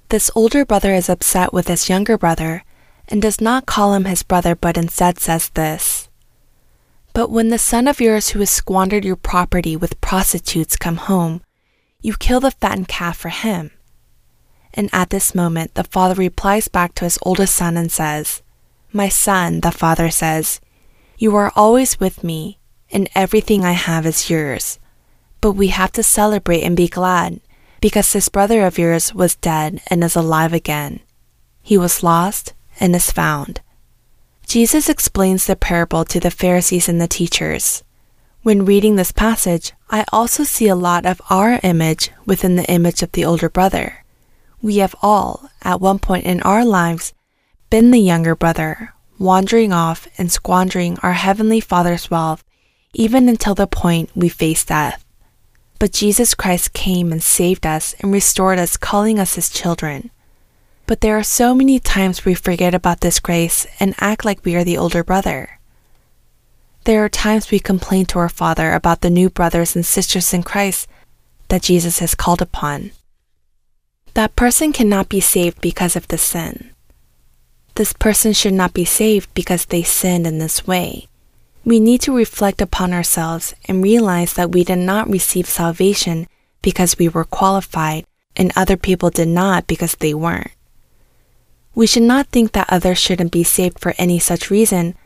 This 0.09 0.30
older 0.34 0.64
brother 0.64 0.95
is 0.95 1.09
upset 1.09 1.53
with 1.53 1.68
his 1.68 1.89
younger 1.89 2.16
brother 2.16 2.64
and 3.09 3.20
does 3.20 3.41
not 3.41 3.66
call 3.66 3.95
him 3.95 4.05
his 4.05 4.22
brother 4.22 4.55
but 4.55 4.78
instead 4.78 5.18
says 5.18 5.51
this. 5.51 5.97
But 7.18 7.32
when 7.32 7.48
the 7.48 7.58
son 7.58 7.88
of 7.88 8.00
yours 8.00 8.28
who 8.28 8.38
has 8.38 8.48
squandered 8.48 9.04
your 9.04 9.16
property 9.16 9.74
with 9.74 10.00
prostitutes 10.00 10.76
come 10.76 10.98
home, 10.98 11.42
you 12.00 12.14
kill 12.16 12.38
the 12.38 12.52
fattened 12.52 12.86
calf 12.86 13.16
for 13.16 13.28
him. 13.28 13.72
And 14.72 14.88
at 14.92 15.10
this 15.10 15.34
moment, 15.34 15.74
the 15.74 15.82
father 15.82 16.14
replies 16.14 16.68
back 16.68 16.94
to 16.94 17.04
his 17.04 17.18
oldest 17.22 17.56
son 17.56 17.76
and 17.76 17.90
says, 17.90 18.40
My 18.92 19.08
son, 19.08 19.62
the 19.62 19.72
father 19.72 20.10
says, 20.10 20.60
you 21.16 21.34
are 21.34 21.50
always 21.56 21.98
with 21.98 22.22
me, 22.22 22.60
and 22.92 23.10
everything 23.16 23.64
I 23.64 23.72
have 23.72 24.06
is 24.06 24.30
yours. 24.30 24.78
But 25.40 25.54
we 25.54 25.74
have 25.74 25.90
to 25.98 26.04
celebrate 26.04 26.62
and 26.62 26.76
be 26.76 26.86
glad, 26.86 27.40
because 27.80 28.12
this 28.12 28.28
brother 28.28 28.64
of 28.64 28.78
yours 28.78 29.12
was 29.12 29.34
dead 29.34 29.82
and 29.88 30.04
is 30.04 30.14
alive 30.14 30.52
again. 30.52 31.00
He 31.62 31.76
was 31.76 32.04
lost 32.04 32.54
and 32.78 32.94
is 32.94 33.10
found. 33.10 33.60
Jesus 34.49 34.88
explains 34.88 35.44
the 35.44 35.57
parable 35.57 36.07
to 36.07 36.18
the 36.18 36.30
Pharisees 36.30 36.88
and 36.88 36.99
the 36.99 37.07
teachers. 37.07 37.84
When 38.42 38.64
reading 38.64 38.96
this 38.96 39.12
passage, 39.12 39.74
I 39.90 40.07
also 40.11 40.42
see 40.42 40.68
a 40.68 40.74
lot 40.74 41.05
of 41.05 41.20
our 41.28 41.61
image 41.62 42.11
within 42.24 42.57
the 42.57 42.64
image 42.64 43.03
of 43.03 43.12
the 43.12 43.26
older 43.26 43.51
brother. 43.51 44.07
We 44.62 44.78
have 44.78 44.94
all, 45.03 45.51
at 45.61 45.82
one 45.82 45.99
point 45.99 46.24
in 46.24 46.40
our 46.44 46.64
lives, 46.64 47.12
been 47.68 47.90
the 47.90 48.01
younger 48.01 48.34
brother, 48.34 48.94
wandering 49.18 49.74
off 49.74 50.09
and 50.16 50.32
squandering 50.32 50.96
our 51.03 51.12
Heavenly 51.12 51.61
Father's 51.61 52.11
wealth, 52.11 52.42
even 52.94 53.28
until 53.28 53.55
the 53.55 53.66
point 53.66 54.09
we 54.14 54.30
face 54.30 54.64
death. 54.64 55.05
But 55.78 55.92
Jesus 55.92 56.34
Christ 56.34 56.72
came 56.72 57.12
and 57.12 57.22
saved 57.22 57.66
us 57.66 57.94
and 58.01 58.12
restored 58.12 58.59
us, 58.59 58.78
calling 58.78 59.18
us 59.18 59.34
His 59.34 59.51
children. 59.51 60.11
But 60.89 61.03
there 61.03 61.18
are 61.18 61.22
so 61.22 61.55
many 61.55 61.78
times 61.78 62.24
we 62.24 62.32
forget 62.32 62.74
about 62.74 63.03
this 63.03 63.20
grace 63.20 63.66
and 63.78 63.95
act 64.01 64.24
like 64.24 64.43
we 64.43 64.57
are 64.57 64.64
the 64.64 64.78
older 64.78 65.05
brother. 65.05 65.61
There 66.84 67.05
are 67.05 67.11
times 67.11 67.51
we 67.51 67.61
complain 67.61 68.07
to 68.07 68.18
our 68.18 68.30
Father 68.30 68.72
about 68.72 69.03
the 69.03 69.11
new 69.11 69.28
brothers 69.28 69.76
and 69.76 69.84
sisters 69.84 70.32
in 70.32 70.43
Christ 70.43 70.89
that 71.49 71.61
Jesus 71.61 71.99
has 71.99 72.14
called 72.14 72.41
upon. 72.41 72.93
That 74.14 74.34
person 74.34 74.72
cannot 74.72 75.11
be 75.11 75.20
saved 75.20 75.61
because 75.61 75.95
of 75.95 76.09
the 76.09 76.16
sin. 76.16 76.70
This 77.74 77.93
person 77.93 78.32
should 78.32 78.55
not 78.55 78.72
be 78.72 78.86
saved 78.86 79.28
because 79.34 79.66
they 79.66 79.82
sinned 79.82 80.26
in 80.26 80.39
this 80.39 80.66
way. 80.66 81.07
We 81.66 81.80
need 81.80 82.01
to 82.09 82.16
reflect 82.16 82.62
upon 82.62 82.95
ourselves 82.95 83.53
and 83.66 83.84
realize 83.84 84.32
that 84.32 84.53
we 84.53 84.64
did 84.64 84.78
not 84.78 85.11
receive 85.11 85.49
salvation 85.51 86.26
because 86.62 86.99
we 86.99 87.11
were 87.11 87.26
qualified 87.26 88.07
and 88.36 88.53
other 88.57 88.78
people 88.78 89.11
did 89.11 89.28
not 89.28 89.66
because 89.66 89.95
they 89.97 90.14
weren't. 90.14 90.53
We 91.79 91.87
should 91.87 92.03
not 92.03 92.26
think 92.26 92.51
that 92.53 92.66
others 92.70 92.99
shouldn't 92.99 93.31
be 93.31 93.45
saved 93.45 93.79
for 93.79 93.95
any 93.99 94.18
such 94.18 94.51
reason, 94.51 94.97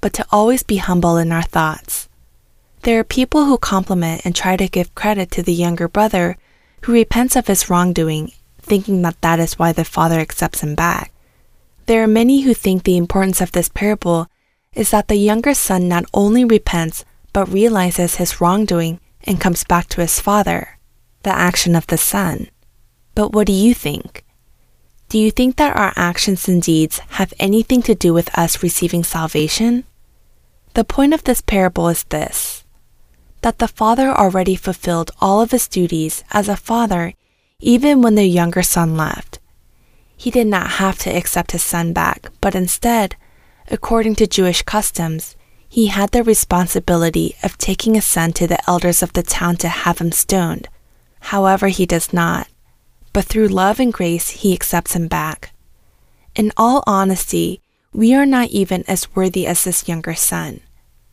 but 0.00 0.14
to 0.14 0.24
always 0.30 0.62
be 0.62 0.78
humble 0.78 1.18
in 1.18 1.30
our 1.30 1.42
thoughts. 1.42 2.08
There 2.84 2.98
are 2.98 3.04
people 3.04 3.44
who 3.44 3.58
compliment 3.58 4.22
and 4.24 4.34
try 4.34 4.56
to 4.56 4.66
give 4.66 4.94
credit 4.94 5.30
to 5.32 5.42
the 5.42 5.52
younger 5.52 5.88
brother 5.88 6.38
who 6.84 6.94
repents 6.94 7.36
of 7.36 7.48
his 7.48 7.68
wrongdoing, 7.68 8.32
thinking 8.62 9.02
that 9.02 9.20
that 9.20 9.40
is 9.40 9.58
why 9.58 9.72
the 9.72 9.84
father 9.84 10.20
accepts 10.20 10.62
him 10.62 10.74
back. 10.74 11.12
There 11.84 12.02
are 12.02 12.08
many 12.08 12.40
who 12.40 12.54
think 12.54 12.84
the 12.84 12.96
importance 12.96 13.42
of 13.42 13.52
this 13.52 13.68
parable 13.68 14.26
is 14.72 14.90
that 14.90 15.08
the 15.08 15.16
younger 15.16 15.52
son 15.52 15.86
not 15.86 16.06
only 16.14 16.46
repents, 16.46 17.04
but 17.34 17.52
realizes 17.52 18.14
his 18.14 18.40
wrongdoing 18.40 19.00
and 19.24 19.38
comes 19.38 19.64
back 19.64 19.86
to 19.90 20.00
his 20.00 20.18
father, 20.18 20.78
the 21.24 21.36
action 21.36 21.76
of 21.76 21.88
the 21.88 21.98
son. 21.98 22.48
But 23.14 23.34
what 23.34 23.46
do 23.46 23.52
you 23.52 23.74
think? 23.74 24.24
Do 25.12 25.18
you 25.18 25.30
think 25.30 25.56
that 25.56 25.76
our 25.76 25.92
actions 25.94 26.48
and 26.48 26.62
deeds 26.62 27.00
have 27.20 27.34
anything 27.38 27.82
to 27.82 27.94
do 27.94 28.14
with 28.14 28.30
us 28.32 28.62
receiving 28.62 29.04
salvation? 29.04 29.84
The 30.72 30.84
point 30.84 31.12
of 31.12 31.24
this 31.24 31.42
parable 31.42 31.90
is 31.90 32.04
this 32.04 32.64
that 33.42 33.58
the 33.58 33.68
father 33.68 34.08
already 34.08 34.56
fulfilled 34.56 35.10
all 35.20 35.42
of 35.42 35.50
his 35.50 35.68
duties 35.68 36.24
as 36.30 36.48
a 36.48 36.56
father 36.56 37.12
even 37.60 38.00
when 38.00 38.14
the 38.14 38.24
younger 38.24 38.62
son 38.62 38.96
left. 38.96 39.38
He 40.16 40.30
did 40.30 40.46
not 40.46 40.80
have 40.80 40.98
to 41.00 41.14
accept 41.14 41.52
his 41.52 41.62
son 41.62 41.92
back, 41.92 42.30
but 42.40 42.54
instead, 42.54 43.14
according 43.68 44.14
to 44.14 44.26
Jewish 44.26 44.62
customs, 44.62 45.36
he 45.68 45.88
had 45.88 46.12
the 46.12 46.24
responsibility 46.24 47.36
of 47.42 47.58
taking 47.58 47.96
his 47.96 48.06
son 48.06 48.32
to 48.32 48.46
the 48.46 48.66
elders 48.66 49.02
of 49.02 49.12
the 49.12 49.22
town 49.22 49.56
to 49.56 49.68
have 49.68 49.98
him 49.98 50.10
stoned. 50.10 50.68
However, 51.20 51.68
he 51.68 51.84
does 51.84 52.14
not. 52.14 52.48
But 53.12 53.24
through 53.24 53.48
love 53.48 53.78
and 53.78 53.92
grace, 53.92 54.30
he 54.30 54.52
accepts 54.52 54.94
him 54.94 55.08
back. 55.08 55.52
In 56.34 56.52
all 56.56 56.82
honesty, 56.86 57.60
we 57.92 58.14
are 58.14 58.26
not 58.26 58.48
even 58.48 58.84
as 58.88 59.14
worthy 59.14 59.46
as 59.46 59.64
this 59.64 59.86
younger 59.86 60.14
son, 60.14 60.60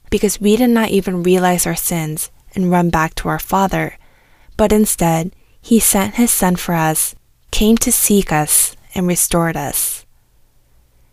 because 0.10 0.40
we 0.40 0.56
did 0.56 0.70
not 0.70 0.90
even 0.90 1.24
realize 1.24 1.68
our 1.68 1.76
sins 1.76 2.32
and 2.56 2.72
run 2.72 2.90
back 2.90 3.16
to 3.16 3.30
our 3.30 3.40
Father, 3.40 3.98
but 4.56 4.72
instead, 4.72 5.32
he 5.62 5.80
sent 5.80 6.16
his 6.16 6.32
Son 6.32 6.56
for 6.56 6.74
us, 6.74 7.16
came 7.52 7.78
to 7.78 7.92
seek 7.92 8.32
us, 8.32 8.78
and 8.96 9.08
restored 9.08 9.58
us 9.58 10.06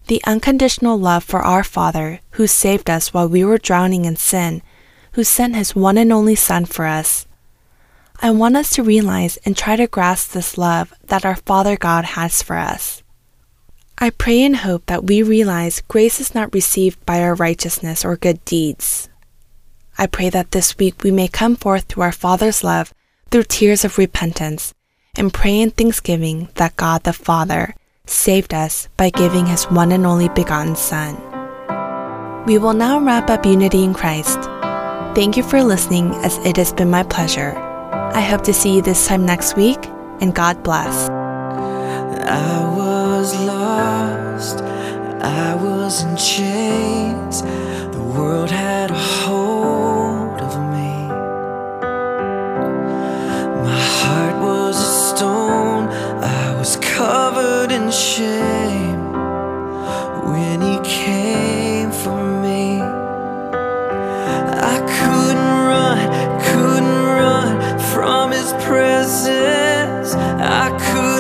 the 0.07 0.22
unconditional 0.24 0.99
love 0.99 1.24
for 1.24 1.41
our 1.41 1.64
Father, 1.64 2.20
who 2.32 2.47
saved 2.47 2.89
us 2.89 3.12
while 3.12 3.28
we 3.28 3.45
were 3.45 3.59
drowning 3.59 4.05
in 4.05 4.16
sin, 4.16 4.62
who 5.12 5.24
sent 5.24 5.57
his 5.57 5.74
one 5.74 5.99
and 5.99 6.12
only 6.12 6.34
Son 6.34 6.64
for 6.64 6.87
us. 6.87 7.26
I 8.21 8.31
want 8.31 8.57
us 8.57 8.71
to 8.71 8.83
realize 8.83 9.37
and 9.45 9.57
try 9.57 9.77
to 9.77 9.87
grasp 9.87 10.33
this 10.33 10.57
love 10.57 10.93
that 11.05 11.25
our 11.25 11.37
Father 11.37 11.77
God 11.77 12.05
has 12.05 12.43
for 12.43 12.57
us. 12.57 13.03
I 13.99 14.11
pray 14.11 14.43
and 14.43 14.57
hope 14.57 14.87
that 14.87 15.05
we 15.05 15.23
realize 15.23 15.83
grace 15.89 16.21
is 16.21 16.35
not 16.35 16.53
received 16.53 17.05
by 17.07 17.23
our 17.23 17.35
righteousness 17.35 18.05
or 18.05 18.17
good 18.17 18.45
deeds. 18.45 19.09
I 19.99 20.07
pray 20.07 20.29
that 20.31 20.51
this 20.51 20.77
week 20.77 21.03
we 21.03 21.11
may 21.11 21.29
come 21.29 21.57
forth 21.57 21.89
to 21.89 22.03
our 22.03 22.12
Father's 22.12 22.62
love 22.62 22.93
through 23.31 23.45
tears 23.45 23.85
of 23.85 23.99
repentance 23.99 24.75
and 25.17 25.33
pray 25.33 25.61
in 25.61 25.71
thanksgiving 25.71 26.49
that 26.57 26.77
God 26.77 27.05
the 27.05 27.12
Father 27.12 27.75
saved 28.07 28.53
us 28.53 28.89
by 28.97 29.11
giving 29.11 29.47
his 29.47 29.64
one 29.64 29.93
and 29.93 30.07
only 30.07 30.29
begotten 30.29 30.77
Son. 30.77 31.17
We 32.45 32.59
will 32.59 32.75
now 32.75 33.01
wrap 33.01 33.31
up 33.31 33.45
Unity 33.45 33.83
in 33.83 33.95
Christ. 33.95 34.39
Thank 35.17 35.37
you 35.37 35.43
for 35.43 35.62
listening, 35.62 36.12
as 36.17 36.37
it 36.39 36.59
has 36.59 36.73
been 36.73 36.91
my 36.91 37.03
pleasure. 37.03 37.66
I 38.15 38.21
hope 38.21 38.43
to 38.45 38.53
see 38.53 38.77
you 38.77 38.83
this 38.83 39.07
time 39.07 39.27
next 39.27 39.57
week, 39.57 39.79
and 40.21 40.35
God 40.35 40.63
bless. 40.63 41.09
I 41.09 42.75
was 42.77 43.35
lost, 43.41 44.61
I 45.23 45.55
was 45.55 46.03
in 46.03 46.17
chains, 46.17 47.43
the 47.43 48.03
world 48.03 48.51
had 48.51 48.91
a 48.91 48.95
hold 48.95 50.41
of 50.41 50.57
me. 50.75 51.09
My 53.65 53.81
heart 53.99 54.43
was 54.43 54.77
a 54.77 55.17
stone, 55.17 55.89
I 56.23 56.57
was 56.59 56.77
covered 56.77 57.71
in 57.71 57.91
shame 57.91 59.13
when 60.33 60.61
He 60.63 60.79
came. 60.83 61.45
presence. 68.67 70.14
I 70.14 70.71
could 70.87 71.16